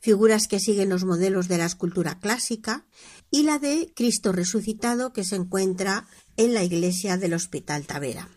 figuras 0.00 0.48
que 0.48 0.60
siguen 0.60 0.88
los 0.88 1.04
modelos 1.04 1.48
de 1.48 1.58
la 1.58 1.66
escultura 1.66 2.18
clásica, 2.18 2.86
y 3.30 3.44
la 3.44 3.58
de 3.58 3.92
Cristo 3.94 4.32
resucitado 4.32 5.12
que 5.12 5.24
se 5.24 5.36
encuentra 5.36 6.08
en 6.36 6.54
la 6.54 6.64
iglesia 6.64 7.16
del 7.16 7.34
Hospital 7.34 7.86
Tavera. 7.86 8.28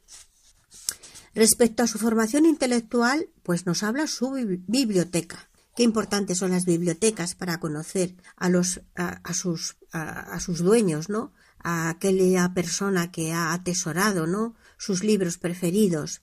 Respecto 1.34 1.82
a 1.82 1.88
su 1.88 1.98
formación 1.98 2.46
intelectual, 2.46 3.30
pues 3.42 3.66
nos 3.66 3.82
habla 3.82 4.06
su 4.06 4.34
biblioteca, 4.68 5.50
qué 5.76 5.82
importantes 5.82 6.38
son 6.38 6.52
las 6.52 6.66
bibliotecas 6.66 7.34
para 7.34 7.60
conocer 7.60 8.16
a 8.36 8.50
los 8.50 8.82
a, 8.96 9.34
sus 9.34 9.78
a, 9.92 10.40
sus 10.40 10.60
dueños, 10.60 11.10
¿no? 11.10 11.34
A 11.58 11.90
aquella 11.90 12.54
persona 12.54 13.12
que 13.12 13.34
ha 13.34 13.54
atesorado, 13.54 14.28
¿no? 14.28 14.54
sus 14.78 15.04
libros 15.04 15.38
preferidos. 15.38 16.22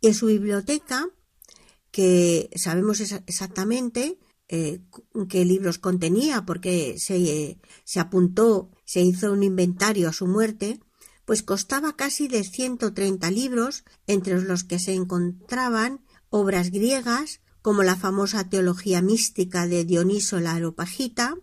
Y 0.00 0.08
en 0.08 0.14
su 0.14 0.26
biblioteca, 0.26 1.08
que 1.90 2.50
sabemos 2.54 3.00
exactamente, 3.00 4.18
eh, 4.48 4.80
qué 5.28 5.44
libros 5.44 5.78
contenía 5.78 6.46
porque 6.46 6.96
se, 6.98 7.58
se 7.84 8.00
apuntó, 8.00 8.70
se 8.84 9.02
hizo 9.02 9.32
un 9.32 9.42
inventario 9.42 10.08
a 10.08 10.12
su 10.12 10.26
muerte, 10.26 10.80
pues 11.24 11.42
costaba 11.42 11.96
casi 11.96 12.28
de 12.28 12.44
130 12.44 13.30
libros, 13.30 13.84
entre 14.06 14.40
los 14.40 14.64
que 14.64 14.78
se 14.78 14.94
encontraban 14.94 16.04
obras 16.30 16.70
griegas 16.70 17.40
como 17.62 17.82
la 17.82 17.96
famosa 17.96 18.48
Teología 18.48 19.02
mística 19.02 19.66
de 19.66 19.84
Dioniso 19.84 20.38
la 20.38 20.52
Areopagita, 20.52 21.34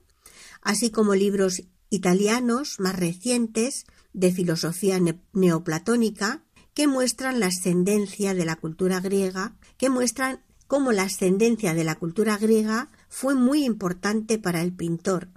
así 0.62 0.90
como 0.90 1.16
libros 1.16 1.64
italianos 1.90 2.80
más 2.80 2.96
recientes 2.96 3.86
de 4.14 4.32
filosofía 4.32 5.02
neoplatónica 5.34 6.44
que 6.74 6.88
muestran 6.88 7.40
la 7.40 7.48
ascendencia 7.48 8.34
de 8.34 8.46
la 8.46 8.56
cultura 8.56 9.00
griega, 9.00 9.56
que 9.78 9.90
muestran 9.90 10.44
cómo 10.74 10.92
la 10.92 11.04
ascendencia 11.04 11.76
de 11.76 11.84
la 11.84 11.94
cultura 12.00 12.36
griega 12.36 12.90
fue 13.08 13.36
muy 13.36 13.64
importante 13.64 14.40
para 14.40 14.64
el 14.64 14.74
pintor, 14.74 15.30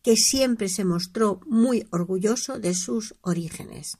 que 0.00 0.16
siempre 0.16 0.70
se 0.70 0.86
mostró 0.86 1.40
muy 1.44 1.86
orgulloso 1.90 2.58
de 2.58 2.72
sus 2.72 3.14
orígenes. 3.20 3.98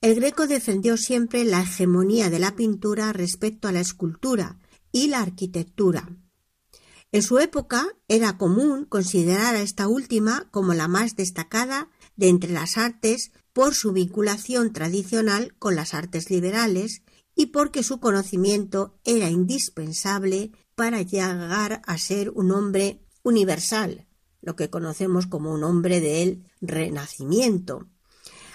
El 0.00 0.14
Greco 0.14 0.46
defendió 0.46 0.96
siempre 0.96 1.44
la 1.44 1.60
hegemonía 1.60 2.30
de 2.30 2.38
la 2.38 2.56
pintura 2.56 3.12
respecto 3.12 3.68
a 3.68 3.72
la 3.72 3.80
escultura 3.80 4.58
y 4.92 5.08
la 5.08 5.20
arquitectura. 5.20 6.08
En 7.12 7.22
su 7.22 7.38
época 7.38 7.86
era 8.08 8.38
común 8.38 8.86
considerar 8.86 9.56
a 9.56 9.60
esta 9.60 9.88
última 9.88 10.48
como 10.50 10.72
la 10.72 10.88
más 10.88 11.16
destacada 11.16 11.90
de 12.16 12.30
entre 12.30 12.54
las 12.54 12.78
artes 12.78 13.30
por 13.52 13.74
su 13.74 13.92
vinculación 13.92 14.72
tradicional 14.72 15.54
con 15.58 15.76
las 15.76 15.92
artes 15.92 16.30
liberales 16.30 17.02
y 17.38 17.46
porque 17.46 17.84
su 17.84 18.00
conocimiento 18.00 18.98
era 19.04 19.30
indispensable 19.30 20.50
para 20.74 21.02
llegar 21.02 21.82
a 21.86 21.96
ser 21.96 22.30
un 22.30 22.50
hombre 22.50 23.06
universal, 23.22 24.08
lo 24.42 24.56
que 24.56 24.70
conocemos 24.70 25.28
como 25.28 25.52
un 25.52 25.62
hombre 25.62 26.00
del 26.00 26.50
Renacimiento. 26.60 27.86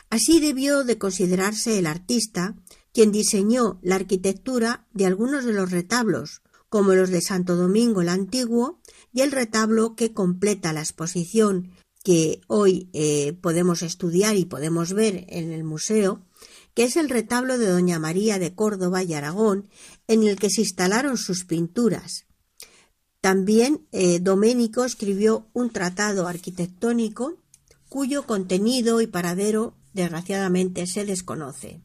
Así 0.10 0.41
debió 0.41 0.84
de 0.84 0.98
considerarse 0.98 1.80
el 1.80 1.88
artista 1.88 2.58
quien 2.91 3.13
diseñó 3.13 3.80
la 3.82 3.96
arquitectura 3.96 4.86
de 4.91 5.06
algunos 5.06 5.46
de 5.46 5.54
los 5.54 5.72
retablos, 5.72 6.41
como 6.67 6.93
los 6.93 7.10
de 7.10 7.22
Santo 7.22 7.56
Domingo 7.56 8.02
el 8.02 8.10
Antiguo 8.10 8.82
y 9.13 9.22
el 9.22 9.32
retablo 9.32 9.96
que 9.96 10.12
completa 10.12 10.74
la 10.74 10.82
exposición 10.82 11.72
que 12.04 12.41
hoy 12.48 12.89
eh, 12.91 13.32
podemos 13.41 13.82
estudiar 13.82 14.36
y 14.36 14.43
podemos 14.43 14.91
ver 14.91 15.26
en 15.30 15.54
el 15.54 15.63
museo, 15.63 16.26
que 16.74 16.84
es 16.84 16.96
el 16.98 17.10
retablo 17.10 17.58
de 17.58 17.68
Doña 17.68 18.00
María 18.00 18.40
de 18.40 18.56
Córdoba 18.56 19.04
y 19.04 19.14
Aragón, 19.14 19.70
en 20.08 20.24
el 20.24 20.38
que 20.38 20.50
se 20.50 20.62
instalaron 20.62 21.18
sus 21.18 21.46
pinturas. 21.46 22.26
También 23.22 23.88
eh, 23.92 24.20
Doménico 24.20 24.84
escribió 24.84 25.48
un 25.54 25.70
tratado 25.70 26.28
arquitectónico 26.28 27.38
cuyo 27.88 28.26
contenido 28.26 29.02
y 29.02 29.08
paradero 29.08 29.78
desgraciadamente 29.94 30.88
se 30.88 31.06
desconoce. 31.06 31.82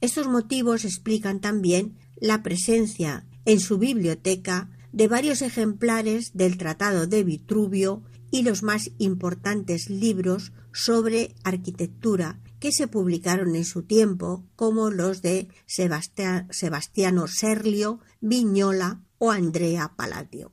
Estos 0.00 0.26
motivos 0.26 0.84
explican 0.84 1.40
también 1.40 1.98
la 2.16 2.42
presencia 2.42 3.26
en 3.44 3.60
su 3.60 3.78
biblioteca 3.78 4.70
de 4.92 5.08
varios 5.08 5.42
ejemplares 5.42 6.32
del 6.34 6.58
Tratado 6.58 7.06
de 7.06 7.22
Vitruvio 7.22 8.02
y 8.30 8.42
los 8.42 8.62
más 8.62 8.90
importantes 8.98 9.88
libros 9.90 10.52
sobre 10.72 11.34
arquitectura 11.44 12.41
que 12.62 12.70
se 12.70 12.86
publicaron 12.86 13.56
en 13.56 13.64
su 13.64 13.82
tiempo, 13.82 14.46
como 14.54 14.88
los 14.88 15.20
de 15.20 15.48
Sebastiano 15.66 17.26
Serlio, 17.26 17.98
Viñola 18.20 19.02
o 19.18 19.32
Andrea 19.32 19.94
Palladio. 19.96 20.52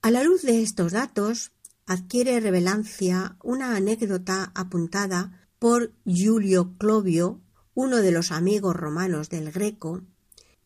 A 0.00 0.12
la 0.12 0.22
luz 0.22 0.42
de 0.42 0.62
estos 0.62 0.92
datos, 0.92 1.50
adquiere 1.86 2.38
relevancia 2.38 3.36
una 3.42 3.74
anécdota 3.74 4.52
apuntada 4.54 5.48
por 5.58 5.92
Julio 6.06 6.76
Clovio, 6.78 7.40
uno 7.74 7.96
de 7.96 8.12
los 8.12 8.30
amigos 8.30 8.76
romanos 8.76 9.28
del 9.28 9.50
Greco, 9.50 10.02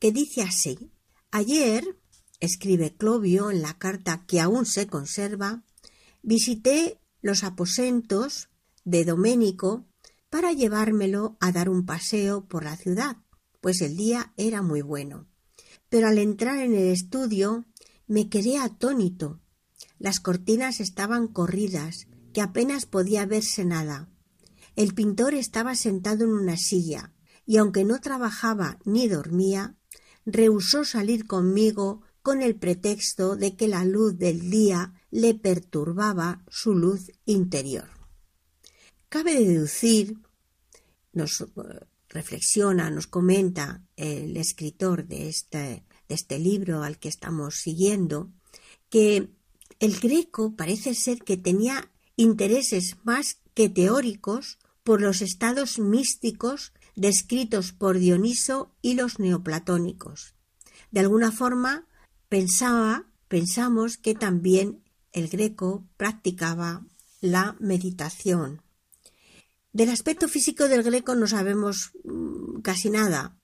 que 0.01 0.12
dice 0.12 0.43
así 0.43 0.93
Ayer 1.31 1.99
escribe 2.40 2.95
Clovio 2.95 3.51
en 3.51 3.62
la 3.62 3.79
carta 3.79 4.27
que 4.27 4.43
aún 4.43 4.67
se 4.67 4.87
conserva, 4.87 5.64
visité 6.21 7.01
los 7.23 7.43
aposentos 7.43 8.51
de 8.85 9.07
Doménico 9.07 9.87
para 10.35 10.51
llevármelo 10.51 11.37
a 11.38 11.53
dar 11.53 11.68
un 11.68 11.87
paseo 11.87 12.49
por 12.49 12.64
la 12.64 12.77
ciudad, 12.77 13.18
pues 13.61 13.81
el 13.83 13.97
día 13.97 14.33
era 14.37 14.62
muy 14.62 14.83
bueno. 14.83 15.29
Pero 15.88 16.09
al 16.09 16.18
entrar 16.18 16.59
en 16.59 16.75
el 16.75 16.88
estudio 16.88 17.66
me 18.09 18.29
quedé 18.29 18.59
atónito. 18.59 19.40
Las 19.97 20.18
cortinas 20.18 20.81
estaban 20.81 21.29
corridas, 21.29 22.09
que 22.33 22.40
apenas 22.40 22.85
podía 22.85 23.27
verse 23.27 23.64
nada. 23.64 24.09
El 24.75 24.92
pintor 24.92 25.35
estaba 25.35 25.77
sentado 25.77 26.25
en 26.25 26.33
una 26.33 26.57
silla, 26.57 27.14
y 27.47 27.59
aunque 27.59 27.85
no 27.85 28.01
trabajaba 28.01 28.81
ni 28.85 29.07
dormía, 29.07 29.77
rehusó 30.27 30.85
salir 30.85 31.29
conmigo 31.29 32.03
con 32.23 32.42
el 32.42 32.57
pretexto 32.57 33.37
de 33.37 33.55
que 33.55 33.68
la 33.68 33.85
luz 33.85 34.18
del 34.18 34.51
día 34.51 34.94
le 35.12 35.37
perturbaba 35.37 36.42
su 36.49 36.75
luz 36.75 37.12
interior. 37.25 37.88
Cabe 39.14 39.37
deducir, 39.37 40.24
nos 41.14 41.40
eh, 41.40 41.46
reflexiona, 42.09 42.90
nos 42.90 43.07
comenta 43.07 43.83
el 43.96 44.37
escritor 44.37 45.07
de 45.07 45.29
este, 45.29 45.85
de 46.09 46.14
este 46.14 46.38
libro 46.38 46.83
al 46.83 46.98
que 46.98 47.09
estamos 47.09 47.57
siguiendo, 47.57 48.31
que 48.90 49.31
el 49.81 49.98
greco 49.98 50.55
parece 50.55 50.94
ser 50.94 51.18
que 51.18 51.37
tenía 51.37 51.90
intereses 52.16 52.96
más 53.05 53.38
que 53.55 53.68
teóricos 53.68 54.59
por 54.83 55.00
los 55.00 55.22
estados 55.22 55.79
místicos 55.79 56.72
descritos 56.94 57.72
por 57.72 57.98
Dioniso 57.98 58.72
y 58.83 58.94
los 58.94 59.18
neoplatónicos. 59.18 60.35
De 60.90 61.00
alguna 61.00 61.33
forma, 61.33 61.87
pensaba, 62.29 63.07
pensamos 63.29 63.96
que 63.96 64.14
también 64.14 64.85
el 65.12 65.29
greco 65.29 65.85
practicaba 65.96 66.87
la 67.20 67.57
meditación. 67.59 68.62
Del 69.75 69.91
aspecto 69.91 70.29
físico 70.29 70.69
del 70.69 70.85
greco 70.85 71.17
no 71.17 71.27
sabemos 71.27 71.91
mm, 72.05 72.61
casi 72.61 72.91
nada. 72.91 73.37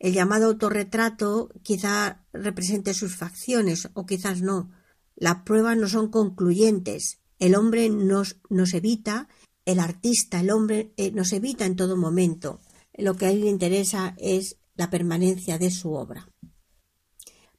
El 0.00 0.14
llamado 0.14 0.46
autorretrato 0.46 1.48
quizá 1.62 2.26
represente 2.32 2.92
sus 2.92 3.14
facciones 3.14 3.88
o 3.94 4.04
quizás 4.04 4.42
no. 4.42 4.72
Las 5.14 5.44
pruebas 5.44 5.76
no 5.76 5.88
son 5.88 6.10
concluyentes. 6.10 7.20
El 7.38 7.54
hombre 7.54 7.88
nos, 7.88 8.34
evita, 8.74 9.28
el 9.64 9.78
artista, 9.78 10.40
el 10.40 10.50
hombre 10.50 10.92
eh, 10.96 11.12
nos 11.12 11.32
evita 11.32 11.66
en 11.66 11.76
todo 11.76 11.96
momento 11.96 12.60
lo 12.94 13.14
que 13.14 13.26
a 13.26 13.30
él 13.30 13.42
le 13.42 13.50
interesa 13.50 14.16
es 14.18 14.58
la 14.74 14.90
permanencia 14.90 15.56
de 15.56 15.70
su 15.70 15.92
obra. 15.92 16.28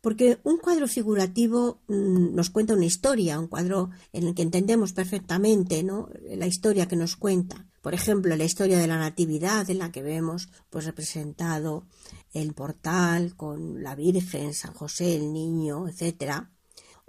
Porque 0.01 0.39
un 0.43 0.57
cuadro 0.57 0.89
figurativo 0.89 1.81
mm, 1.87 2.35
nos 2.35 2.49
cuenta 2.49 2.73
una 2.73 2.85
historia, 2.85 3.39
un 3.39 3.47
cuadro 3.47 3.91
en 4.11 4.27
el 4.27 4.35
que 4.35 4.41
entendemos 4.41 4.91
perfectamente 4.91 5.81
¿no? 5.81 6.09
la 6.29 6.45
historia 6.45 6.89
que 6.89 6.97
nos 6.97 7.15
cuenta. 7.15 7.66
Por 7.81 7.93
ejemplo, 7.93 8.35
la 8.35 8.43
historia 8.43 8.79
de 8.79 8.87
la 8.87 8.97
Natividad, 8.97 9.69
en 9.69 9.79
la 9.79 9.91
que 9.91 10.01
vemos 10.01 10.49
pues, 10.69 10.85
representado 10.85 11.87
el 12.33 12.53
portal 12.53 13.35
con 13.35 13.83
la 13.83 13.95
Virgen, 13.95 14.53
San 14.53 14.73
José, 14.73 15.15
el 15.15 15.31
niño, 15.31 15.87
etcétera 15.87 16.51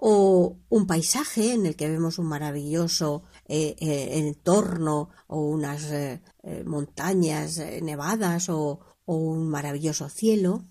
o 0.00 0.56
un 0.68 0.86
paisaje 0.86 1.54
en 1.54 1.66
el 1.66 1.74
que 1.74 1.88
vemos 1.88 2.20
un 2.20 2.26
maravilloso 2.26 3.24
eh, 3.48 3.74
eh, 3.80 4.18
entorno 4.18 5.10
o 5.26 5.40
unas 5.40 5.90
eh, 5.90 6.22
montañas 6.64 7.58
nevadas 7.82 8.48
o, 8.48 8.78
o 9.04 9.16
un 9.16 9.48
maravilloso 9.48 10.08
cielo, 10.08 10.68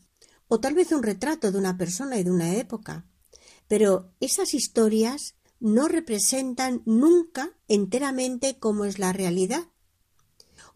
o 0.47 0.61
tal 0.61 0.75
vez 0.75 0.93
un 0.93 1.03
retrato 1.03 1.51
de 1.51 1.57
una 1.57 1.77
persona 1.77 2.17
y 2.17 2.23
de 2.23 2.31
una 2.31 2.55
época. 2.55 3.05
Pero 3.67 4.13
esas 4.21 4.53
historias 4.53 5.35
no 5.59 5.89
representan 5.89 6.81
nunca 6.85 7.49
enteramente 7.67 8.57
cómo 8.59 8.85
es 8.85 8.97
la 8.97 9.11
realidad. 9.11 9.65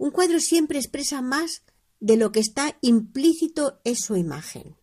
Un 0.01 0.11
cuadro 0.11 0.39
siempre 0.39 0.79
expresa 0.79 1.21
más 1.21 1.61
de 1.99 2.17
lo 2.17 2.31
que 2.31 2.39
está 2.39 2.77
implícito 2.81 3.79
en 3.83 3.95
su 3.95 4.15
imagen. 4.15 4.75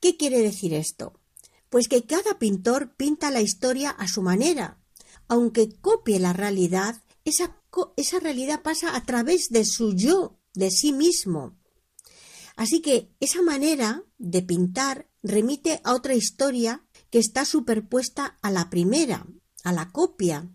¿Qué 0.00 0.16
quiere 0.16 0.38
decir 0.40 0.72
esto? 0.72 1.20
pues 1.68 1.88
que 1.88 2.04
cada 2.04 2.38
pintor 2.38 2.94
pinta 2.96 3.30
la 3.30 3.40
historia 3.40 3.90
a 3.90 4.08
su 4.08 4.22
manera. 4.22 4.80
Aunque 5.28 5.78
copie 5.80 6.18
la 6.18 6.32
realidad, 6.32 7.02
esa, 7.24 7.58
realidad 8.20 8.62
pasa 8.62 8.96
a 8.96 9.04
través 9.04 9.48
de 9.50 9.64
su 9.64 9.94
yo, 9.94 10.38
de 10.54 10.70
sí 10.70 10.92
mismo. 10.92 11.58
Así 12.54 12.80
que 12.80 13.14
esa 13.20 13.42
manera 13.42 14.04
de 14.18 14.42
pintar 14.42 15.10
remite 15.22 15.80
a 15.84 15.94
otra 15.94 16.14
historia 16.14 16.86
que 17.10 17.18
está 17.18 17.44
superpuesta 17.44 18.38
a 18.40 18.50
la 18.50 18.70
primera, 18.70 19.26
a 19.64 19.72
la 19.72 19.90
copia. 19.90 20.48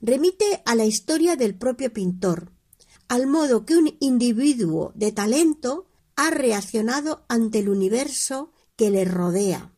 Remite 0.00 0.62
a 0.64 0.74
la 0.74 0.84
historia 0.84 1.34
del 1.34 1.56
propio 1.56 1.92
pintor, 1.92 2.52
al 3.08 3.26
modo 3.26 3.64
que 3.64 3.76
un 3.76 3.96
individuo 4.00 4.92
de 4.94 5.12
talento 5.12 5.86
ha 6.14 6.30
reaccionado 6.30 7.24
ante 7.28 7.60
el 7.60 7.68
universo 7.68 8.52
que 8.76 8.90
le 8.90 9.04
rodea. 9.04 9.74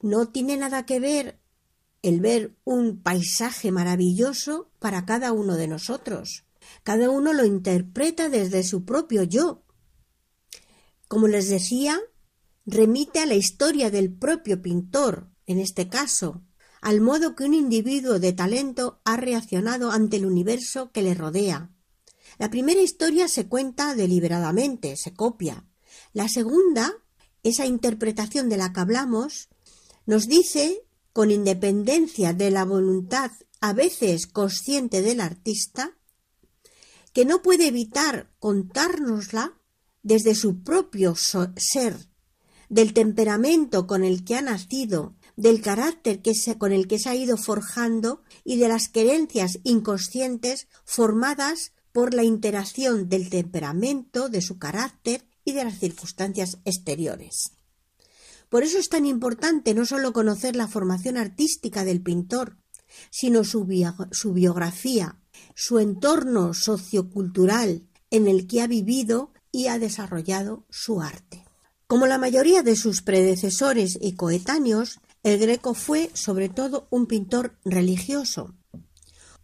no 0.00 0.28
tiene 0.28 0.56
nada 0.56 0.86
que 0.86 1.00
ver 1.00 1.40
el 2.02 2.20
ver 2.20 2.56
un 2.64 3.02
paisaje 3.02 3.72
maravilloso 3.72 4.70
para 4.78 5.04
cada 5.04 5.32
uno 5.32 5.56
de 5.56 5.66
nosotros. 5.66 6.44
Cada 6.84 7.10
uno 7.10 7.32
lo 7.32 7.44
interpreta 7.44 8.28
desde 8.28 8.62
su 8.62 8.84
propio 8.84 9.24
yo. 9.24 9.64
Como 11.08 11.26
les 11.26 11.48
decía, 11.48 11.98
remite 12.66 13.20
a 13.20 13.26
la 13.26 13.34
historia 13.34 13.90
del 13.90 14.12
propio 14.12 14.62
pintor, 14.62 15.30
en 15.46 15.58
este 15.58 15.88
caso, 15.88 16.42
al 16.80 17.00
modo 17.00 17.34
que 17.34 17.44
un 17.44 17.54
individuo 17.54 18.18
de 18.18 18.32
talento 18.32 19.00
ha 19.04 19.16
reaccionado 19.16 19.90
ante 19.90 20.16
el 20.16 20.26
universo 20.26 20.90
que 20.92 21.02
le 21.02 21.14
rodea. 21.14 21.70
La 22.38 22.50
primera 22.50 22.80
historia 22.80 23.28
se 23.28 23.48
cuenta 23.48 23.94
deliberadamente, 23.94 24.96
se 24.96 25.12
copia. 25.12 25.64
La 26.12 26.28
segunda, 26.28 26.94
esa 27.42 27.66
interpretación 27.66 28.48
de 28.48 28.56
la 28.56 28.72
que 28.72 28.80
hablamos, 28.80 29.48
nos 30.06 30.26
dice, 30.28 30.84
con 31.12 31.30
independencia 31.30 32.32
de 32.32 32.50
la 32.50 32.64
voluntad 32.64 33.32
a 33.60 33.72
veces 33.72 34.26
consciente 34.26 35.02
del 35.02 35.20
artista, 35.20 35.96
que 37.12 37.24
no 37.24 37.42
puede 37.42 37.66
evitar 37.66 38.30
contárnosla 38.38 39.58
desde 40.02 40.34
su 40.34 40.62
propio 40.62 41.14
ser, 41.16 42.08
del 42.68 42.92
temperamento 42.92 43.86
con 43.86 44.04
el 44.04 44.24
que 44.24 44.36
ha 44.36 44.42
nacido, 44.42 45.16
del 45.38 45.62
carácter 45.62 46.20
que 46.20 46.32
con 46.58 46.72
el 46.72 46.88
que 46.88 46.98
se 46.98 47.08
ha 47.08 47.14
ido 47.14 47.36
forjando 47.36 48.22
y 48.42 48.56
de 48.56 48.66
las 48.66 48.88
creencias 48.88 49.60
inconscientes 49.62 50.66
formadas 50.84 51.72
por 51.92 52.12
la 52.12 52.24
interacción 52.24 53.08
del 53.08 53.30
temperamento, 53.30 54.28
de 54.28 54.42
su 54.42 54.58
carácter 54.58 55.24
y 55.44 55.52
de 55.52 55.62
las 55.62 55.78
circunstancias 55.78 56.58
exteriores. 56.64 57.52
Por 58.48 58.64
eso 58.64 58.78
es 58.78 58.88
tan 58.88 59.06
importante 59.06 59.74
no 59.74 59.86
solo 59.86 60.12
conocer 60.12 60.56
la 60.56 60.66
formación 60.66 61.16
artística 61.16 61.84
del 61.84 62.02
pintor, 62.02 62.56
sino 63.10 63.44
su, 63.44 63.64
biografía, 63.64 65.20
su 65.54 65.78
entorno 65.78 66.52
sociocultural 66.52 67.86
en 68.10 68.26
el 68.26 68.48
que 68.48 68.60
ha 68.60 68.66
vivido 68.66 69.32
y 69.52 69.68
ha 69.68 69.78
desarrollado 69.78 70.66
su 70.68 71.00
arte. 71.00 71.44
Como 71.86 72.08
la 72.08 72.18
mayoría 72.18 72.64
de 72.64 72.74
sus 72.74 73.02
predecesores 73.02 73.96
y 74.00 74.14
coetáneos, 74.14 74.98
el 75.22 75.38
Greco 75.38 75.74
fue 75.74 76.10
sobre 76.14 76.48
todo 76.48 76.86
un 76.90 77.06
pintor 77.06 77.58
religioso, 77.64 78.54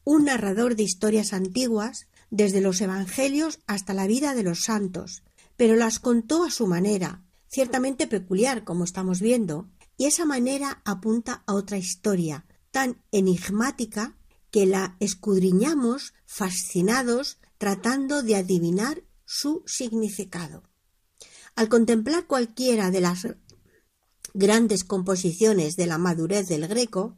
un 0.04 0.24
narrador 0.24 0.76
de 0.76 0.82
historias 0.82 1.32
antiguas, 1.32 2.06
desde 2.30 2.60
los 2.60 2.80
Evangelios 2.80 3.60
hasta 3.66 3.94
la 3.94 4.06
vida 4.06 4.34
de 4.34 4.42
los 4.42 4.64
santos, 4.64 5.22
pero 5.56 5.76
las 5.76 5.98
contó 5.98 6.44
a 6.44 6.50
su 6.50 6.66
manera, 6.66 7.22
ciertamente 7.48 8.06
peculiar, 8.06 8.64
como 8.64 8.84
estamos 8.84 9.20
viendo, 9.20 9.68
y 9.96 10.06
esa 10.06 10.24
manera 10.24 10.82
apunta 10.84 11.44
a 11.46 11.54
otra 11.54 11.78
historia, 11.78 12.46
tan 12.70 13.02
enigmática 13.12 14.16
que 14.50 14.66
la 14.66 14.96
escudriñamos 15.00 16.14
fascinados 16.26 17.38
tratando 17.58 18.22
de 18.22 18.36
adivinar 18.36 19.04
su 19.24 19.62
significado. 19.66 20.64
Al 21.56 21.68
contemplar 21.68 22.26
cualquiera 22.26 22.90
de 22.90 23.00
las 23.00 23.28
grandes 24.34 24.84
composiciones 24.84 25.76
de 25.76 25.86
la 25.86 25.96
madurez 25.96 26.48
del 26.48 26.66
greco, 26.66 27.16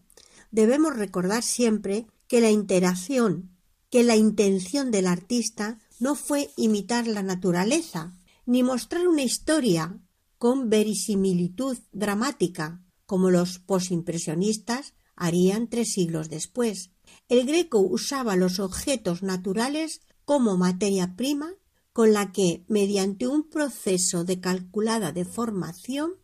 debemos 0.51 0.95
recordar 0.95 1.43
siempre 1.43 2.07
que 2.29 2.41
la 2.41 2.51
interacción, 2.51 3.57
que 3.91 4.05
la 4.05 4.17
intención 4.17 4.91
del 4.91 5.07
artista 5.07 5.79
no 5.99 6.14
fue 6.14 6.51
imitar 6.57 7.07
la 7.07 7.23
naturaleza, 7.23 8.12
ni 8.45 8.62
mostrar 8.62 9.09
una 9.09 9.23
historia 9.23 9.99
con 10.39 10.69
verisimilitud 10.69 11.79
dramática, 11.93 12.83
como 13.07 13.31
los 13.31 13.59
posimpresionistas 13.59 14.95
harían 15.14 15.69
tres 15.69 15.93
siglos 15.93 16.29
después. 16.29 16.91
El 17.29 17.47
greco 17.47 17.81
usaba 17.81 18.37
los 18.37 18.61
objetos 18.61 19.23
naturales 19.23 20.03
como 20.25 20.57
materia 20.57 21.17
prima 21.17 21.55
con 21.93 22.12
la 22.12 22.31
que, 22.31 22.64
mediante 22.69 23.27
un 23.27 23.49
proceso 23.49 24.25
de 24.25 24.39
calculada 24.39 25.12
deformación, 25.12 26.17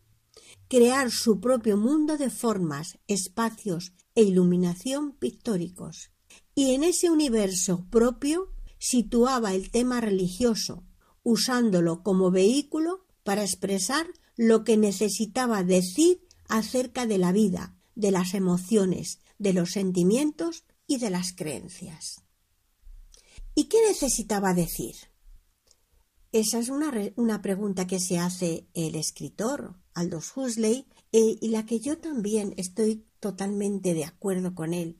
crear 0.73 1.11
su 1.11 1.39
propio 1.39 1.77
mundo 1.77 2.17
de 2.17 2.31
formas, 2.31 2.97
espacios 3.05 3.93
e 4.15 4.23
iluminación 4.23 5.11
pictóricos. 5.11 6.09
Y 6.55 6.73
en 6.73 6.83
ese 6.83 7.11
universo 7.11 7.85
propio 7.91 8.49
situaba 8.79 9.53
el 9.53 9.69
tema 9.69 10.01
religioso, 10.01 10.83
usándolo 11.21 12.01
como 12.01 12.31
vehículo 12.31 13.05
para 13.23 13.43
expresar 13.43 14.07
lo 14.35 14.63
que 14.63 14.75
necesitaba 14.75 15.63
decir 15.63 16.25
acerca 16.49 17.05
de 17.05 17.19
la 17.19 17.31
vida, 17.31 17.77
de 17.93 18.09
las 18.09 18.33
emociones, 18.33 19.19
de 19.37 19.53
los 19.53 19.73
sentimientos 19.73 20.63
y 20.87 20.97
de 20.97 21.11
las 21.11 21.33
creencias. 21.33 22.23
¿Y 23.53 23.65
qué 23.65 23.77
necesitaba 23.87 24.55
decir? 24.55 24.95
Esa 26.33 26.57
es 26.57 26.69
una, 26.69 27.41
pregunta 27.43 27.85
que 27.85 27.99
se 27.99 28.17
hace 28.17 28.67
el 28.73 28.95
escritor 28.95 29.75
Aldous 29.93 30.35
Huxley 30.35 30.87
eh, 31.11 31.37
y 31.39 31.49
la 31.49 31.67
que 31.67 31.79
yo 31.79 31.99
también 31.99 32.55
estoy 32.57 33.05
totalmente 33.19 33.93
de 33.93 34.03
acuerdo 34.03 34.55
con 34.55 34.73
él. 34.73 34.99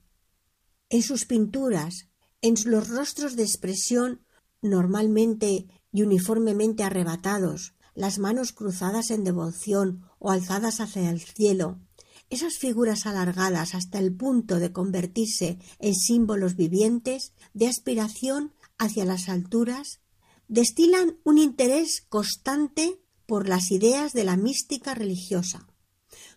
En 0.89 1.01
sus 1.01 1.25
pinturas, 1.25 2.07
en 2.41 2.53
los 2.65 2.87
rostros 2.87 3.35
de 3.35 3.41
expresión 3.41 4.23
normalmente 4.61 5.65
y 5.91 6.03
uniformemente 6.03 6.83
arrebatados, 6.83 7.73
las 7.95 8.19
manos 8.19 8.53
cruzadas 8.53 9.09
en 9.09 9.23
devoción 9.23 10.03
o 10.19 10.29
alzadas 10.29 10.81
hacia 10.81 11.09
el 11.09 11.19
cielo, 11.19 11.79
esas 12.29 12.59
figuras 12.59 13.07
alargadas 13.07 13.73
hasta 13.73 13.97
el 13.97 14.15
punto 14.15 14.59
de 14.59 14.71
convertirse 14.71 15.57
en 15.79 15.95
símbolos 15.95 16.55
vivientes 16.55 17.33
de 17.55 17.69
aspiración 17.69 18.53
hacia 18.77 19.03
las 19.03 19.29
alturas, 19.29 20.02
destilan 20.47 21.17
un 21.23 21.37
interés 21.37 22.05
constante 22.09 22.99
por 23.25 23.47
las 23.47 23.71
ideas 23.71 24.13
de 24.13 24.23
la 24.23 24.37
mística 24.37 24.93
religiosa. 24.93 25.67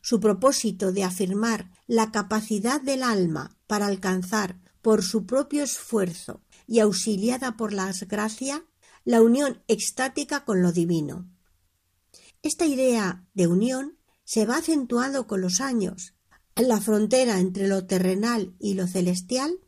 Su 0.01 0.21
propósito 0.21 0.93
de 0.93 1.05
afirmar 1.05 1.71
la 1.87 2.13
capacidad 2.13 2.81
del 2.81 3.03
alma 3.03 3.57
para 3.67 3.87
alcanzar 3.87 4.61
por 4.81 5.03
su 5.03 5.27
propio 5.27 5.65
esfuerzo 5.65 6.43
y 6.67 6.81
auxiliada 6.81 7.57
por 7.57 7.73
la 7.73 7.93
gracia 8.07 8.65
la 9.05 9.23
unión 9.23 9.63
extática 9.69 10.45
con 10.45 10.63
lo 10.63 10.73
divino. 10.73 11.29
Esta 12.43 12.67
idea 12.67 13.25
de 13.35 13.47
unión 13.47 13.99
se 14.25 14.47
va 14.47 14.59
acentuando 14.59 15.27
con 15.27 15.41
los 15.41 15.61
años. 15.61 16.15
La 16.57 16.81
frontera 16.81 17.39
entre 17.39 17.69
lo 17.69 17.87
terrenal 17.87 18.55
y 18.59 18.75
lo 18.75 18.87
celestial 18.87 19.61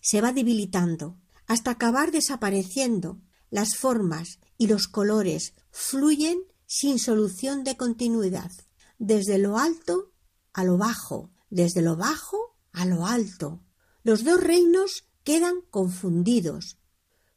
se 0.00 0.20
va 0.20 0.32
debilitando 0.32 1.18
hasta 1.46 1.72
acabar 1.72 2.12
desapareciendo. 2.12 3.20
Las 3.50 3.76
formas 3.76 4.38
y 4.58 4.66
los 4.66 4.88
colores 4.88 5.54
fluyen 5.70 6.38
sin 6.66 6.98
solución 6.98 7.64
de 7.64 7.76
continuidad, 7.76 8.50
desde 8.98 9.38
lo 9.38 9.58
alto 9.58 10.12
a 10.52 10.64
lo 10.64 10.78
bajo, 10.78 11.30
desde 11.50 11.82
lo 11.82 11.96
bajo 11.96 12.56
a 12.72 12.84
lo 12.86 13.06
alto. 13.06 13.62
Los 14.02 14.24
dos 14.24 14.40
reinos 14.40 15.04
quedan 15.24 15.60
confundidos. 15.70 16.78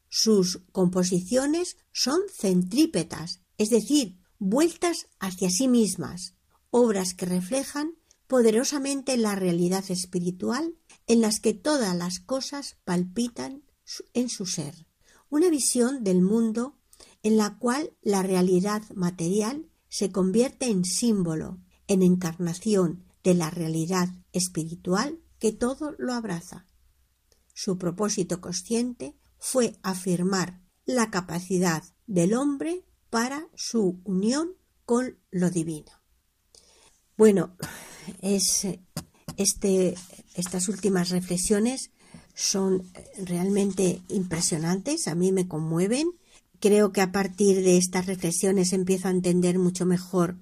Sus 0.08 0.62
composiciones 0.72 1.76
son 1.92 2.20
centrípetas, 2.32 3.40
es 3.58 3.70
decir, 3.70 4.18
vueltas 4.38 5.06
hacia 5.20 5.50
sí 5.50 5.68
mismas, 5.68 6.34
obras 6.70 7.14
que 7.14 7.26
reflejan 7.26 7.94
poderosamente 8.26 9.16
la 9.16 9.34
realidad 9.34 9.84
espiritual 9.90 10.76
en 11.06 11.20
las 11.20 11.40
que 11.40 11.52
todas 11.52 11.96
las 11.96 12.20
cosas 12.20 12.76
palpitan 12.84 13.64
en 14.14 14.28
su 14.28 14.46
ser, 14.46 14.86
una 15.30 15.48
visión 15.48 16.04
del 16.04 16.20
mundo 16.20 16.76
en 17.22 17.36
la 17.36 17.58
cual 17.58 17.96
la 18.02 18.22
realidad 18.22 18.82
material 18.94 19.70
se 19.88 20.12
convierte 20.12 20.66
en 20.66 20.84
símbolo, 20.84 21.58
en 21.86 22.02
encarnación 22.02 23.04
de 23.24 23.34
la 23.34 23.50
realidad 23.50 24.08
espiritual 24.32 25.20
que 25.38 25.52
todo 25.52 25.94
lo 25.98 26.12
abraza. 26.12 26.66
Su 27.54 27.78
propósito 27.78 28.40
consciente 28.40 29.16
fue 29.38 29.78
afirmar 29.82 30.62
la 30.84 31.10
capacidad 31.10 31.82
del 32.06 32.34
hombre 32.34 32.84
para 33.10 33.48
su 33.54 34.00
unión 34.04 34.56
con 34.84 35.18
lo 35.30 35.50
divino. 35.50 35.90
Bueno, 37.16 37.56
es 38.22 38.66
este, 39.36 39.94
estas 40.34 40.68
últimas 40.68 41.10
reflexiones 41.10 41.90
son 42.34 42.84
realmente 43.24 44.02
impresionantes, 44.08 45.08
a 45.08 45.14
mí 45.14 45.32
me 45.32 45.48
conmueven. 45.48 46.10
Creo 46.58 46.92
que 46.92 47.00
a 47.00 47.12
partir 47.12 47.62
de 47.62 47.78
estas 47.78 48.06
reflexiones 48.06 48.72
empiezo 48.72 49.08
a 49.08 49.12
entender 49.12 49.58
mucho 49.58 49.86
mejor 49.86 50.36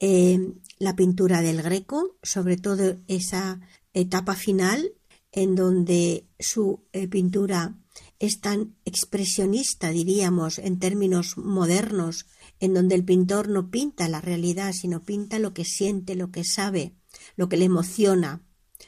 eh, 0.00 0.38
la 0.78 0.94
pintura 0.94 1.42
del 1.42 1.62
Greco, 1.62 2.16
sobre 2.22 2.56
todo 2.56 2.96
esa 3.08 3.60
etapa 3.94 4.34
final 4.34 4.92
en 5.32 5.54
donde 5.54 6.26
su 6.38 6.84
eh, 6.92 7.08
pintura 7.08 7.78
es 8.18 8.40
tan 8.40 8.76
expresionista, 8.84 9.90
diríamos, 9.90 10.58
en 10.58 10.78
términos 10.78 11.36
modernos, 11.36 12.26
en 12.60 12.74
donde 12.74 12.94
el 12.94 13.04
pintor 13.04 13.48
no 13.48 13.70
pinta 13.70 14.08
la 14.08 14.20
realidad, 14.20 14.72
sino 14.72 15.02
pinta 15.02 15.38
lo 15.38 15.54
que 15.54 15.64
siente, 15.64 16.16
lo 16.16 16.30
que 16.30 16.44
sabe, 16.44 16.94
lo 17.36 17.48
que 17.48 17.56
le 17.56 17.66
emociona, 17.66 18.42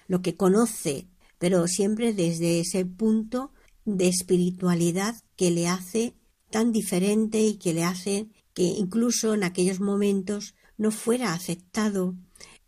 lo 0.09 0.23
que 0.23 0.37
conoce, 0.37 1.09
pero 1.41 1.67
siempre 1.67 2.13
desde 2.13 2.61
ese 2.61 2.85
punto 2.85 3.53
de 3.87 4.09
espiritualidad 4.09 5.17
que 5.37 5.51
le 5.51 5.69
hace 5.69 6.15
tan 6.51 6.71
diferente 6.71 7.41
y 7.41 7.55
que 7.55 7.73
le 7.73 7.83
hace 7.83 8.29
que 8.53 8.63
incluso 8.65 9.33
en 9.33 9.43
aquellos 9.43 9.81
momentos 9.81 10.55
no 10.77 10.91
fuera 10.91 11.33
aceptado, 11.33 12.15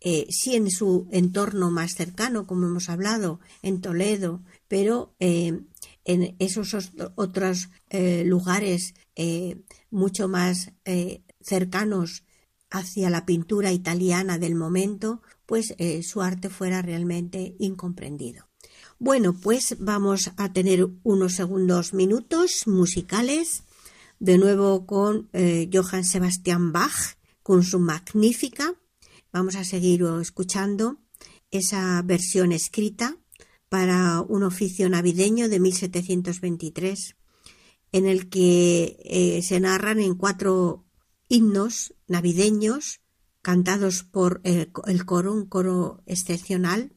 eh, 0.00 0.26
sí 0.30 0.56
en 0.56 0.70
su 0.70 1.06
entorno 1.12 1.70
más 1.70 1.94
cercano, 1.94 2.46
como 2.46 2.66
hemos 2.66 2.88
hablado, 2.88 3.40
en 3.60 3.82
Toledo, 3.82 4.42
pero 4.68 5.14
eh, 5.20 5.60
en 6.04 6.34
esos 6.38 6.74
otros 7.14 7.68
eh, 7.90 8.24
lugares 8.24 8.94
mucho 9.90 10.26
más 10.26 10.72
cercanos 11.42 12.24
hacia 12.70 13.10
la 13.10 13.26
pintura 13.26 13.70
italiana 13.72 14.38
del 14.38 14.54
momento, 14.54 15.20
pues 15.44 15.74
su 16.02 16.22
arte 16.22 16.48
fuera 16.48 16.80
realmente 16.80 17.54
incomprendido. 17.58 18.51
Bueno, 19.04 19.32
pues 19.32 19.74
vamos 19.80 20.30
a 20.36 20.52
tener 20.52 20.86
unos 21.02 21.32
segundos 21.32 21.92
minutos 21.92 22.68
musicales, 22.68 23.64
de 24.20 24.38
nuevo 24.38 24.86
con 24.86 25.28
eh, 25.32 25.68
Johann 25.72 26.04
Sebastian 26.04 26.70
Bach, 26.70 27.16
con 27.42 27.64
su 27.64 27.80
magnífica. 27.80 28.76
Vamos 29.32 29.56
a 29.56 29.64
seguir 29.64 30.04
escuchando 30.20 31.00
esa 31.50 32.00
versión 32.02 32.52
escrita 32.52 33.16
para 33.68 34.20
un 34.20 34.44
oficio 34.44 34.88
navideño 34.88 35.48
de 35.48 35.58
1723, 35.58 37.16
en 37.90 38.06
el 38.06 38.28
que 38.28 39.00
eh, 39.02 39.42
se 39.42 39.58
narran 39.58 39.98
en 39.98 40.14
cuatro 40.14 40.84
himnos 41.26 41.92
navideños 42.06 43.00
cantados 43.42 44.04
por 44.04 44.40
el 44.44 45.04
coro, 45.04 45.32
un 45.32 45.46
coro 45.46 46.04
excepcional, 46.06 46.92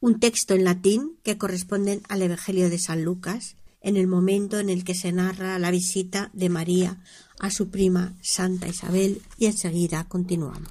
un 0.00 0.20
texto 0.20 0.54
en 0.54 0.64
latín 0.64 1.18
que 1.22 1.38
corresponde 1.38 2.00
al 2.08 2.22
Evangelio 2.22 2.70
de 2.70 2.78
San 2.78 3.04
Lucas, 3.04 3.56
en 3.80 3.96
el 3.96 4.06
momento 4.06 4.58
en 4.58 4.70
el 4.70 4.84
que 4.84 4.94
se 4.94 5.12
narra 5.12 5.58
la 5.58 5.70
visita 5.70 6.30
de 6.32 6.48
María 6.48 6.98
a 7.40 7.50
su 7.50 7.70
prima 7.70 8.14
Santa 8.22 8.68
Isabel 8.68 9.22
y 9.38 9.46
enseguida 9.46 10.04
continuamos. 10.04 10.70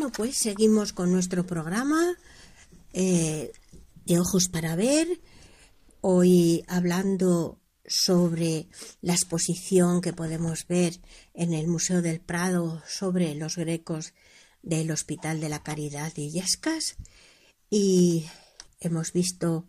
Bueno, 0.00 0.14
pues 0.16 0.38
seguimos 0.38 0.94
con 0.94 1.12
nuestro 1.12 1.46
programa 1.46 2.16
eh, 2.94 3.52
de 4.06 4.18
Ojos 4.18 4.48
para 4.48 4.74
Ver. 4.74 5.20
Hoy 6.00 6.64
hablando 6.68 7.60
sobre 7.84 8.66
la 9.02 9.12
exposición 9.12 10.00
que 10.00 10.14
podemos 10.14 10.66
ver 10.66 10.98
en 11.34 11.52
el 11.52 11.68
Museo 11.68 12.00
del 12.00 12.18
Prado 12.18 12.82
sobre 12.88 13.34
los 13.34 13.56
grecos 13.56 14.14
del 14.62 14.90
Hospital 14.90 15.38
de 15.38 15.50
la 15.50 15.62
Caridad 15.62 16.14
de 16.14 16.22
Illescas 16.22 16.96
y 17.68 18.24
hemos 18.80 19.12
visto 19.12 19.66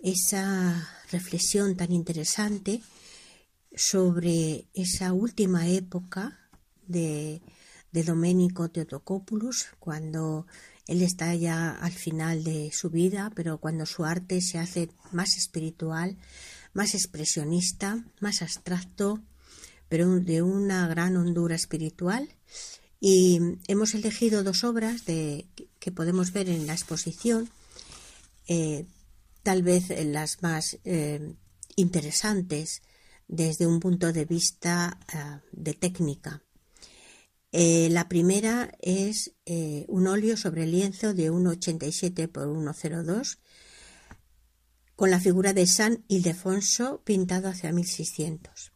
esa 0.00 0.88
reflexión 1.12 1.76
tan 1.76 1.92
interesante 1.92 2.82
sobre 3.76 4.66
esa 4.74 5.12
última 5.12 5.68
época 5.68 6.36
de 6.88 7.42
de 7.92 8.02
Domenico 8.02 8.68
Teotocopoulos, 8.68 9.68
cuando 9.78 10.46
él 10.86 11.02
está 11.02 11.34
ya 11.34 11.70
al 11.70 11.92
final 11.92 12.44
de 12.44 12.70
su 12.72 12.90
vida, 12.90 13.30
pero 13.34 13.58
cuando 13.58 13.86
su 13.86 14.04
arte 14.04 14.40
se 14.40 14.58
hace 14.58 14.90
más 15.12 15.36
espiritual, 15.36 16.16
más 16.72 16.94
expresionista, 16.94 18.04
más 18.20 18.42
abstracto, 18.42 19.20
pero 19.88 20.20
de 20.20 20.42
una 20.42 20.86
gran 20.88 21.16
hondura 21.16 21.54
espiritual. 21.54 22.28
Y 23.00 23.40
hemos 23.68 23.94
elegido 23.94 24.42
dos 24.42 24.64
obras 24.64 25.04
de, 25.04 25.46
que 25.78 25.92
podemos 25.92 26.32
ver 26.32 26.48
en 26.48 26.66
la 26.66 26.72
exposición, 26.72 27.48
eh, 28.48 28.86
tal 29.42 29.62
vez 29.62 29.88
las 30.06 30.42
más 30.42 30.78
eh, 30.84 31.34
interesantes 31.76 32.82
desde 33.28 33.66
un 33.66 33.78
punto 33.78 34.12
de 34.12 34.24
vista 34.24 34.98
eh, 35.12 35.40
de 35.52 35.74
técnica. 35.74 36.42
Eh, 37.52 37.88
la 37.90 38.08
primera 38.08 38.70
es 38.80 39.34
eh, 39.46 39.86
un 39.88 40.06
óleo 40.06 40.36
sobre 40.36 40.66
lienzo 40.66 41.14
de 41.14 41.30
1,87 41.30 42.28
por 42.28 42.48
1,02 42.48 43.38
con 44.96 45.10
la 45.10 45.20
figura 45.20 45.52
de 45.52 45.66
San 45.66 46.04
Ildefonso 46.08 47.02
pintado 47.04 47.48
hacia 47.48 47.72
1600. 47.72 48.72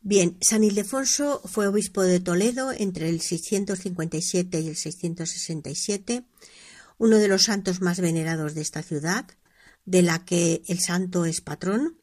Bien, 0.00 0.38
San 0.40 0.64
Ildefonso 0.64 1.42
fue 1.44 1.66
obispo 1.66 2.02
de 2.02 2.18
Toledo 2.18 2.72
entre 2.72 3.08
el 3.08 3.20
657 3.20 4.60
y 4.60 4.68
el 4.68 4.76
667, 4.76 6.24
uno 6.98 7.18
de 7.18 7.28
los 7.28 7.42
santos 7.42 7.80
más 7.80 8.00
venerados 8.00 8.54
de 8.54 8.62
esta 8.62 8.82
ciudad, 8.82 9.26
de 9.84 10.02
la 10.02 10.24
que 10.24 10.62
el 10.68 10.80
santo 10.80 11.26
es 11.26 11.40
patrón, 11.40 12.00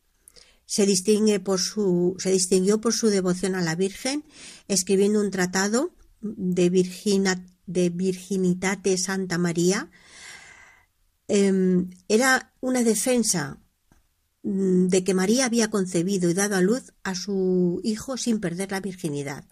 se, 0.66 0.86
distingue 0.86 1.40
por 1.40 1.60
su, 1.60 2.16
se 2.20 2.32
distinguió 2.32 2.80
por 2.82 2.94
su 2.94 3.08
devoción 3.08 3.56
a 3.56 3.62
la 3.62 3.76
Virgen, 3.76 4.24
escribiendo 4.68 5.20
un 5.20 5.32
tratado 5.32 5.94
de, 6.22 6.70
Virgina, 6.70 7.46
de 7.66 7.90
Virginitate 7.90 8.98
Santa 8.98 9.38
María. 9.38 9.90
Em, 11.28 11.90
era 12.08 12.54
una 12.62 12.84
defensa 12.84 13.60
mm, 14.44 14.88
de 14.88 15.04
que 15.04 15.14
María 15.14 15.46
había 15.46 15.70
concebido 15.70 16.30
y 16.30 16.34
dado 16.34 16.56
a 16.56 16.62
luz 16.62 16.94
a 17.04 17.16
su 17.16 17.82
hijo 17.84 18.18
sin 18.18 18.40
perder 18.40 18.72
la 18.72 18.82
virginidad. 18.82 19.46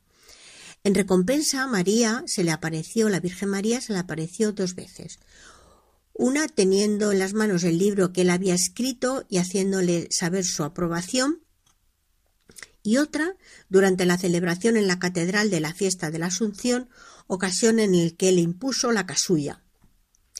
En 0.83 0.95
recompensa, 0.95 1.67
María 1.67 2.23
se 2.25 2.43
le 2.43 2.51
apareció, 2.51 3.07
la 3.09 3.19
Virgen 3.19 3.49
María 3.49 3.81
se 3.81 3.93
le 3.93 3.99
apareció 3.99 4.51
dos 4.51 4.73
veces. 4.73 5.19
Una 6.21 6.47
teniendo 6.47 7.11
en 7.11 7.17
las 7.17 7.33
manos 7.33 7.63
el 7.63 7.79
libro 7.79 8.13
que 8.13 8.21
él 8.21 8.29
había 8.29 8.53
escrito 8.53 9.25
y 9.27 9.39
haciéndole 9.39 10.07
saber 10.11 10.45
su 10.45 10.63
aprobación, 10.63 11.41
y 12.83 12.97
otra 12.97 13.35
durante 13.69 14.05
la 14.05 14.19
celebración 14.19 14.77
en 14.77 14.85
la 14.85 14.99
catedral 14.99 15.49
de 15.49 15.59
la 15.59 15.73
fiesta 15.73 16.11
de 16.11 16.19
la 16.19 16.27
Asunción, 16.27 16.89
ocasión 17.25 17.79
en 17.79 18.05
la 18.05 18.11
que 18.11 18.31
le 18.31 18.41
impuso 18.41 18.91
la 18.91 19.07
casulla. 19.07 19.63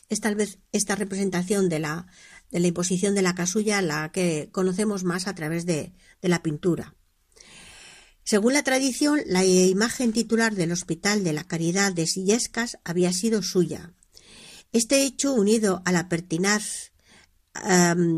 Es 0.07 0.19
tal 0.19 0.36
vez 0.36 0.59
esta 0.71 0.95
representación 0.95 1.67
de 1.67 1.79
la, 1.79 2.05
de 2.51 2.59
la 2.59 2.67
imposición 2.67 3.15
de 3.15 3.23
la 3.23 3.34
casulla 3.34 3.82
la 3.82 4.11
que 4.11 4.49
conocemos 4.51 5.03
más 5.03 5.25
a 5.25 5.34
través 5.34 5.65
de, 5.65 5.93
de 6.21 6.29
la 6.29 6.43
pintura. 6.43 6.95
Según 8.23 8.53
la 8.53 8.61
tradición, 8.61 9.19
la 9.25 9.43
imagen 9.43 10.13
titular 10.13 10.53
del 10.53 10.73
Hospital 10.73 11.23
de 11.23 11.34
la 11.34 11.45
Caridad 11.45 11.91
de 11.91 12.05
Sillescas 12.05 12.77
había 12.84 13.11
sido 13.13 13.41
suya. 13.41 13.95
Este 14.72 15.03
hecho, 15.03 15.34
unido 15.34 15.82
a 15.86 15.91
la 15.91 16.07
pertinaz 16.07 16.91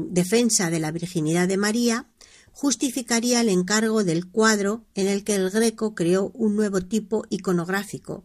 defensa 0.09 0.69
de 0.69 0.79
la 0.79 0.91
virginidad 0.91 1.47
de 1.47 1.57
María, 1.57 2.07
justificaría 2.51 3.41
el 3.41 3.49
encargo 3.49 4.03
del 4.03 4.29
cuadro 4.29 4.85
en 4.93 5.07
el 5.07 5.23
que 5.23 5.35
el 5.35 5.49
Greco 5.49 5.95
creó 5.95 6.29
un 6.35 6.55
nuevo 6.55 6.81
tipo 6.81 7.25
iconográfico 7.31 8.23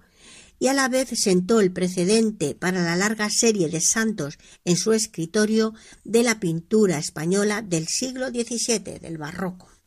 y 0.58 0.66
a 0.66 0.74
la 0.74 0.88
vez 0.88 1.08
sentó 1.14 1.60
el 1.60 1.72
precedente 1.72 2.54
para 2.54 2.82
la 2.82 2.96
larga 2.96 3.30
serie 3.30 3.68
de 3.68 3.80
santos 3.80 4.38
en 4.64 4.76
su 4.76 4.92
escritorio 4.92 5.72
de 6.04 6.22
la 6.22 6.40
pintura 6.40 6.98
española 6.98 7.62
del 7.62 7.86
siglo 7.86 8.28
XVII, 8.28 8.98
del 8.98 9.16
barroco. 9.16 9.77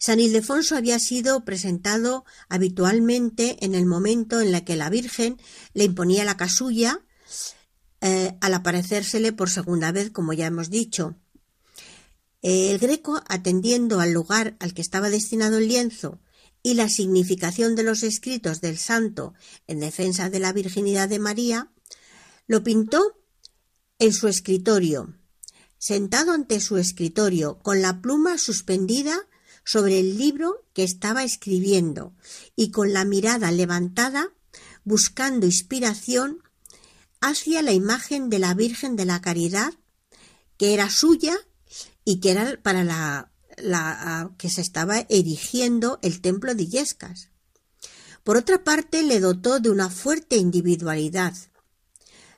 San 0.00 0.18
Ildefonso 0.18 0.76
había 0.76 0.98
sido 0.98 1.44
presentado 1.44 2.24
habitualmente 2.48 3.58
en 3.60 3.74
el 3.74 3.84
momento 3.84 4.40
en 4.40 4.54
el 4.54 4.64
que 4.64 4.74
la 4.74 4.88
Virgen 4.88 5.36
le 5.74 5.84
imponía 5.84 6.24
la 6.24 6.38
casulla 6.38 7.04
eh, 8.00 8.34
al 8.40 8.54
aparecérsele 8.54 9.34
por 9.34 9.50
segunda 9.50 9.92
vez, 9.92 10.10
como 10.10 10.32
ya 10.32 10.46
hemos 10.46 10.70
dicho. 10.70 11.16
El 12.40 12.78
greco, 12.78 13.22
atendiendo 13.28 14.00
al 14.00 14.12
lugar 14.12 14.56
al 14.58 14.72
que 14.72 14.80
estaba 14.80 15.10
destinado 15.10 15.58
el 15.58 15.68
lienzo 15.68 16.18
y 16.62 16.74
la 16.74 16.88
significación 16.88 17.74
de 17.74 17.82
los 17.82 18.02
escritos 18.02 18.62
del 18.62 18.78
santo 18.78 19.34
en 19.66 19.80
defensa 19.80 20.30
de 20.30 20.40
la 20.40 20.54
virginidad 20.54 21.10
de 21.10 21.18
María, 21.18 21.70
lo 22.46 22.64
pintó 22.64 23.18
en 23.98 24.14
su 24.14 24.28
escritorio, 24.28 25.14
sentado 25.76 26.32
ante 26.32 26.58
su 26.58 26.78
escritorio, 26.78 27.58
con 27.58 27.82
la 27.82 28.00
pluma 28.00 28.38
suspendida 28.38 29.28
sobre 29.64 30.00
el 30.00 30.18
libro 30.18 30.64
que 30.72 30.84
estaba 30.84 31.24
escribiendo 31.24 32.14
y 32.56 32.70
con 32.70 32.92
la 32.92 33.04
mirada 33.04 33.50
levantada, 33.52 34.32
buscando 34.84 35.46
inspiración 35.46 36.42
hacia 37.20 37.62
la 37.62 37.72
imagen 37.72 38.30
de 38.30 38.38
la 38.38 38.54
Virgen 38.54 38.96
de 38.96 39.04
la 39.04 39.20
Caridad, 39.20 39.74
que 40.56 40.74
era 40.74 40.90
suya 40.90 41.36
y 42.04 42.20
que 42.20 42.32
era 42.32 42.58
para 42.62 42.84
la, 42.84 43.30
la 43.58 44.32
que 44.38 44.50
se 44.50 44.60
estaba 44.60 45.00
erigiendo 45.08 45.98
el 46.02 46.20
templo 46.20 46.54
de 46.54 46.64
Illescas. 46.64 47.28
Por 48.24 48.36
otra 48.36 48.64
parte, 48.64 49.02
le 49.02 49.20
dotó 49.20 49.60
de 49.60 49.70
una 49.70 49.90
fuerte 49.90 50.36
individualidad, 50.36 51.34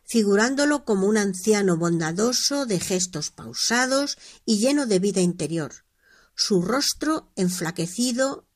figurándolo 0.05 0.85
como 0.85 1.07
un 1.07 1.17
anciano 1.17 1.77
bondadoso, 1.77 2.67
de 2.67 2.79
gestos 2.79 3.31
pausados 3.31 4.19
y 4.45 4.59
lleno 4.59 4.87
de 4.87 4.99
vida 4.99 5.21
interior. 5.21 5.73
Su 6.35 6.63
rostro 6.63 7.33
enflaquecido 7.37 8.47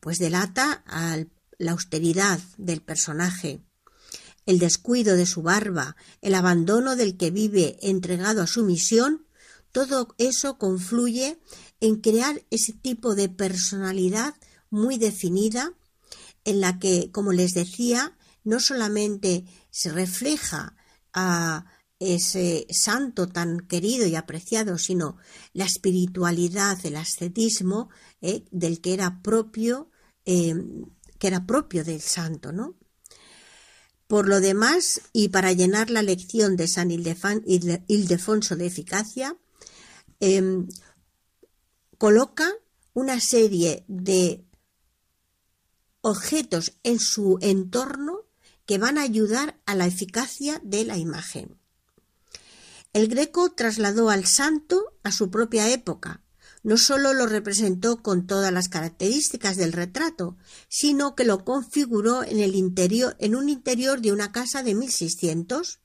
pues 0.00 0.18
delata 0.18 0.84
la 1.58 1.72
austeridad 1.72 2.40
del 2.56 2.82
personaje, 2.82 3.60
el 4.46 4.58
descuido 4.58 5.16
de 5.16 5.26
su 5.26 5.42
barba, 5.42 5.96
el 6.22 6.34
abandono 6.34 6.96
del 6.96 7.16
que 7.16 7.30
vive 7.30 7.76
entregado 7.82 8.42
a 8.42 8.46
su 8.46 8.64
misión, 8.64 9.26
todo 9.72 10.14
eso 10.18 10.56
confluye 10.56 11.38
en 11.80 11.96
crear 12.00 12.42
ese 12.50 12.72
tipo 12.72 13.14
de 13.14 13.28
personalidad 13.28 14.34
muy 14.70 14.96
definida 14.96 15.74
en 16.44 16.60
la 16.60 16.78
que, 16.78 17.10
como 17.12 17.32
les 17.32 17.52
decía, 17.52 18.16
no 18.44 18.60
solamente 18.60 19.44
se 19.70 19.92
refleja 19.92 20.74
a 21.12 21.66
ese 21.98 22.66
santo 22.70 23.28
tan 23.28 23.60
querido 23.60 24.06
y 24.06 24.14
apreciado, 24.14 24.78
sino 24.78 25.16
la 25.52 25.64
espiritualidad, 25.64 26.78
el 26.84 26.96
ascetismo 26.96 27.90
eh, 28.20 28.44
del 28.50 28.80
que 28.80 28.94
era 28.94 29.20
propio, 29.22 29.90
eh, 30.24 30.54
que 31.18 31.26
era 31.26 31.46
propio 31.46 31.84
del 31.84 32.00
santo, 32.00 32.52
¿no? 32.52 32.76
Por 34.06 34.26
lo 34.26 34.40
demás, 34.40 35.02
y 35.12 35.28
para 35.28 35.52
llenar 35.52 35.90
la 35.90 36.02
lección 36.02 36.56
de 36.56 36.66
San 36.66 36.90
Ildefonso 36.90 38.56
de 38.56 38.66
eficacia, 38.66 39.36
em, 40.18 40.66
coloca 41.98 42.50
una 42.94 43.20
serie 43.20 43.84
de 43.86 44.46
objetos 46.00 46.78
en 46.84 46.98
su 47.00 47.38
entorno 47.42 48.24
que 48.64 48.78
van 48.78 48.96
a 48.96 49.02
ayudar 49.02 49.60
a 49.66 49.74
la 49.74 49.86
eficacia 49.86 50.60
de 50.64 50.84
la 50.84 50.96
imagen. 50.96 51.57
El 52.92 53.08
Greco 53.08 53.50
trasladó 53.50 54.10
al 54.10 54.24
santo 54.24 54.96
a 55.02 55.12
su 55.12 55.30
propia 55.30 55.70
época. 55.70 56.22
No 56.62 56.76
sólo 56.76 57.12
lo 57.12 57.26
representó 57.26 58.02
con 58.02 58.26
todas 58.26 58.52
las 58.52 58.68
características 58.68 59.56
del 59.56 59.72
retrato, 59.72 60.36
sino 60.68 61.14
que 61.14 61.24
lo 61.24 61.44
configuró 61.44 62.24
en 62.24 62.40
el 62.40 62.54
interior, 62.54 63.16
en 63.20 63.36
un 63.36 63.48
interior 63.48 64.00
de 64.00 64.12
una 64.12 64.32
casa 64.32 64.62
de 64.62 64.74
1600. 64.74 65.80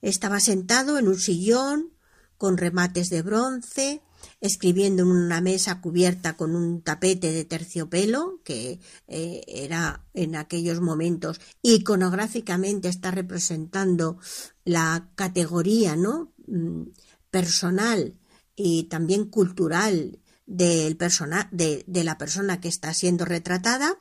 Estaba 0.00 0.40
sentado 0.40 0.98
en 0.98 1.08
un 1.08 1.18
sillón 1.18 1.92
con 2.36 2.56
remates 2.56 3.08
de 3.08 3.22
bronce, 3.22 4.02
escribiendo 4.40 5.02
en 5.02 5.10
una 5.10 5.40
mesa 5.40 5.80
cubierta 5.80 6.36
con 6.36 6.54
un 6.54 6.82
tapete 6.82 7.32
de 7.32 7.44
terciopelo, 7.44 8.40
que 8.44 8.80
eh, 9.06 9.42
era 9.46 10.04
en 10.14 10.36
aquellos 10.36 10.80
momentos 10.80 11.40
iconográficamente 11.62 12.88
está 12.88 13.10
representando 13.10 14.18
la 14.64 15.10
categoría 15.14 15.96
¿no? 15.96 16.32
Mm, 16.46 16.90
personal 17.30 18.14
y 18.56 18.84
también 18.84 19.26
cultural 19.26 20.18
del 20.46 20.96
persona, 20.96 21.48
de, 21.52 21.84
de 21.86 22.04
la 22.04 22.18
persona 22.18 22.60
que 22.60 22.68
está 22.68 22.94
siendo 22.94 23.24
retratada. 23.24 24.00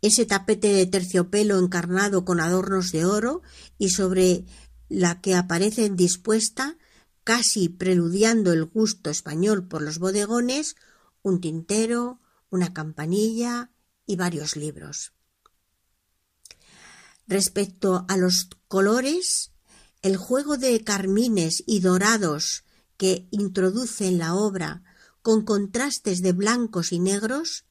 Ese 0.00 0.26
tapete 0.26 0.68
de 0.68 0.86
terciopelo 0.86 1.58
encarnado 1.58 2.24
con 2.24 2.40
adornos 2.40 2.90
de 2.90 3.04
oro 3.04 3.42
y 3.78 3.90
sobre 3.90 4.44
la 4.88 5.20
que 5.20 5.34
aparece 5.34 5.88
dispuesta 5.90 6.76
casi 7.24 7.68
preludiando 7.68 8.52
el 8.52 8.64
gusto 8.64 9.10
español 9.10 9.66
por 9.66 9.82
los 9.82 9.98
bodegones, 9.98 10.76
un 11.22 11.40
tintero, 11.40 12.20
una 12.50 12.72
campanilla 12.74 13.70
y 14.06 14.16
varios 14.16 14.56
libros. 14.56 15.12
Respecto 17.26 18.04
a 18.08 18.16
los 18.16 18.48
colores, 18.68 19.52
el 20.02 20.16
juego 20.16 20.58
de 20.58 20.82
carmines 20.82 21.62
y 21.66 21.80
dorados 21.80 22.64
que 22.96 23.28
introduce 23.30 24.06
en 24.06 24.18
la 24.18 24.34
obra 24.34 24.82
con 25.22 25.44
contrastes 25.44 26.20
de 26.20 26.32
blancos 26.32 26.92
y 26.92 26.98
negros, 26.98 27.64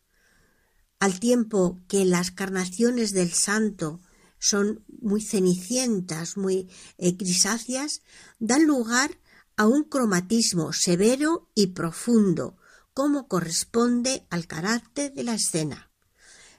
al 1.00 1.20
tiempo 1.20 1.82
que 1.88 2.06
las 2.06 2.32
carnaciones 2.32 3.12
del 3.12 3.34
santo 3.34 4.00
son 4.40 4.84
muy 4.88 5.22
cenicientas, 5.22 6.38
muy 6.38 6.70
eh, 6.98 7.12
grisáceas, 7.12 8.02
dan 8.40 8.66
lugar 8.66 9.20
a 9.58 9.68
un 9.68 9.84
cromatismo 9.84 10.74
severo 10.74 11.50
y 11.56 11.68
profundo, 11.68 12.58
como 12.94 13.28
corresponde 13.28 14.26
al 14.30 14.48
carácter 14.48 15.14
de 15.14 15.24
la 15.24 15.36
escena. 15.36 15.92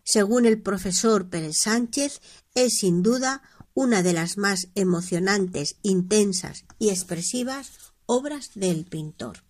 Según 0.05 0.47
el 0.47 0.61
profesor 0.61 1.29
Pérez 1.29 1.59
Sánchez, 1.59 2.21
es 2.55 2.79
sin 2.79 3.03
duda 3.03 3.43
una 3.75 4.03
de 4.03 4.13
las 4.13 4.37
más 4.37 4.69
emocionantes, 4.75 5.77
intensas 5.83 6.65
y 6.79 6.91
expresivas 6.91 7.71
obras 8.07 8.51
del 8.55 8.85
pintor. 8.85 9.45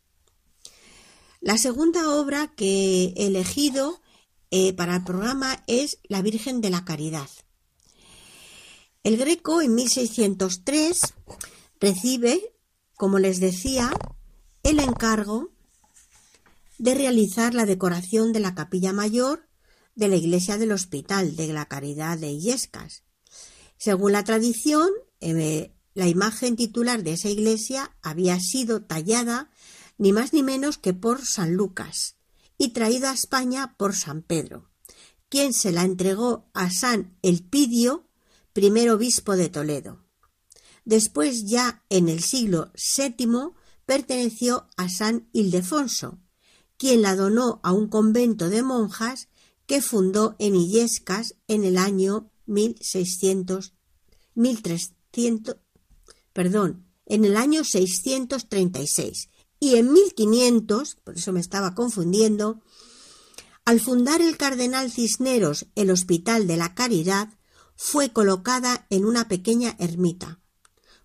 La 1.41 1.59
segunda 1.59 2.11
obra 2.11 2.53
que 2.55 3.15
he 3.17 3.27
elegido 3.27 4.01
eh, 4.51 4.73
para 4.75 4.97
el 4.97 5.05
programa 5.05 5.65
es 5.67 5.99
La 6.05 6.23
Virgen 6.23 6.61
de 6.61 6.71
la 6.71 6.85
Caridad. 6.85 7.29
El 9.03 9.17
Greco 9.17 9.61
en 9.61 9.75
1603 9.75 11.15
recibe 11.81 12.52
como 13.03 13.19
les 13.19 13.41
decía, 13.41 13.93
el 14.63 14.79
encargo 14.79 15.51
de 16.79 16.95
realizar 16.95 17.53
la 17.53 17.67
decoración 17.67 18.33
de 18.33 18.39
la 18.39 18.55
capilla 18.55 18.93
mayor 18.93 19.49
de 19.97 20.07
la 20.07 20.15
iglesia 20.15 20.57
del 20.57 20.71
Hospital 20.71 21.35
de 21.35 21.53
la 21.53 21.67
Caridad 21.67 22.17
de 22.17 22.31
Illescas. 22.31 23.03
Según 23.77 24.13
la 24.13 24.23
tradición, 24.23 24.89
eh, 25.19 25.75
la 25.95 26.07
imagen 26.07 26.55
titular 26.55 27.03
de 27.03 27.15
esa 27.15 27.29
iglesia 27.29 27.91
había 28.03 28.39
sido 28.39 28.85
tallada 28.85 29.51
ni 29.99 30.13
más 30.13 30.33
ni 30.33 30.45
menos 30.45 30.79
que 30.79 30.95
por 30.95 31.27
San 31.27 31.55
Lucas 31.55 32.19
y 32.57 32.69
traída 32.69 33.11
a 33.11 33.15
España 33.15 33.75
por 33.77 33.97
San 33.97 34.23
Pedro, 34.23 34.71
quien 35.29 35.55
se 35.55 35.73
la 35.73 35.83
entregó 35.83 36.49
a 36.55 36.71
San 36.71 37.19
Elpidio 37.23 38.07
primer 38.53 38.91
obispo 38.91 39.35
de 39.35 39.49
Toledo. 39.49 40.02
Después, 40.85 41.45
ya 41.45 41.85
en 41.89 42.09
el 42.09 42.23
siglo 42.23 42.73
VII, 42.97 43.53
perteneció 43.87 44.67
a 44.77 44.89
San 44.89 45.29
Ildefonso, 45.33 46.19
quien 46.77 47.03
la 47.03 47.15
donó 47.15 47.61
a 47.63 47.73
un 47.73 47.89
convento 47.89 48.49
de 48.49 48.63
monjas 48.63 49.29
que 49.67 49.81
fundó 49.81 50.35
en 50.39 50.57
Illescas 50.57 51.37
en 51.47 51.65
el 51.65 51.79
año 51.79 52.31
1600, 52.47 53.75
1300, 54.35 55.57
perdón, 56.33 56.87
en 57.07 57.25
el 57.25 57.37
año 57.37 57.63
636. 57.65 59.29
Y 59.61 59.77
en 59.77 59.93
1500, 59.93 60.97
por 60.97 61.17
eso 61.17 61.33
me 61.33 61.41
estaba 61.41 61.75
confundiendo, 61.75 62.63
al 63.65 63.81
fundar 63.81 64.21
el 64.21 64.37
cardenal 64.37 64.91
Cisneros 64.91 65.67
el 65.77 65.91
Hospital 65.91 66.49
de 66.49 66.57
la 66.57 66.75
Caridad, 66.75 67.29
fue 67.77 68.13
colocada 68.13 68.87
en 68.91 69.05
una 69.05 69.29
pequeña 69.29 69.77
ermita. 69.79 70.42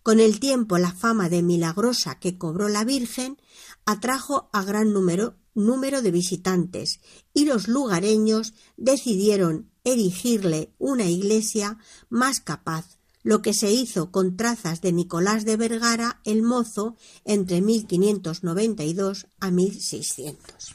Con 0.07 0.21
el 0.21 0.39
tiempo 0.39 0.77
la 0.77 0.93
fama 0.93 1.27
de 1.27 1.43
milagrosa 1.43 2.17
que 2.17 2.37
cobró 2.37 2.69
la 2.69 2.85
Virgen 2.85 3.35
atrajo 3.85 4.49
a 4.53 4.63
gran 4.63 4.93
número, 4.93 5.35
de 5.53 6.11
visitantes 6.11 7.01
y 7.33 7.43
los 7.43 7.67
lugareños 7.67 8.53
decidieron 8.77 9.69
erigirle 9.83 10.73
una 10.77 11.09
iglesia 11.09 11.77
más 12.07 12.39
capaz, 12.39 12.99
lo 13.21 13.41
que 13.41 13.53
se 13.53 13.73
hizo 13.73 14.09
con 14.09 14.37
trazas 14.37 14.79
de 14.79 14.93
Nicolás 14.93 15.43
de 15.43 15.57
Vergara 15.57 16.21
el 16.23 16.41
Mozo 16.41 16.95
entre 17.25 17.59
1592 17.59 19.27
a 19.41 19.51
1600. 19.51 20.73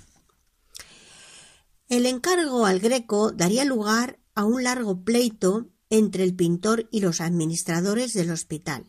El 1.88 2.04
encargo 2.04 2.66
al 2.66 2.80
Greco 2.80 3.32
daría 3.32 3.64
lugar 3.64 4.20
a 4.34 4.44
un 4.44 4.62
largo 4.62 5.04
pleito 5.04 5.70
entre 5.88 6.22
el 6.22 6.34
pintor 6.36 6.86
y 6.90 7.00
los 7.00 7.22
administradores 7.22 8.12
del 8.12 8.30
hospital. 8.30 8.84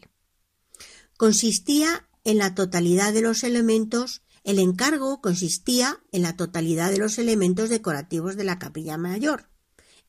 Consistía 1.17 2.07
en 2.23 2.37
la 2.37 2.55
totalidad 2.55 3.13
de 3.13 3.21
los 3.21 3.43
elementos, 3.43 4.21
el 4.43 4.59
encargo 4.59 5.21
consistía 5.21 5.99
en 6.11 6.21
la 6.21 6.35
totalidad 6.35 6.91
de 6.91 6.97
los 6.97 7.17
elementos 7.17 7.69
decorativos 7.69 8.35
de 8.35 8.43
la 8.43 8.59
capilla 8.59 8.97
mayor, 8.97 9.49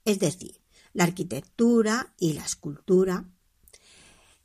es 0.05 0.18
decir, 0.18 0.61
la 0.92 1.05
arquitectura 1.05 2.14
y 2.18 2.32
la 2.32 2.44
escultura. 2.44 3.28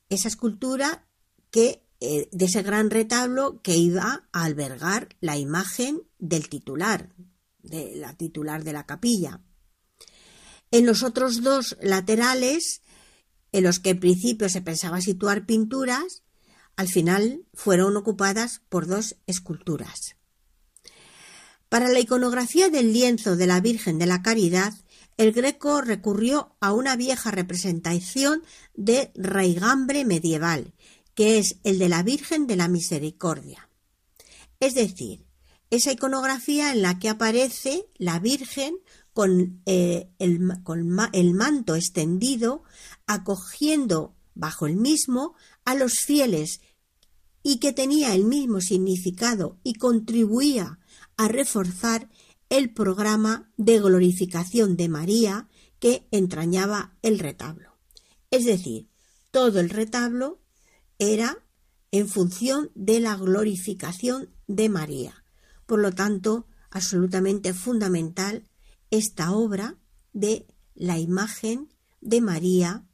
Esa 0.09 0.27
escultura 0.27 1.07
que 1.51 1.83
eh, 2.01 2.29
de 2.31 2.45
ese 2.45 2.63
gran 2.63 2.89
retablo 2.89 3.61
que 3.61 3.75
iba 3.75 4.27
a 4.31 4.43
albergar 4.45 5.09
la 5.19 5.37
imagen 5.37 6.01
del 6.17 6.47
titular, 6.47 7.13
de 7.61 7.95
la 7.95 8.15
titular 8.15 8.63
de 8.63 8.73
la 8.73 8.85
capilla. 8.85 9.41
En 10.71 10.85
los 10.85 11.03
otros 11.03 11.41
dos 11.41 11.77
laterales, 11.81 12.81
en 13.51 13.63
los 13.63 13.79
que 13.79 13.89
en 13.89 13.99
principio 13.99 14.47
se 14.47 14.61
pensaba 14.61 15.01
situar 15.01 15.45
pinturas, 15.45 16.23
al 16.79 16.87
final 16.87 17.43
fueron 17.53 17.97
ocupadas 17.97 18.61
por 18.69 18.87
dos 18.87 19.17
esculturas. 19.27 20.15
Para 21.67 21.89
la 21.89 21.99
iconografía 21.99 22.69
del 22.69 22.93
lienzo 22.93 23.35
de 23.35 23.47
la 23.47 23.59
Virgen 23.59 23.99
de 23.99 24.05
la 24.05 24.21
Caridad, 24.21 24.73
el 25.17 25.33
Greco 25.33 25.81
recurrió 25.81 26.55
a 26.61 26.71
una 26.71 26.95
vieja 26.95 27.31
representación 27.31 28.43
de 28.75 29.11
raigambre 29.13 30.05
medieval, 30.05 30.73
que 31.15 31.37
es 31.37 31.57
el 31.65 31.79
de 31.79 31.89
la 31.89 32.01
Virgen 32.01 32.47
de 32.47 32.55
la 32.55 32.69
Misericordia. 32.69 33.67
Es 34.61 34.73
decir, 34.73 35.25
esa 35.71 35.91
iconografía 35.91 36.71
en 36.71 36.81
la 36.81 36.97
que 36.97 37.09
aparece 37.09 37.87
la 37.97 38.19
Virgen 38.19 38.77
con, 39.11 39.61
eh, 39.65 40.07
el, 40.17 40.39
el 41.11 41.33
manto 41.33 41.75
extendido, 41.75 42.63
acogiendo 43.05 44.15
bajo 44.33 44.65
el 44.65 44.77
mismo 44.77 45.35
a 45.65 45.75
los 45.75 45.99
fieles 45.99 46.61
y 47.49 47.57
que 47.57 47.73
tenía 47.73 48.13
el 48.13 48.25
mismo 48.25 48.61
significado 48.61 49.57
y 49.63 49.73
contribuía 49.73 50.77
a 51.17 51.27
reforzar 51.27 52.07
el 52.49 52.71
programa 52.71 53.51
de 53.57 53.79
glorificación 53.79 54.77
de 54.77 54.87
María 54.87 55.49
que 55.79 56.07
entrañaba 56.11 56.95
el 57.01 57.17
retablo. 57.17 57.75
Es 58.29 58.45
decir, 58.45 58.87
todo 59.31 59.59
el 59.59 59.71
retablo 59.71 60.39
era 60.99 61.43
en 61.89 62.07
función 62.07 62.69
de 62.75 62.99
la 62.99 63.15
glorificación 63.15 64.29
de 64.45 64.69
María. 64.69 65.23
Por 65.65 65.79
lo 65.79 65.91
tanto, 65.91 66.45
absolutamente 66.69 67.55
fundamental 67.55 68.47
esta 68.91 69.31
obra 69.31 69.75
de 70.13 70.45
la 70.75 70.99
imagen 70.99 71.73
de 71.99 72.21
María 72.21 72.85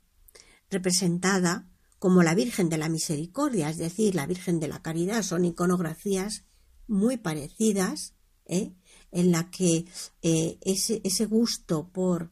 representada 0.70 1.68
como 2.06 2.22
la 2.22 2.36
Virgen 2.36 2.70
de 2.70 2.78
la 2.78 2.88
Misericordia, 2.88 3.68
es 3.68 3.78
decir, 3.78 4.14
la 4.14 4.28
Virgen 4.28 4.60
de 4.60 4.68
la 4.68 4.84
Caridad, 4.84 5.24
son 5.24 5.44
iconografías 5.44 6.44
muy 6.86 7.18
parecidas, 7.18 8.14
¿eh? 8.46 8.76
en 9.12 9.32
la 9.32 9.50
que 9.50 9.88
eh, 10.22 10.60
ese, 10.62 11.02
ese 11.04 11.26
gusto 11.26 11.90
por 11.92 12.30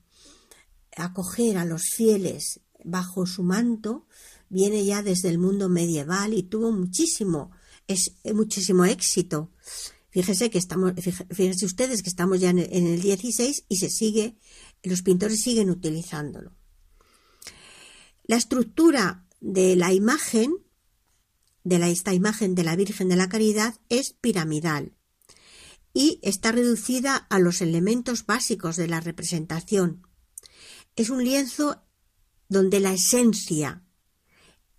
acoger 0.96 1.58
a 1.58 1.66
los 1.66 1.86
fieles 1.90 2.60
bajo 2.84 3.26
su 3.26 3.42
manto 3.42 4.06
viene 4.48 4.86
ya 4.86 5.02
desde 5.02 5.30
el 5.30 5.40
mundo 5.40 5.70
medieval 5.70 6.36
y 6.36 6.44
tuvo 6.44 6.72
muchísimo, 6.72 7.50
es, 7.88 8.12
muchísimo 8.32 8.86
éxito. 8.86 9.50
Fíjese 10.12 10.52
que 10.52 10.60
estamos, 10.60 10.94
fíjense 11.32 11.66
ustedes 11.66 12.04
que 12.04 12.10
estamos 12.10 12.40
ya 12.40 12.52
en 12.52 12.60
el, 12.60 13.02
16 13.02 13.66
y 13.70 13.78
se 13.78 13.90
sigue, 13.90 14.38
los 14.84 15.02
pintores 15.02 15.42
siguen 15.42 15.72
utilizándolo. 15.72 16.54
La 18.26 18.38
estructura 18.38 19.23
de 19.44 19.76
la 19.76 19.92
imagen, 19.92 20.56
de 21.66 21.78
la, 21.78 21.90
esta 21.90 22.14
imagen 22.14 22.56
de 22.56 22.64
la 22.64 22.78
Virgen 22.78 23.10
de 23.10 23.18
la 23.18 23.28
Caridad, 23.28 23.76
es 23.90 24.14
piramidal 24.14 24.94
y 25.94 26.20
está 26.24 26.54
reducida 26.54 27.18
a 27.18 27.40
los 27.40 27.62
elementos 27.62 28.26
básicos 28.26 28.78
de 28.78 28.88
la 28.88 29.02
representación. 29.02 30.08
Es 30.96 31.10
un 31.10 31.26
lienzo 31.26 31.84
donde 32.48 32.80
la 32.80 32.94
esencia 32.94 33.84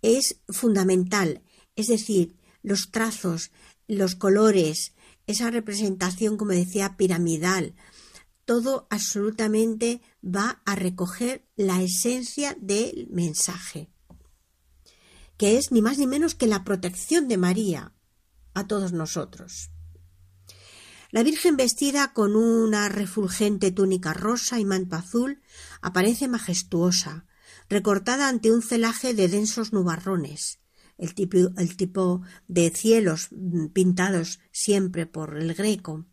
es 0.01 0.41
fundamental, 0.49 1.43
es 1.75 1.87
decir, 1.87 2.35
los 2.63 2.89
trazos, 2.89 3.51
los 3.87 4.15
colores, 4.15 4.93
esa 5.27 5.51
representación, 5.51 6.37
como 6.37 6.51
decía, 6.51 6.97
piramidal, 6.97 7.75
todo 8.45 8.87
absolutamente 8.89 10.01
va 10.23 10.63
a 10.65 10.75
recoger 10.75 11.47
la 11.55 11.83
esencia 11.83 12.57
del 12.59 13.07
mensaje, 13.11 13.89
que 15.37 15.57
es 15.57 15.71
ni 15.71 15.81
más 15.81 15.97
ni 15.97 16.07
menos 16.07 16.35
que 16.35 16.47
la 16.47 16.63
protección 16.63 17.27
de 17.27 17.37
María 17.37 17.93
a 18.53 18.67
todos 18.67 18.93
nosotros. 18.93 19.71
La 21.11 21.23
Virgen 21.23 21.55
vestida 21.55 22.13
con 22.13 22.35
una 22.35 22.89
refulgente 22.89 23.71
túnica 23.71 24.13
rosa 24.13 24.59
y 24.59 24.65
manto 24.65 24.95
azul 24.95 25.41
aparece 25.81 26.27
majestuosa, 26.27 27.25
recortada 27.69 28.27
ante 28.27 28.51
un 28.51 28.61
celaje 28.61 29.13
de 29.13 29.27
densos 29.27 29.71
nubarrones, 29.71 30.59
el 30.97 31.13
tipo, 31.13 32.21
de 32.47 32.69
cielos 32.71 33.29
mm, 33.31 33.67
pintados 33.67 34.39
siempre 34.51 35.05
por 35.05 35.37
el 35.37 35.53
greco. 35.53 36.05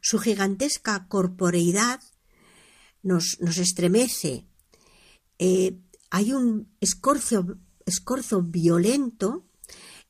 Su 0.00 0.18
gigantesca 0.18 1.08
corporeidad 1.08 2.00
nos, 3.02 3.38
estremece. 3.40 4.46
Eh, 5.38 5.78
hay 6.10 6.32
un 6.32 6.72
escorzo, 6.80 7.58
escorzo 7.88 8.42
violento 8.42 9.46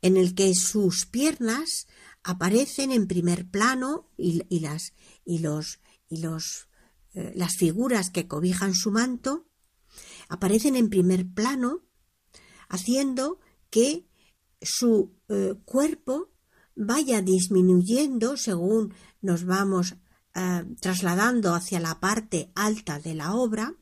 en 0.03 0.17
el 0.17 0.35
que 0.35 0.55
sus 0.55 1.07
piernas 1.07 1.87
aparecen 2.23 2.93
en 2.93 3.07
primer 3.07 3.49
plano 3.51 4.11
y, 4.17 4.61
las, 4.61 4.93
y 5.25 5.39
los, 5.39 5.81
y 6.09 6.19
los, 6.19 6.69
eh, 7.15 7.33
las 7.35 7.57
figuras 7.57 8.11
que 8.11 8.29
cobijan 8.29 8.75
su 8.75 8.91
manto 8.91 9.47
aparecen 10.29 10.77
en 10.77 10.91
primer 10.91 11.27
plano, 11.27 11.85
haciendo 12.69 13.41
que 13.71 14.07
su 14.61 15.17
eh, 15.29 15.55
cuerpo 15.65 16.31
vaya 16.75 17.23
disminuyendo 17.23 18.37
según 18.37 18.95
nos 19.21 19.45
vamos 19.45 19.97
eh, 20.35 20.65
trasladando 20.81 21.55
hacia 21.55 21.81
la 21.81 21.99
parte 21.99 22.53
alta 22.55 22.99
de 23.01 23.15
la 23.15 23.35
obra, 23.35 23.75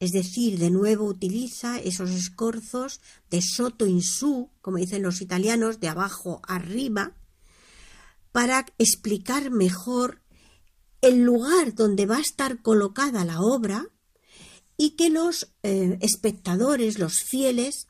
es 0.00 0.12
decir, 0.12 0.58
de 0.58 0.70
nuevo 0.70 1.04
utiliza 1.06 1.78
esos 1.78 2.10
escorzos 2.10 3.00
de 3.30 3.42
soto 3.42 3.86
in 3.86 4.02
su, 4.02 4.50
como 4.60 4.76
dicen 4.78 5.02
los 5.02 5.20
italianos, 5.20 5.80
de 5.80 5.88
abajo 5.88 6.40
arriba, 6.46 7.16
para 8.30 8.66
explicar 8.78 9.50
mejor 9.50 10.22
el 11.00 11.22
lugar 11.22 11.74
donde 11.74 12.06
va 12.06 12.18
a 12.18 12.22
estar 12.22 12.62
colocada 12.62 13.24
la 13.24 13.40
obra 13.40 13.86
y 14.76 14.90
que 14.90 15.10
los 15.10 15.52
eh, 15.64 15.98
espectadores, 16.00 16.98
los 16.98 17.22
fieles, 17.22 17.88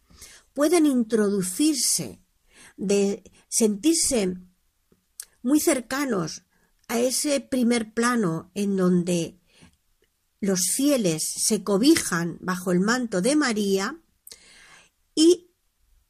puedan 0.54 0.86
introducirse, 0.86 2.20
de 2.76 3.22
sentirse 3.48 4.36
muy 5.42 5.60
cercanos 5.60 6.44
a 6.88 6.98
ese 6.98 7.40
primer 7.40 7.92
plano 7.92 8.50
en 8.54 8.76
donde 8.76 9.37
los 10.40 10.70
fieles 10.74 11.22
se 11.36 11.64
cobijan 11.64 12.38
bajo 12.40 12.72
el 12.72 12.80
manto 12.80 13.20
de 13.20 13.36
María 13.36 13.98
y 15.14 15.50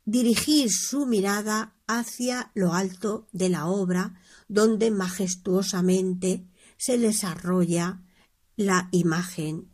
dirigir 0.04 0.70
su 0.70 1.06
mirada 1.06 1.74
hacia 1.86 2.50
lo 2.54 2.74
alto 2.74 3.28
de 3.32 3.48
la 3.48 3.66
obra, 3.66 4.20
donde 4.48 4.90
majestuosamente 4.90 6.46
se 6.76 6.98
desarrolla 6.98 8.02
la 8.56 8.88
imagen 8.92 9.70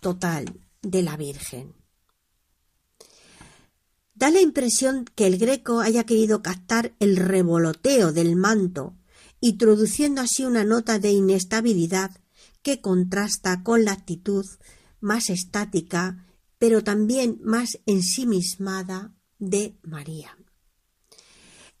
total 0.00 0.60
de 0.82 1.02
la 1.02 1.16
Virgen. 1.16 1.74
Da 4.14 4.30
la 4.30 4.40
impresión 4.40 5.04
que 5.14 5.26
el 5.26 5.36
greco 5.36 5.80
haya 5.80 6.04
querido 6.04 6.42
captar 6.42 6.94
el 7.00 7.16
revoloteo 7.16 8.12
del 8.12 8.36
manto, 8.36 8.96
introduciendo 9.40 10.22
así 10.22 10.44
una 10.44 10.64
nota 10.64 10.98
de 10.98 11.10
inestabilidad 11.10 12.12
que 12.66 12.80
contrasta 12.80 13.62
con 13.62 13.84
la 13.84 13.92
actitud 13.92 14.44
más 14.98 15.30
estática, 15.30 16.26
pero 16.58 16.82
también 16.82 17.38
más 17.44 17.78
ensimismada 17.86 19.14
de 19.38 19.78
María. 19.84 20.36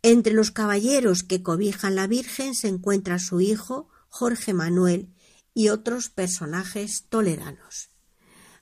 Entre 0.02 0.32
los 0.32 0.52
caballeros 0.52 1.24
que 1.24 1.42
cobijan 1.42 1.96
la 1.96 2.06
Virgen 2.06 2.54
se 2.54 2.68
encuentra 2.68 3.18
su 3.18 3.40
hijo, 3.40 3.88
Jorge 4.08 4.54
Manuel, 4.54 5.12
y 5.54 5.70
otros 5.70 6.08
personajes 6.08 7.06
toledanos. 7.08 7.90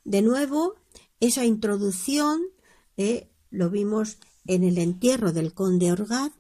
De 0.05 0.23
nuevo, 0.23 0.77
esa 1.21 1.45
introducción 1.45 2.41
eh, 2.97 3.35
lo 3.51 3.69
vimos 3.69 4.17
en 4.47 4.65
el 4.65 4.79
entierro 4.79 5.35
del 5.35 5.53
conde 5.53 5.93
Orgaz, 5.93 6.33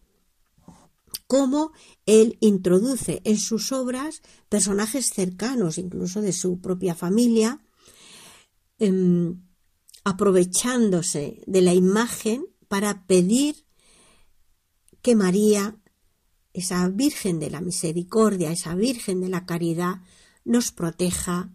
cómo 1.26 1.72
él 2.06 2.36
introduce 2.40 3.20
en 3.24 3.38
sus 3.38 3.72
obras 3.72 4.22
personajes 4.48 5.10
cercanos, 5.10 5.78
incluso 5.78 6.20
de 6.20 6.32
su 6.32 6.60
propia 6.60 6.94
familia, 6.94 7.64
em, 8.78 9.42
aprovechándose 10.04 11.42
de 11.46 11.62
la 11.62 11.72
imagen 11.72 12.46
para 12.68 13.06
pedir 13.06 13.64
que 15.00 15.14
María, 15.14 15.76
esa 16.52 16.88
Virgen 16.88 17.40
de 17.40 17.50
la 17.50 17.60
Misericordia, 17.60 18.52
esa 18.52 18.74
Virgen 18.74 19.20
de 19.20 19.28
la 19.28 19.46
Caridad, 19.46 20.02
nos 20.44 20.72
proteja 20.72 21.52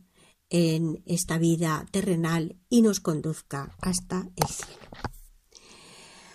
en 0.50 1.04
esta 1.06 1.38
vida 1.38 1.86
terrenal 1.92 2.60
y 2.70 2.82
nos 2.82 3.00
conduzca 3.00 3.76
hasta 3.82 4.30
el 4.36 4.48
cielo. 4.48 4.80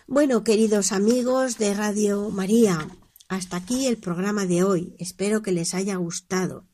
Bueno, 0.07 0.45
queridos 0.45 0.93
amigos 0.93 1.59
de 1.59 1.75
Radio 1.75 2.31
María, 2.31 2.89
hasta 3.29 3.57
aquí 3.57 3.87
el 3.87 3.99
programa 3.99 4.47
de 4.47 4.65
hoy. 4.65 4.95
Espero 4.99 5.43
que 5.43 5.53
les 5.53 5.75
haya 5.75 5.97
gustado. 5.97 6.67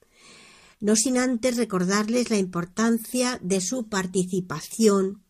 No 0.81 0.97
sin 0.97 1.19
antes 1.19 1.57
recordarles 1.57 2.31
la 2.31 2.39
importancia 2.39 3.39
de 3.43 3.61
su 3.61 3.89
participación, 3.89 5.23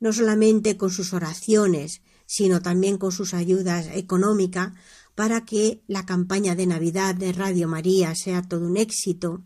no 0.00 0.12
solamente 0.12 0.76
con 0.76 0.90
sus 0.90 1.12
oraciones, 1.12 2.00
sino 2.26 2.62
también 2.62 2.98
con 2.98 3.12
sus 3.12 3.34
ayudas 3.34 3.88
económicas 3.92 4.72
para 5.14 5.44
que 5.44 5.82
la 5.86 6.06
campaña 6.06 6.54
de 6.54 6.66
Navidad 6.66 7.14
de 7.14 7.32
Radio 7.32 7.68
María 7.68 8.14
sea 8.14 8.42
todo 8.42 8.66
un 8.66 8.76
éxito 8.76 9.44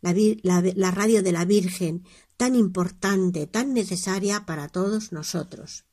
la, 0.00 0.90
radio 0.90 1.22
de 1.22 1.32
la 1.32 1.44
Virgen, 1.44 2.04
tan 2.36 2.54
importante, 2.54 3.46
tan 3.46 3.74
necesaria 3.74 4.46
para 4.46 4.68
todos 4.68 5.12
nosotros. 5.12 5.84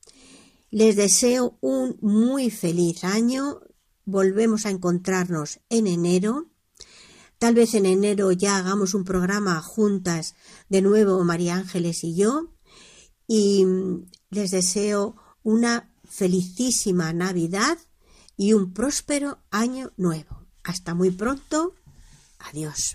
Les 0.70 0.96
deseo 0.96 1.58
un 1.60 1.98
muy 2.00 2.50
feliz 2.50 3.04
año. 3.04 3.60
Volvemos 4.06 4.64
a 4.64 4.70
encontrarnos 4.70 5.60
en 5.68 5.86
enero. 5.86 6.46
Tal 7.38 7.54
vez 7.54 7.74
en 7.74 7.84
enero 7.84 8.32
ya 8.32 8.56
hagamos 8.56 8.94
un 8.94 9.04
programa 9.04 9.60
juntas 9.60 10.34
de 10.70 10.80
nuevo 10.80 11.22
María 11.24 11.56
Ángeles 11.56 12.02
y 12.04 12.14
yo. 12.14 12.54
Y 13.28 13.66
les 14.30 14.52
deseo 14.52 15.16
una 15.42 15.92
felicísima 16.04 17.12
Navidad 17.12 17.78
y 18.36 18.52
un 18.52 18.72
próspero 18.72 19.38
año 19.50 19.92
nuevo. 19.96 20.46
Hasta 20.62 20.94
muy 20.94 21.10
pronto. 21.10 21.74
Adiós. 22.38 22.94